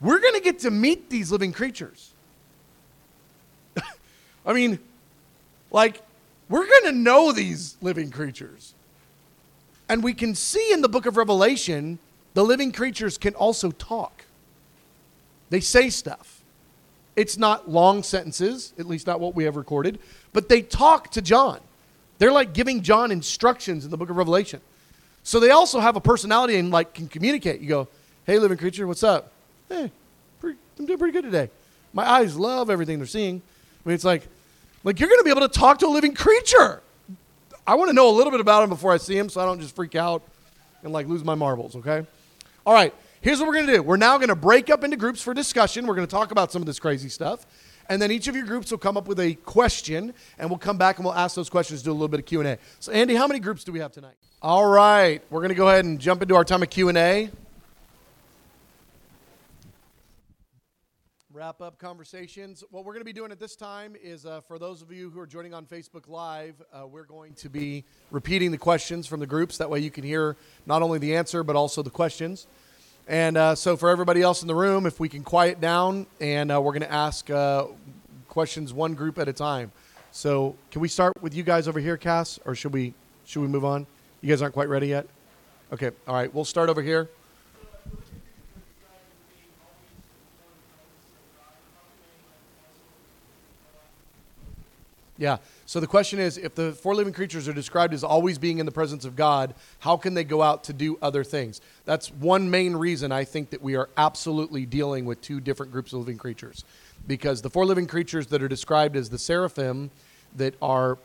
We're 0.00 0.20
going 0.20 0.34
to 0.34 0.40
get 0.40 0.60
to 0.60 0.70
meet 0.70 1.10
these 1.10 1.32
living 1.32 1.52
creatures. 1.52 2.10
I 4.46 4.52
mean, 4.52 4.78
like, 5.70 6.02
we're 6.48 6.66
going 6.66 6.84
to 6.84 6.92
know 6.92 7.32
these 7.32 7.76
living 7.80 8.10
creatures. 8.10 8.74
And 9.88 10.02
we 10.02 10.14
can 10.14 10.34
see 10.34 10.72
in 10.72 10.82
the 10.82 10.88
book 10.88 11.06
of 11.06 11.16
Revelation, 11.16 11.98
the 12.34 12.44
living 12.44 12.72
creatures 12.72 13.18
can 13.18 13.34
also 13.34 13.70
talk. 13.70 14.24
They 15.50 15.60
say 15.60 15.90
stuff. 15.90 16.42
It's 17.16 17.36
not 17.36 17.68
long 17.68 18.02
sentences, 18.02 18.72
at 18.78 18.86
least 18.86 19.06
not 19.06 19.18
what 19.18 19.34
we 19.34 19.44
have 19.44 19.56
recorded, 19.56 19.98
but 20.32 20.48
they 20.48 20.62
talk 20.62 21.10
to 21.12 21.22
John. 21.22 21.60
They're 22.18 22.32
like 22.32 22.52
giving 22.52 22.82
John 22.82 23.10
instructions 23.10 23.84
in 23.84 23.90
the 23.90 23.96
book 23.96 24.10
of 24.10 24.16
Revelation. 24.16 24.60
So 25.24 25.40
they 25.40 25.50
also 25.50 25.80
have 25.80 25.96
a 25.96 26.00
personality 26.00 26.56
and 26.56 26.70
like 26.70 26.94
can 26.94 27.08
communicate. 27.08 27.60
You 27.60 27.68
go, 27.68 27.88
"Hey, 28.24 28.38
living 28.38 28.58
creature, 28.58 28.86
what's 28.86 29.02
up?" 29.02 29.32
"Hey, 29.68 29.90
pretty, 30.40 30.58
I'm 30.78 30.86
doing 30.86 30.98
pretty 30.98 31.12
good 31.12 31.24
today." 31.24 31.50
My 31.92 32.08
eyes 32.08 32.36
love 32.36 32.70
everything 32.70 32.98
they're 32.98 33.06
seeing. 33.06 33.42
I 33.84 33.88
mean, 33.88 33.94
it's 33.94 34.04
like, 34.04 34.28
like 34.88 34.98
you're 35.00 35.08
going 35.10 35.20
to 35.20 35.24
be 35.24 35.30
able 35.30 35.42
to 35.42 35.48
talk 35.48 35.78
to 35.80 35.86
a 35.86 35.88
living 35.88 36.14
creature. 36.14 36.82
I 37.66 37.74
want 37.74 37.90
to 37.90 37.92
know 37.92 38.08
a 38.08 38.16
little 38.16 38.30
bit 38.30 38.40
about 38.40 38.62
him 38.64 38.70
before 38.70 38.90
I 38.90 38.96
see 38.96 39.18
him, 39.18 39.28
so 39.28 39.38
I 39.38 39.44
don't 39.44 39.60
just 39.60 39.76
freak 39.76 39.94
out 39.94 40.22
and 40.82 40.94
like 40.94 41.06
lose 41.06 41.22
my 41.22 41.34
marbles. 41.34 41.76
Okay. 41.76 42.06
All 42.64 42.72
right. 42.72 42.94
Here's 43.20 43.38
what 43.38 43.48
we're 43.48 43.54
going 43.56 43.66
to 43.66 43.74
do. 43.74 43.82
We're 43.82 43.98
now 43.98 44.16
going 44.16 44.30
to 44.30 44.34
break 44.34 44.70
up 44.70 44.84
into 44.84 44.96
groups 44.96 45.20
for 45.20 45.34
discussion. 45.34 45.86
We're 45.86 45.94
going 45.94 46.06
to 46.06 46.10
talk 46.10 46.30
about 46.30 46.50
some 46.52 46.62
of 46.62 46.66
this 46.66 46.78
crazy 46.78 47.10
stuff. 47.10 47.46
And 47.90 48.00
then 48.00 48.10
each 48.10 48.28
of 48.28 48.34
your 48.34 48.46
groups 48.46 48.70
will 48.70 48.78
come 48.78 48.96
up 48.96 49.06
with 49.06 49.20
a 49.20 49.34
question, 49.34 50.14
and 50.38 50.48
we'll 50.48 50.58
come 50.58 50.78
back 50.78 50.96
and 50.96 51.04
we'll 51.04 51.14
ask 51.14 51.36
those 51.36 51.50
questions, 51.50 51.82
do 51.82 51.90
a 51.90 51.92
little 51.92 52.08
bit 52.08 52.20
of 52.20 52.24
Q&A. 52.24 52.56
So, 52.80 52.90
Andy, 52.90 53.14
how 53.14 53.26
many 53.26 53.40
groups 53.40 53.64
do 53.64 53.72
we 53.72 53.80
have 53.80 53.92
tonight? 53.92 54.14
All 54.40 54.64
right. 54.64 55.22
We're 55.28 55.40
going 55.40 55.50
to 55.50 55.54
go 55.54 55.68
ahead 55.68 55.84
and 55.84 56.00
jump 56.00 56.22
into 56.22 56.34
our 56.34 56.44
time 56.44 56.62
of 56.62 56.70
Q&A. 56.70 57.28
Wrap 61.38 61.60
up 61.60 61.78
conversations. 61.78 62.64
What 62.72 62.84
we're 62.84 62.94
going 62.94 63.02
to 63.02 63.04
be 63.04 63.12
doing 63.12 63.30
at 63.30 63.38
this 63.38 63.54
time 63.54 63.94
is 64.02 64.26
uh, 64.26 64.40
for 64.40 64.58
those 64.58 64.82
of 64.82 64.90
you 64.90 65.08
who 65.08 65.20
are 65.20 65.26
joining 65.26 65.54
on 65.54 65.66
Facebook 65.66 66.08
Live, 66.08 66.60
uh, 66.72 66.84
we're 66.84 67.04
going 67.04 67.34
to 67.34 67.48
be 67.48 67.84
repeating 68.10 68.50
the 68.50 68.58
questions 68.58 69.06
from 69.06 69.20
the 69.20 69.26
groups. 69.26 69.56
That 69.58 69.70
way 69.70 69.78
you 69.78 69.92
can 69.92 70.02
hear 70.02 70.36
not 70.66 70.82
only 70.82 70.98
the 70.98 71.14
answer, 71.14 71.44
but 71.44 71.54
also 71.54 71.80
the 71.80 71.90
questions. 71.90 72.48
And 73.06 73.36
uh, 73.36 73.54
so, 73.54 73.76
for 73.76 73.88
everybody 73.88 74.20
else 74.20 74.42
in 74.42 74.48
the 74.48 74.54
room, 74.56 74.84
if 74.84 74.98
we 74.98 75.08
can 75.08 75.22
quiet 75.22 75.60
down, 75.60 76.08
and 76.20 76.50
uh, 76.50 76.60
we're 76.60 76.72
going 76.72 76.82
to 76.82 76.92
ask 76.92 77.30
uh, 77.30 77.66
questions 78.26 78.72
one 78.72 78.94
group 78.94 79.16
at 79.16 79.28
a 79.28 79.32
time. 79.32 79.70
So, 80.10 80.56
can 80.72 80.80
we 80.80 80.88
start 80.88 81.22
with 81.22 81.36
you 81.36 81.44
guys 81.44 81.68
over 81.68 81.78
here, 81.78 81.96
Cass, 81.96 82.40
or 82.46 82.56
should 82.56 82.72
we 82.72 82.94
should 83.24 83.42
we 83.42 83.46
move 83.46 83.64
on? 83.64 83.86
You 84.22 84.28
guys 84.28 84.42
aren't 84.42 84.54
quite 84.54 84.68
ready 84.68 84.88
yet. 84.88 85.06
Okay, 85.72 85.92
all 86.08 86.14
right. 86.16 86.34
We'll 86.34 86.44
start 86.44 86.68
over 86.68 86.82
here. 86.82 87.08
Yeah. 95.18 95.38
So 95.66 95.80
the 95.80 95.86
question 95.88 96.20
is 96.20 96.38
if 96.38 96.54
the 96.54 96.72
four 96.72 96.94
living 96.94 97.12
creatures 97.12 97.48
are 97.48 97.52
described 97.52 97.92
as 97.92 98.04
always 98.04 98.38
being 98.38 98.58
in 98.58 98.66
the 98.66 98.72
presence 98.72 99.04
of 99.04 99.16
God, 99.16 99.54
how 99.80 99.96
can 99.96 100.14
they 100.14 100.22
go 100.22 100.42
out 100.42 100.64
to 100.64 100.72
do 100.72 100.96
other 101.02 101.24
things? 101.24 101.60
That's 101.84 102.12
one 102.12 102.50
main 102.50 102.76
reason 102.76 103.10
I 103.10 103.24
think 103.24 103.50
that 103.50 103.60
we 103.60 103.74
are 103.74 103.88
absolutely 103.96 104.64
dealing 104.64 105.04
with 105.04 105.20
two 105.20 105.40
different 105.40 105.72
groups 105.72 105.92
of 105.92 105.98
living 105.98 106.18
creatures. 106.18 106.64
Because 107.06 107.42
the 107.42 107.50
four 107.50 107.66
living 107.66 107.88
creatures 107.88 108.28
that 108.28 108.42
are 108.42 108.48
described 108.48 108.94
as 108.94 109.10
the 109.10 109.18
seraphim 109.18 109.90
that 110.36 110.54
are 110.62 110.98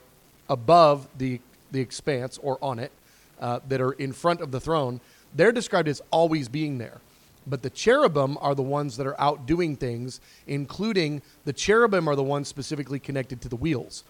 above 0.48 1.08
the, 1.18 1.42
the 1.72 1.82
expanse 1.82 2.38
or 2.38 2.60
on 2.62 2.78
it, 2.78 2.92
uh, 3.40 3.60
that 3.68 3.82
are 3.82 3.94
in 3.94 4.14
front 4.14 4.42
of 4.42 4.52
the 4.52 4.60
throne, 4.60 5.02
they're 5.36 5.52
described 5.52 5.88
as 5.88 6.02
always 6.12 6.48
being 6.48 6.78
there. 6.78 7.02
But 7.46 7.62
the 7.62 7.70
cherubim 7.70 8.38
are 8.40 8.56
the 8.56 8.62
ones 8.62 8.98
that 8.98 9.08
are 9.08 9.20
out 9.20 9.46
doing 9.46 9.76
things, 9.76 10.22
including 10.48 11.22
the 11.46 11.54
cherubim 11.54 12.08
are 12.08 12.16
the 12.16 12.24
ones 12.24 12.48
specifically 12.48 13.00
connected 13.00 13.42
to 13.42 13.50
the 13.50 13.56
wheels. 13.56 14.04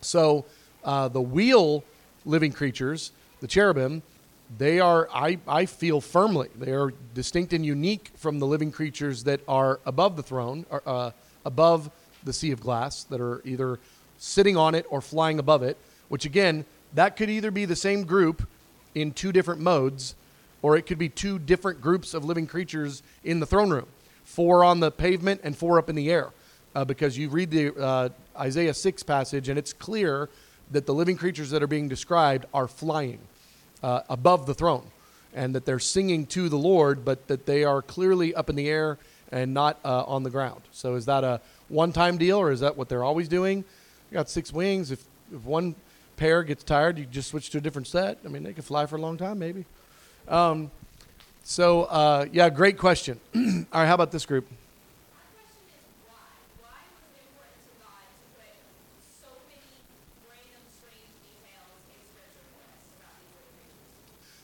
So 0.00 0.44
uh, 0.84 1.08
the 1.08 1.20
wheel 1.20 1.84
living 2.24 2.52
creatures, 2.52 3.12
the 3.40 3.46
cherubim, 3.46 4.02
they 4.58 4.80
are, 4.80 5.08
I, 5.12 5.38
I 5.48 5.66
feel 5.66 6.00
firmly, 6.00 6.48
they 6.56 6.72
are 6.72 6.92
distinct 7.14 7.52
and 7.52 7.64
unique 7.64 8.10
from 8.16 8.38
the 8.38 8.46
living 8.46 8.70
creatures 8.70 9.24
that 9.24 9.40
are 9.48 9.80
above 9.86 10.16
the 10.16 10.22
throne, 10.22 10.66
or, 10.70 10.82
uh, 10.86 11.10
above 11.44 11.90
the 12.22 12.32
sea 12.32 12.50
of 12.50 12.60
glass, 12.60 13.04
that 13.04 13.20
are 13.20 13.42
either 13.44 13.78
sitting 14.18 14.56
on 14.56 14.74
it 14.74 14.86
or 14.90 15.00
flying 15.00 15.38
above 15.38 15.62
it, 15.62 15.76
which 16.08 16.24
again, 16.24 16.64
that 16.94 17.16
could 17.16 17.28
either 17.28 17.50
be 17.50 17.64
the 17.64 17.76
same 17.76 18.04
group 18.04 18.46
in 18.94 19.12
two 19.12 19.32
different 19.32 19.60
modes 19.60 20.14
or 20.64 20.78
it 20.78 20.86
could 20.86 20.96
be 20.96 21.10
two 21.10 21.38
different 21.38 21.78
groups 21.82 22.14
of 22.14 22.24
living 22.24 22.46
creatures 22.46 23.02
in 23.22 23.38
the 23.38 23.44
throne 23.44 23.68
room 23.68 23.86
four 24.24 24.64
on 24.64 24.80
the 24.80 24.90
pavement 24.90 25.42
and 25.44 25.54
four 25.54 25.76
up 25.76 25.90
in 25.90 25.94
the 25.94 26.10
air. 26.10 26.30
Uh, 26.74 26.86
because 26.86 27.18
you 27.18 27.28
read 27.28 27.50
the 27.50 27.78
uh, 27.78 28.08
Isaiah 28.34 28.72
6 28.72 29.02
passage, 29.02 29.50
and 29.50 29.58
it's 29.58 29.74
clear 29.74 30.30
that 30.70 30.86
the 30.86 30.94
living 30.94 31.18
creatures 31.18 31.50
that 31.50 31.62
are 31.62 31.66
being 31.66 31.86
described 31.86 32.46
are 32.54 32.66
flying 32.66 33.18
uh, 33.82 34.00
above 34.08 34.46
the 34.46 34.54
throne, 34.54 34.86
and 35.34 35.54
that 35.54 35.66
they're 35.66 35.78
singing 35.78 36.24
to 36.28 36.48
the 36.48 36.56
Lord, 36.56 37.04
but 37.04 37.28
that 37.28 37.44
they 37.44 37.62
are 37.64 37.82
clearly 37.82 38.34
up 38.34 38.48
in 38.48 38.56
the 38.56 38.70
air 38.70 38.96
and 39.30 39.52
not 39.52 39.78
uh, 39.84 40.04
on 40.04 40.22
the 40.22 40.30
ground. 40.30 40.62
So, 40.72 40.94
is 40.94 41.04
that 41.04 41.24
a 41.24 41.42
one 41.68 41.92
time 41.92 42.16
deal, 42.16 42.38
or 42.38 42.50
is 42.50 42.60
that 42.60 42.78
what 42.78 42.88
they're 42.88 43.04
always 43.04 43.28
doing? 43.28 43.58
You 44.10 44.14
got 44.14 44.30
six 44.30 44.50
wings. 44.50 44.90
If, 44.90 45.04
if 45.30 45.44
one 45.44 45.74
pair 46.16 46.42
gets 46.42 46.64
tired, 46.64 46.96
you 46.96 47.04
just 47.04 47.28
switch 47.28 47.50
to 47.50 47.58
a 47.58 47.60
different 47.60 47.86
set. 47.86 48.18
I 48.24 48.28
mean, 48.28 48.44
they 48.44 48.54
could 48.54 48.64
fly 48.64 48.86
for 48.86 48.96
a 48.96 49.00
long 49.00 49.18
time, 49.18 49.38
maybe. 49.38 49.66
Um, 50.28 50.70
so, 51.42 51.84
uh, 51.84 52.26
yeah, 52.32 52.48
great 52.48 52.78
question. 52.78 53.20
All 53.34 53.42
right, 53.72 53.86
how 53.86 53.94
about 53.94 54.10
this 54.10 54.24
group? 54.24 54.46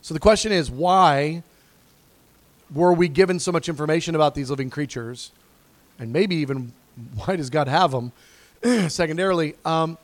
So 0.03 0.15
the 0.15 0.21
question 0.21 0.51
is, 0.51 0.71
why 0.73 1.45
were 2.75 2.93
we 2.93 3.07
given 3.07 3.39
so 3.39 3.53
much 3.53 3.69
information 3.69 4.17
about 4.17 4.35
these 4.35 4.51
living 4.51 4.69
creatures? 4.69 5.31
And 6.01 6.13
maybe 6.13 6.35
even, 6.37 6.73
why 7.15 7.37
does 7.37 7.49
God 7.49 7.69
have 7.69 7.93
them? 7.93 8.11
Secondarily, 8.91 9.55
um, 9.65 9.99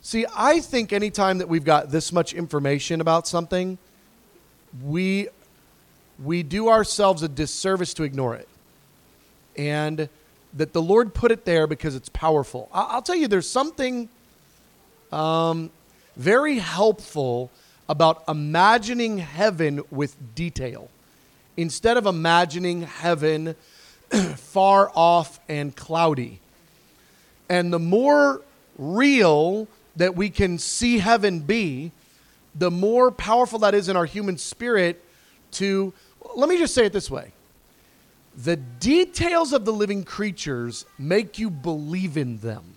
see, 0.00 0.26
I 0.36 0.58
think 0.58 0.92
anytime 0.92 1.38
that 1.38 1.48
we've 1.48 1.62
got 1.62 1.92
this 1.92 2.12
much 2.12 2.32
information 2.32 3.00
about 3.00 3.28
something, 3.28 3.78
we 4.82 5.28
we 6.22 6.42
do 6.42 6.68
ourselves 6.68 7.22
a 7.22 7.28
disservice 7.28 7.94
to 7.94 8.02
ignore 8.02 8.34
it. 8.34 8.48
And 9.56 10.08
that 10.54 10.72
the 10.72 10.82
Lord 10.82 11.12
put 11.12 11.30
it 11.30 11.44
there 11.44 11.66
because 11.66 11.94
it's 11.94 12.08
powerful. 12.08 12.68
I'll 12.72 13.02
tell 13.02 13.16
you, 13.16 13.28
there's 13.28 13.48
something 13.48 14.08
um, 15.12 15.70
very 16.16 16.58
helpful 16.58 17.50
about 17.88 18.24
imagining 18.26 19.18
heaven 19.18 19.82
with 19.90 20.34
detail 20.34 20.90
instead 21.56 21.96
of 21.96 22.06
imagining 22.06 22.82
heaven 22.82 23.54
far 24.36 24.90
off 24.94 25.40
and 25.48 25.74
cloudy. 25.76 26.40
And 27.48 27.72
the 27.72 27.78
more 27.78 28.42
real 28.78 29.68
that 29.96 30.16
we 30.16 30.30
can 30.30 30.58
see 30.58 30.98
heaven 30.98 31.40
be, 31.40 31.92
the 32.58 32.70
more 32.70 33.10
powerful 33.10 33.58
that 33.60 33.74
is 33.74 33.88
in 33.88 33.96
our 33.96 34.04
human 34.06 34.38
spirit 34.38 35.02
to, 35.52 35.92
let 36.34 36.48
me 36.48 36.58
just 36.58 36.74
say 36.74 36.86
it 36.86 36.92
this 36.92 37.10
way 37.10 37.32
the 38.36 38.56
details 38.56 39.54
of 39.54 39.64
the 39.64 39.72
living 39.72 40.04
creatures 40.04 40.84
make 40.98 41.38
you 41.38 41.48
believe 41.48 42.18
in 42.18 42.38
them. 42.38 42.74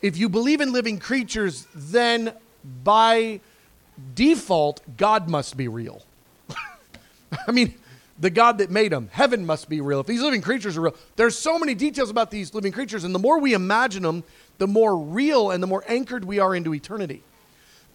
If 0.00 0.16
you 0.16 0.28
believe 0.28 0.60
in 0.60 0.72
living 0.72 0.98
creatures, 0.98 1.66
then 1.74 2.32
by 2.82 3.40
default, 4.14 4.80
God 4.96 5.28
must 5.28 5.56
be 5.56 5.68
real. 5.68 6.02
I 7.46 7.52
mean, 7.52 7.74
the 8.18 8.30
God 8.30 8.58
that 8.58 8.70
made 8.70 8.92
them, 8.92 9.10
heaven 9.12 9.44
must 9.44 9.68
be 9.68 9.80
real. 9.80 10.00
If 10.00 10.06
these 10.06 10.22
living 10.22 10.40
creatures 10.40 10.76
are 10.76 10.80
real, 10.80 10.96
there's 11.16 11.36
so 11.36 11.58
many 11.58 11.74
details 11.74 12.08
about 12.08 12.30
these 12.30 12.54
living 12.54 12.72
creatures, 12.72 13.04
and 13.04 13.14
the 13.14 13.18
more 13.18 13.38
we 13.38 13.52
imagine 13.52 14.02
them, 14.02 14.24
the 14.56 14.66
more 14.66 14.96
real 14.96 15.50
and 15.50 15.62
the 15.62 15.66
more 15.66 15.84
anchored 15.86 16.24
we 16.24 16.38
are 16.38 16.54
into 16.54 16.74
eternity. 16.74 17.22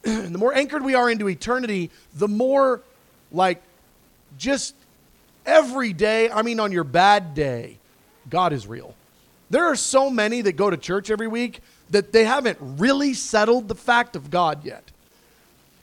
the 0.31 0.37
more 0.37 0.53
anchored 0.53 0.83
we 0.83 0.95
are 0.95 1.09
into 1.09 1.29
eternity, 1.29 1.89
the 2.13 2.27
more 2.27 2.81
like 3.31 3.61
just 4.37 4.75
every 5.45 5.93
day, 5.93 6.29
I 6.29 6.41
mean, 6.41 6.59
on 6.59 6.71
your 6.71 6.83
bad 6.83 7.33
day, 7.33 7.77
God 8.29 8.53
is 8.53 8.67
real. 8.67 8.93
There 9.49 9.65
are 9.65 9.75
so 9.75 10.09
many 10.09 10.41
that 10.41 10.53
go 10.53 10.69
to 10.69 10.77
church 10.77 11.09
every 11.09 11.27
week 11.27 11.61
that 11.89 12.11
they 12.11 12.25
haven't 12.25 12.57
really 12.59 13.13
settled 13.13 13.67
the 13.67 13.75
fact 13.75 14.15
of 14.15 14.29
God 14.31 14.65
yet. 14.65 14.83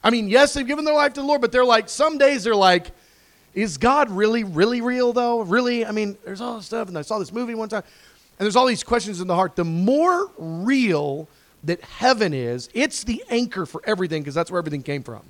I 0.02 0.10
mean, 0.10 0.28
yes, 0.28 0.54
they've 0.54 0.66
given 0.66 0.84
their 0.84 0.94
life 0.94 1.12
to 1.14 1.20
the 1.20 1.26
Lord, 1.26 1.40
but 1.40 1.52
they're 1.52 1.64
like, 1.64 1.88
some 1.88 2.18
days 2.18 2.44
they're 2.44 2.54
like, 2.54 2.90
is 3.54 3.78
God 3.78 4.10
really, 4.10 4.44
really 4.44 4.80
real 4.80 5.12
though? 5.12 5.42
Really? 5.42 5.84
I 5.84 5.92
mean, 5.92 6.16
there's 6.24 6.40
all 6.40 6.56
this 6.56 6.66
stuff, 6.66 6.88
and 6.88 6.96
I 6.96 7.02
saw 7.02 7.18
this 7.18 7.32
movie 7.32 7.54
one 7.54 7.68
time, 7.68 7.82
and 8.38 8.44
there's 8.44 8.56
all 8.56 8.66
these 8.66 8.82
questions 8.82 9.20
in 9.20 9.28
the 9.28 9.34
heart. 9.34 9.56
The 9.56 9.64
more 9.64 10.30
real 10.38 11.28
that 11.64 11.80
heaven 11.82 12.32
is, 12.32 12.68
it's 12.74 13.04
the 13.04 13.22
anchor 13.28 13.66
for 13.66 13.82
everything 13.84 14.22
because 14.22 14.34
that's 14.34 14.50
where 14.50 14.58
everything 14.58 14.82
came 14.82 15.02
from. 15.02 15.22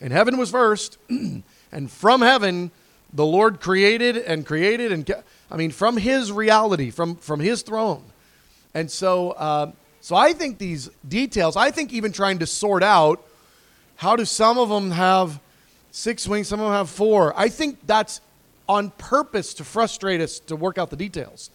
And 0.00 0.12
heaven 0.12 0.36
was 0.36 0.50
first, 0.50 0.98
and 1.08 1.90
from 1.90 2.20
heaven, 2.20 2.70
the 3.12 3.24
Lord 3.24 3.60
created 3.60 4.16
and 4.16 4.44
created, 4.44 4.92
and 4.92 5.10
I 5.50 5.56
mean, 5.56 5.70
from 5.70 5.96
His 5.96 6.30
reality, 6.30 6.90
from 6.90 7.16
from 7.16 7.40
His 7.40 7.62
throne. 7.62 8.04
And 8.74 8.90
so, 8.90 9.30
uh, 9.32 9.72
so 10.00 10.14
I 10.14 10.32
think 10.32 10.58
these 10.58 10.90
details. 11.08 11.56
I 11.56 11.70
think 11.70 11.92
even 11.92 12.12
trying 12.12 12.38
to 12.40 12.46
sort 12.46 12.82
out 12.82 13.24
how 13.96 14.14
do 14.14 14.24
some 14.24 14.58
of 14.58 14.68
them 14.68 14.90
have 14.90 15.40
six 15.90 16.28
wings, 16.28 16.48
some 16.48 16.60
of 16.60 16.66
them 16.66 16.74
have 16.74 16.90
four. 16.90 17.36
I 17.36 17.48
think 17.48 17.78
that's 17.86 18.20
on 18.68 18.90
purpose 18.90 19.54
to 19.54 19.64
frustrate 19.64 20.20
us 20.20 20.38
to 20.40 20.54
work 20.54 20.78
out 20.78 20.90
the 20.90 20.96
details. 20.96 21.50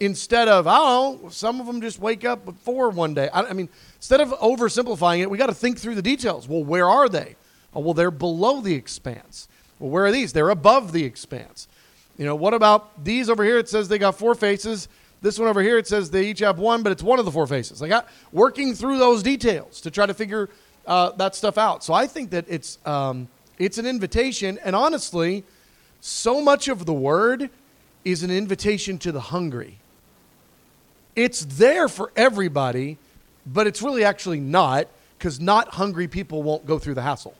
Instead 0.00 0.48
of, 0.48 0.66
I 0.66 0.78
don't, 0.78 1.32
some 1.32 1.60
of 1.60 1.66
them 1.66 1.80
just 1.80 1.98
wake 1.98 2.24
up 2.24 2.44
before 2.44 2.90
one 2.90 3.14
day. 3.14 3.28
I, 3.30 3.42
I 3.42 3.52
mean, 3.52 3.68
instead 3.96 4.20
of 4.20 4.30
oversimplifying 4.30 5.20
it, 5.20 5.30
we 5.30 5.38
got 5.38 5.46
to 5.46 5.54
think 5.54 5.78
through 5.78 5.94
the 5.94 6.02
details. 6.02 6.48
Well, 6.48 6.64
where 6.64 6.88
are 6.88 7.08
they? 7.08 7.36
Oh, 7.74 7.80
well, 7.80 7.94
they're 7.94 8.10
below 8.10 8.60
the 8.60 8.74
expanse. 8.74 9.48
Well, 9.78 9.90
where 9.90 10.06
are 10.06 10.12
these? 10.12 10.32
They're 10.32 10.50
above 10.50 10.92
the 10.92 11.04
expanse. 11.04 11.68
You 12.16 12.24
know, 12.24 12.34
what 12.34 12.54
about 12.54 13.04
these 13.04 13.30
over 13.30 13.44
here? 13.44 13.58
It 13.58 13.68
says 13.68 13.88
they 13.88 13.98
got 13.98 14.16
four 14.16 14.34
faces. 14.34 14.88
This 15.20 15.38
one 15.38 15.48
over 15.48 15.62
here, 15.62 15.78
it 15.78 15.86
says 15.86 16.10
they 16.10 16.26
each 16.26 16.40
have 16.40 16.58
one, 16.58 16.82
but 16.82 16.92
it's 16.92 17.02
one 17.02 17.18
of 17.18 17.24
the 17.24 17.32
four 17.32 17.46
faces. 17.46 17.82
I, 17.82 18.02
working 18.32 18.74
through 18.74 18.98
those 18.98 19.22
details 19.22 19.80
to 19.80 19.90
try 19.90 20.06
to 20.06 20.14
figure 20.14 20.48
uh, 20.86 21.10
that 21.12 21.34
stuff 21.34 21.58
out. 21.58 21.82
So 21.82 21.92
I 21.92 22.06
think 22.06 22.30
that 22.30 22.44
it's 22.48 22.78
um, 22.86 23.28
it's 23.58 23.78
an 23.78 23.86
invitation, 23.86 24.58
and 24.64 24.76
honestly, 24.76 25.44
so 26.00 26.40
much 26.40 26.68
of 26.68 26.86
the 26.86 26.92
word 26.92 27.50
is 28.04 28.22
an 28.22 28.30
invitation 28.30 28.98
to 28.98 29.12
the 29.12 29.20
hungry. 29.20 29.78
It's 31.18 31.44
there 31.44 31.88
for 31.88 32.12
everybody, 32.14 32.96
but 33.44 33.66
it's 33.66 33.82
really 33.82 34.04
actually 34.04 34.38
not 34.38 34.86
because 35.18 35.40
not 35.40 35.70
hungry 35.70 36.06
people 36.06 36.44
won't 36.44 36.64
go 36.64 36.78
through 36.78 36.94
the 36.94 37.02
hassle. 37.02 37.34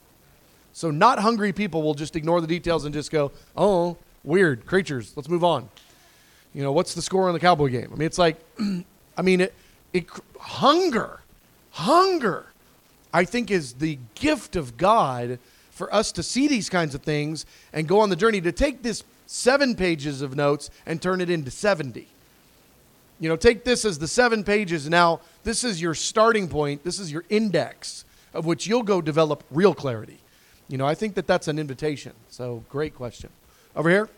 So, 0.72 0.91
not 0.91 1.20
hungry 1.20 1.53
people 1.53 1.85
will 1.85 1.95
just 1.95 2.16
ignore 2.16 2.41
the 2.41 2.49
details 2.49 2.85
and 2.85 2.93
just 2.93 3.12
go, 3.12 3.31
oh, 3.57 3.97
weird 4.24 4.66
creatures, 4.66 5.12
let's 5.14 5.29
move 5.29 5.45
on. 5.45 5.68
You 6.55 6.64
know, 6.64 6.72
what's 6.72 6.93
the 6.93 7.03
score 7.03 7.29
on 7.29 7.35
the 7.35 7.39
Cowboy 7.39 7.68
game? 7.68 7.89
I 7.93 7.97
mean, 7.97 8.07
it's 8.07 8.18
like, 8.18 8.45
I 9.16 9.22
mean, 9.22 9.43
it, 9.43 9.55
it, 9.93 10.07
hunger, 10.41 11.20
hunger, 11.70 12.47
I 13.14 13.24
think 13.24 13.49
is 13.49 13.74
the 13.74 13.97
gift 14.16 14.57
of 14.57 14.76
God 14.76 15.39
for 15.70 15.95
us 15.95 16.11
to 16.12 16.24
see 16.24 16.49
these 16.49 16.68
kinds 16.68 16.97
of 16.97 17.03
things 17.03 17.47
and 17.72 17.87
go 17.87 18.01
on 18.01 18.11
the 18.11 18.16
journey 18.16 18.41
to 18.41 18.51
take 18.51 18.83
this 18.83 19.05
seven 19.26 19.76
pages 19.76 20.20
of 20.20 20.35
notes 20.35 20.68
and 20.85 21.01
turn 21.01 21.20
it 21.20 21.31
into 21.31 21.53
70. 21.53 22.09
You 23.20 23.28
know, 23.28 23.36
take 23.36 23.64
this 23.64 23.84
as 23.84 23.98
the 23.98 24.08
seven 24.08 24.44
pages. 24.44 24.88
Now, 24.88 25.20
this 25.42 25.64
is 25.64 25.80
your 25.82 25.94
starting 25.94 26.48
point. 26.48 26.84
This 26.84 26.98
is 26.98 27.10
your 27.10 27.24
index 27.28 28.04
of 28.34 28.46
which 28.46 28.66
you'll 28.66 28.82
go 28.82 29.00
develop 29.00 29.42
real 29.50 29.74
clarity. 29.74 30.18
You 30.68 30.78
know, 30.78 30.86
I 30.86 30.94
think 30.94 31.14
that 31.14 31.26
that's 31.26 31.48
an 31.48 31.58
invitation. 31.58 32.12
So, 32.28 32.64
great 32.68 32.94
question. 32.94 33.30
Over 33.74 33.90
here. 33.90 34.08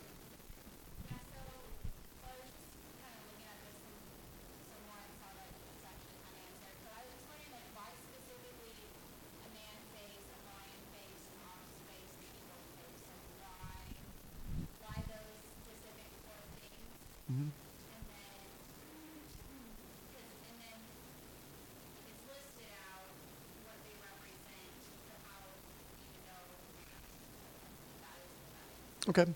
Okay. 29.09 29.27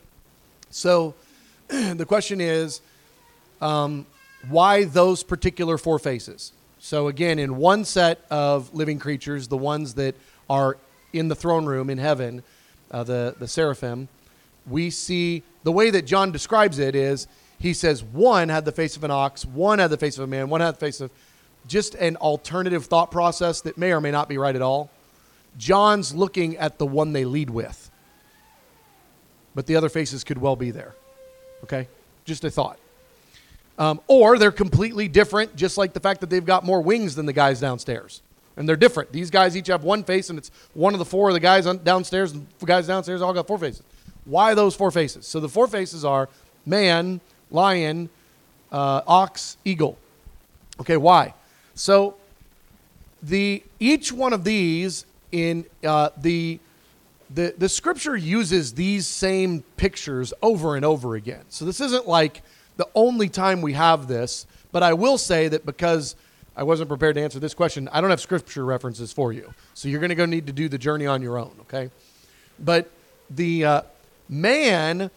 So 0.70 1.14
the 1.68 2.04
question 2.06 2.40
is 2.40 2.80
um, 3.60 4.06
why 4.48 4.84
those 4.84 5.22
particular 5.22 5.78
four 5.78 5.98
faces? 5.98 6.52
So, 6.78 7.08
again, 7.08 7.38
in 7.38 7.56
one 7.56 7.86
set 7.86 8.26
of 8.30 8.74
living 8.74 8.98
creatures, 8.98 9.48
the 9.48 9.56
ones 9.56 9.94
that 9.94 10.14
are 10.50 10.76
in 11.14 11.28
the 11.28 11.34
throne 11.34 11.64
room 11.64 11.88
in 11.88 11.96
heaven, 11.96 12.42
uh, 12.90 13.04
the, 13.04 13.34
the 13.38 13.48
seraphim, 13.48 14.08
we 14.66 14.90
see 14.90 15.42
the 15.62 15.72
way 15.72 15.88
that 15.90 16.02
John 16.02 16.30
describes 16.30 16.78
it 16.78 16.94
is 16.94 17.26
he 17.58 17.72
says 17.72 18.02
one 18.04 18.50
had 18.50 18.66
the 18.66 18.72
face 18.72 18.96
of 18.96 19.04
an 19.04 19.10
ox, 19.10 19.46
one 19.46 19.78
had 19.78 19.88
the 19.88 19.96
face 19.96 20.18
of 20.18 20.24
a 20.24 20.26
man, 20.26 20.50
one 20.50 20.60
had 20.60 20.74
the 20.74 20.78
face 20.78 21.00
of 21.00 21.10
just 21.66 21.94
an 21.94 22.16
alternative 22.16 22.84
thought 22.84 23.10
process 23.10 23.62
that 23.62 23.78
may 23.78 23.92
or 23.92 24.00
may 24.02 24.10
not 24.10 24.28
be 24.28 24.36
right 24.36 24.54
at 24.54 24.60
all. 24.60 24.90
John's 25.56 26.14
looking 26.14 26.56
at 26.58 26.78
the 26.78 26.84
one 26.84 27.14
they 27.14 27.24
lead 27.24 27.48
with 27.48 27.90
but 29.54 29.66
the 29.66 29.76
other 29.76 29.88
faces 29.88 30.24
could 30.24 30.38
well 30.38 30.56
be 30.56 30.70
there. 30.70 30.94
Okay? 31.62 31.88
Just 32.24 32.44
a 32.44 32.50
thought. 32.50 32.78
Um, 33.78 34.00
or 34.06 34.38
they're 34.38 34.52
completely 34.52 35.08
different, 35.08 35.56
just 35.56 35.76
like 35.76 35.92
the 35.92 36.00
fact 36.00 36.20
that 36.20 36.30
they've 36.30 36.44
got 36.44 36.64
more 36.64 36.80
wings 36.80 37.14
than 37.14 37.26
the 37.26 37.32
guys 37.32 37.60
downstairs. 37.60 38.22
And 38.56 38.68
they're 38.68 38.76
different. 38.76 39.10
These 39.10 39.30
guys 39.30 39.56
each 39.56 39.66
have 39.66 39.82
one 39.82 40.04
face, 40.04 40.30
and 40.30 40.38
it's 40.38 40.50
one 40.74 40.92
of 40.92 41.00
the 41.00 41.04
four 41.04 41.28
of 41.28 41.34
the 41.34 41.40
guys 41.40 41.64
downstairs, 41.64 42.32
and 42.32 42.46
the 42.60 42.66
guys 42.66 42.86
downstairs 42.86 43.20
all 43.20 43.32
got 43.32 43.48
four 43.48 43.58
faces. 43.58 43.82
Why 44.24 44.54
those 44.54 44.76
four 44.76 44.90
faces? 44.90 45.26
So 45.26 45.40
the 45.40 45.48
four 45.48 45.66
faces 45.66 46.04
are 46.04 46.28
man, 46.64 47.20
lion, 47.50 48.10
uh, 48.70 49.02
ox, 49.06 49.56
eagle. 49.64 49.98
Okay, 50.80 50.96
why? 50.96 51.34
So 51.74 52.16
the 53.22 53.62
each 53.80 54.12
one 54.12 54.32
of 54.32 54.44
these 54.44 55.04
in 55.32 55.64
uh, 55.84 56.10
the 56.16 56.60
the, 57.34 57.54
the 57.58 57.68
scripture 57.68 58.16
uses 58.16 58.74
these 58.74 59.06
same 59.06 59.62
pictures 59.76 60.32
over 60.40 60.76
and 60.76 60.84
over 60.84 61.16
again. 61.16 61.44
So 61.48 61.64
this 61.64 61.80
isn't 61.80 62.06
like 62.06 62.42
the 62.76 62.88
only 62.94 63.28
time 63.28 63.60
we 63.60 63.72
have 63.72 64.06
this, 64.06 64.46
but 64.70 64.82
I 64.82 64.92
will 64.92 65.18
say 65.18 65.48
that 65.48 65.66
because 65.66 66.14
I 66.56 66.62
wasn't 66.62 66.88
prepared 66.88 67.16
to 67.16 67.22
answer 67.22 67.40
this 67.40 67.54
question, 67.54 67.88
I 67.90 68.00
don't 68.00 68.10
have 68.10 68.20
scripture 68.20 68.64
references 68.64 69.12
for 69.12 69.32
you. 69.32 69.52
So 69.74 69.88
you're 69.88 70.00
going 70.00 70.10
to 70.10 70.14
go 70.14 70.26
need 70.26 70.46
to 70.46 70.52
do 70.52 70.68
the 70.68 70.78
journey 70.78 71.06
on 71.06 71.22
your 71.22 71.38
own, 71.38 71.52
okay? 71.62 71.90
But 72.58 72.90
the 73.28 73.64
uh, 73.64 73.82
man 74.28 75.10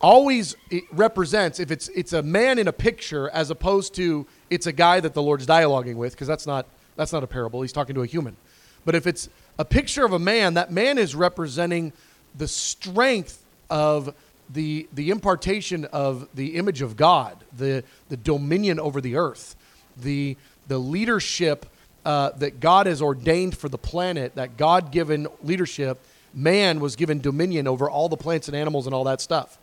always 0.00 0.56
represents 0.90 1.60
if 1.60 1.70
it's 1.70 1.86
it's 1.88 2.12
a 2.12 2.22
man 2.24 2.58
in 2.58 2.66
a 2.66 2.72
picture 2.72 3.30
as 3.30 3.50
opposed 3.50 3.94
to 3.94 4.26
it's 4.50 4.66
a 4.66 4.72
guy 4.72 4.98
that 4.98 5.14
the 5.14 5.22
Lord's 5.22 5.46
dialoguing 5.46 5.94
with 5.94 6.12
because 6.12 6.26
that's 6.26 6.44
not 6.46 6.66
that's 6.96 7.12
not 7.12 7.22
a 7.22 7.26
parable. 7.28 7.62
He's 7.62 7.72
talking 7.72 7.94
to 7.94 8.02
a 8.02 8.06
human. 8.06 8.36
But 8.84 8.94
if 8.94 9.06
it's 9.06 9.28
a 9.58 9.64
picture 9.64 10.04
of 10.04 10.12
a 10.12 10.18
man, 10.18 10.54
that 10.54 10.72
man 10.72 10.98
is 10.98 11.14
representing 11.14 11.92
the 12.36 12.48
strength 12.48 13.44
of 13.70 14.14
the, 14.50 14.88
the 14.92 15.10
impartation 15.10 15.84
of 15.86 16.28
the 16.34 16.56
image 16.56 16.82
of 16.82 16.96
God, 16.96 17.42
the, 17.56 17.84
the 18.08 18.16
dominion 18.16 18.78
over 18.78 19.00
the 19.00 19.16
earth, 19.16 19.56
the, 19.96 20.36
the 20.68 20.78
leadership 20.78 21.66
uh, 22.04 22.30
that 22.30 22.60
God 22.60 22.86
has 22.86 23.00
ordained 23.00 23.56
for 23.56 23.68
the 23.68 23.78
planet, 23.78 24.34
that 24.34 24.56
God 24.56 24.90
given 24.90 25.28
leadership, 25.42 25.98
man 26.34 26.80
was 26.80 26.96
given 26.96 27.20
dominion 27.20 27.68
over 27.68 27.88
all 27.88 28.08
the 28.08 28.16
plants 28.16 28.48
and 28.48 28.56
animals 28.56 28.86
and 28.86 28.94
all 28.94 29.04
that 29.04 29.20
stuff. 29.20 29.58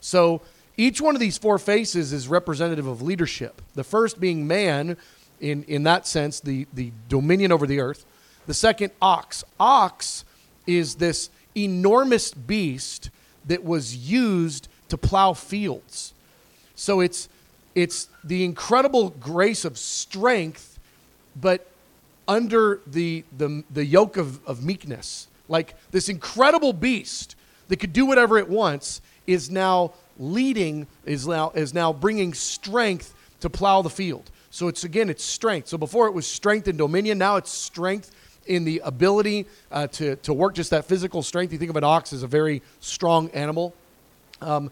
So 0.00 0.40
each 0.76 1.00
one 1.00 1.14
of 1.14 1.20
these 1.20 1.38
four 1.38 1.58
faces 1.58 2.12
is 2.12 2.28
representative 2.28 2.86
of 2.86 3.02
leadership. 3.02 3.60
The 3.74 3.84
first 3.84 4.18
being 4.18 4.46
man, 4.46 4.96
in, 5.40 5.64
in 5.64 5.82
that 5.84 6.06
sense, 6.06 6.40
the, 6.40 6.66
the 6.72 6.92
dominion 7.08 7.52
over 7.52 7.66
the 7.66 7.80
earth. 7.80 8.04
The 8.46 8.54
second, 8.54 8.92
ox. 9.00 9.44
Ox 9.58 10.24
is 10.66 10.96
this 10.96 11.30
enormous 11.54 12.32
beast 12.32 13.10
that 13.46 13.64
was 13.64 13.96
used 13.96 14.68
to 14.88 14.96
plow 14.96 15.32
fields. 15.32 16.14
So 16.74 17.00
it's, 17.00 17.28
it's 17.74 18.08
the 18.24 18.44
incredible 18.44 19.10
grace 19.10 19.64
of 19.64 19.78
strength, 19.78 20.78
but 21.40 21.68
under 22.26 22.80
the, 22.86 23.24
the, 23.36 23.64
the 23.70 23.84
yoke 23.84 24.16
of, 24.16 24.44
of 24.46 24.64
meekness. 24.64 25.28
Like 25.48 25.74
this 25.90 26.08
incredible 26.08 26.72
beast 26.72 27.36
that 27.68 27.76
could 27.76 27.92
do 27.92 28.06
whatever 28.06 28.38
it 28.38 28.48
wants 28.48 29.00
is 29.26 29.50
now 29.50 29.92
leading, 30.18 30.86
is 31.04 31.26
now, 31.26 31.50
is 31.54 31.74
now 31.74 31.92
bringing 31.92 32.34
strength 32.34 33.14
to 33.40 33.50
plow 33.50 33.82
the 33.82 33.90
field. 33.90 34.30
So 34.50 34.68
it's 34.68 34.84
again, 34.84 35.08
it's 35.08 35.24
strength. 35.24 35.68
So 35.68 35.78
before 35.78 36.06
it 36.06 36.12
was 36.12 36.26
strength 36.26 36.68
and 36.68 36.76
dominion, 36.76 37.18
now 37.18 37.36
it's 37.36 37.50
strength 37.50 38.10
in 38.46 38.64
the 38.64 38.80
ability 38.84 39.46
uh, 39.70 39.86
to, 39.88 40.16
to 40.16 40.32
work 40.32 40.54
just 40.54 40.70
that 40.70 40.84
physical 40.84 41.22
strength. 41.22 41.52
You 41.52 41.58
think 41.58 41.70
of 41.70 41.76
an 41.76 41.84
ox 41.84 42.12
as 42.12 42.22
a 42.22 42.26
very 42.26 42.62
strong 42.80 43.30
animal. 43.30 43.74
Um, 44.40 44.70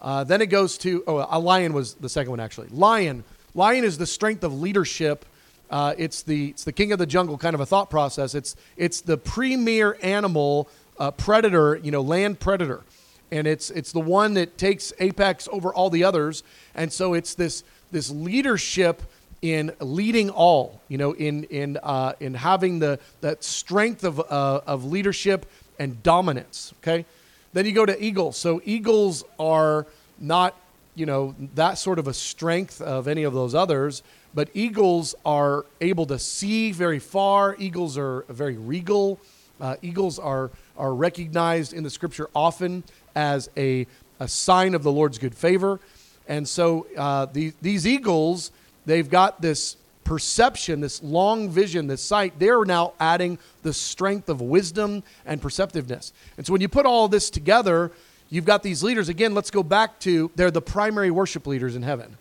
uh, 0.00 0.24
then 0.24 0.40
it 0.40 0.46
goes 0.46 0.78
to, 0.78 1.02
oh, 1.06 1.26
a 1.28 1.38
lion 1.38 1.72
was 1.72 1.94
the 1.94 2.08
second 2.08 2.30
one 2.30 2.40
actually. 2.40 2.68
Lion. 2.68 3.24
Lion 3.54 3.84
is 3.84 3.98
the 3.98 4.06
strength 4.06 4.44
of 4.44 4.58
leadership. 4.60 5.24
Uh, 5.70 5.94
it's, 5.98 6.22
the, 6.22 6.50
it's 6.50 6.64
the 6.64 6.72
king 6.72 6.92
of 6.92 6.98
the 6.98 7.06
jungle 7.06 7.36
kind 7.36 7.54
of 7.54 7.60
a 7.60 7.66
thought 7.66 7.90
process. 7.90 8.34
It's, 8.34 8.56
it's 8.76 9.00
the 9.00 9.18
premier 9.18 9.98
animal, 10.02 10.68
uh, 10.98 11.10
predator, 11.10 11.76
you 11.82 11.90
know, 11.90 12.00
land 12.00 12.40
predator. 12.40 12.84
And 13.30 13.46
it's, 13.46 13.70
it's 13.70 13.92
the 13.92 14.00
one 14.00 14.34
that 14.34 14.56
takes 14.56 14.92
apex 15.00 15.48
over 15.52 15.74
all 15.74 15.90
the 15.90 16.04
others. 16.04 16.42
And 16.74 16.92
so 16.92 17.14
it's 17.14 17.34
this, 17.34 17.64
this 17.90 18.10
leadership 18.10 19.02
in 19.42 19.72
leading 19.80 20.30
all, 20.30 20.80
you 20.88 20.98
know, 20.98 21.12
in 21.12 21.44
in 21.44 21.78
uh, 21.82 22.12
in 22.20 22.34
having 22.34 22.78
the 22.78 22.98
that 23.20 23.44
strength 23.44 24.04
of 24.04 24.18
uh, 24.20 24.60
of 24.66 24.84
leadership 24.84 25.46
and 25.78 26.02
dominance. 26.02 26.74
Okay, 26.82 27.04
then 27.52 27.66
you 27.66 27.72
go 27.72 27.86
to 27.86 28.02
eagles. 28.02 28.36
So 28.36 28.60
eagles 28.64 29.24
are 29.38 29.86
not 30.18 30.56
you 30.94 31.06
know 31.06 31.34
that 31.54 31.78
sort 31.78 31.98
of 31.98 32.08
a 32.08 32.14
strength 32.14 32.80
of 32.80 33.06
any 33.06 33.22
of 33.22 33.32
those 33.32 33.54
others, 33.54 34.02
but 34.34 34.48
eagles 34.54 35.14
are 35.24 35.64
able 35.80 36.06
to 36.06 36.18
see 36.18 36.72
very 36.72 36.98
far. 36.98 37.54
Eagles 37.58 37.96
are 37.96 38.24
very 38.28 38.56
regal. 38.56 39.20
Uh, 39.60 39.76
eagles 39.82 40.18
are 40.18 40.50
are 40.76 40.94
recognized 40.94 41.72
in 41.72 41.84
the 41.84 41.90
scripture 41.90 42.28
often 42.34 42.82
as 43.14 43.50
a 43.56 43.86
a 44.20 44.28
sign 44.28 44.74
of 44.74 44.82
the 44.82 44.92
Lord's 44.92 45.18
good 45.18 45.34
favor. 45.34 45.80
And 46.26 46.46
so 46.46 46.86
uh, 46.96 47.26
the, 47.26 47.54
these 47.62 47.86
eagles, 47.86 48.50
they've 48.88 49.08
got 49.08 49.40
this 49.40 49.76
perception, 50.04 50.80
this 50.80 51.02
long 51.02 51.50
vision, 51.50 51.86
this 51.86 52.02
sight. 52.02 52.38
They're 52.38 52.64
now 52.64 52.94
adding 52.98 53.38
the 53.62 53.74
strength 53.74 54.28
of 54.28 54.40
wisdom 54.40 55.02
and 55.26 55.40
perceptiveness. 55.40 56.12
And 56.36 56.46
so 56.46 56.52
when 56.52 56.62
you 56.62 56.68
put 56.68 56.86
all 56.86 57.08
this 57.08 57.28
together, 57.28 57.92
you've 58.30 58.46
got 58.46 58.62
these 58.62 58.82
leaders. 58.82 59.10
Again, 59.10 59.34
let's 59.34 59.50
go 59.50 59.62
back 59.62 59.98
to 60.00 60.30
they're 60.34 60.50
the 60.50 60.62
primary 60.62 61.10
worship 61.10 61.46
leaders 61.46 61.76
in 61.76 61.82
heaven. 61.82 62.16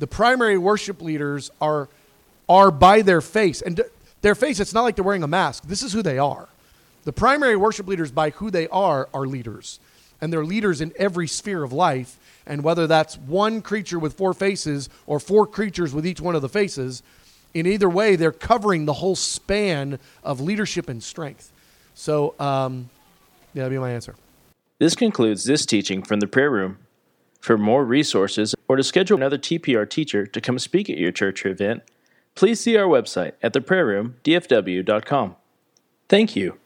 The 0.00 0.08
primary 0.08 0.58
worship 0.58 1.00
leaders 1.00 1.50
are, 1.60 1.88
are 2.48 2.70
by 2.70 3.02
their 3.02 3.20
face. 3.20 3.62
And 3.62 3.80
their 4.22 4.34
face, 4.34 4.58
it's 4.58 4.74
not 4.74 4.82
like 4.82 4.96
they're 4.96 5.04
wearing 5.04 5.22
a 5.22 5.28
mask. 5.28 5.64
This 5.68 5.82
is 5.82 5.92
who 5.92 6.02
they 6.02 6.18
are. 6.18 6.48
The 7.04 7.12
primary 7.12 7.56
worship 7.56 7.86
leaders, 7.86 8.10
by 8.10 8.30
who 8.30 8.50
they 8.50 8.66
are, 8.68 9.08
are 9.14 9.26
leaders. 9.26 9.78
And 10.20 10.32
they're 10.32 10.44
leaders 10.44 10.80
in 10.80 10.92
every 10.96 11.28
sphere 11.28 11.62
of 11.62 11.72
life. 11.72 12.18
And 12.46 12.64
whether 12.64 12.86
that's 12.86 13.16
one 13.18 13.62
creature 13.62 13.98
with 13.98 14.14
four 14.14 14.34
faces 14.34 14.88
or 15.06 15.20
four 15.20 15.46
creatures 15.46 15.92
with 15.94 16.06
each 16.06 16.20
one 16.20 16.34
of 16.34 16.42
the 16.42 16.48
faces, 16.48 17.02
in 17.54 17.66
either 17.66 17.88
way, 17.88 18.16
they're 18.16 18.32
covering 18.32 18.84
the 18.84 18.94
whole 18.94 19.16
span 19.16 19.98
of 20.22 20.40
leadership 20.40 20.88
and 20.88 21.02
strength. 21.02 21.52
So, 21.94 22.34
um, 22.38 22.88
yeah, 23.54 23.64
that'd 23.64 23.76
be 23.76 23.78
my 23.78 23.90
answer. 23.90 24.14
This 24.78 24.94
concludes 24.94 25.44
this 25.44 25.66
teaching 25.66 26.02
from 26.02 26.20
the 26.20 26.26
prayer 26.26 26.50
room. 26.50 26.78
For 27.40 27.56
more 27.56 27.84
resources 27.84 28.54
or 28.68 28.76
to 28.76 28.82
schedule 28.82 29.16
another 29.16 29.38
TPR 29.38 29.88
teacher 29.88 30.26
to 30.26 30.40
come 30.42 30.58
speak 30.58 30.90
at 30.90 30.98
your 30.98 31.10
church 31.10 31.44
or 31.44 31.48
event, 31.48 31.82
please 32.34 32.60
see 32.60 32.76
our 32.76 32.86
website 32.86 33.32
at 33.42 33.54
theprayerroomdfw.com. 33.54 35.36
Thank 36.08 36.36
you. 36.36 36.58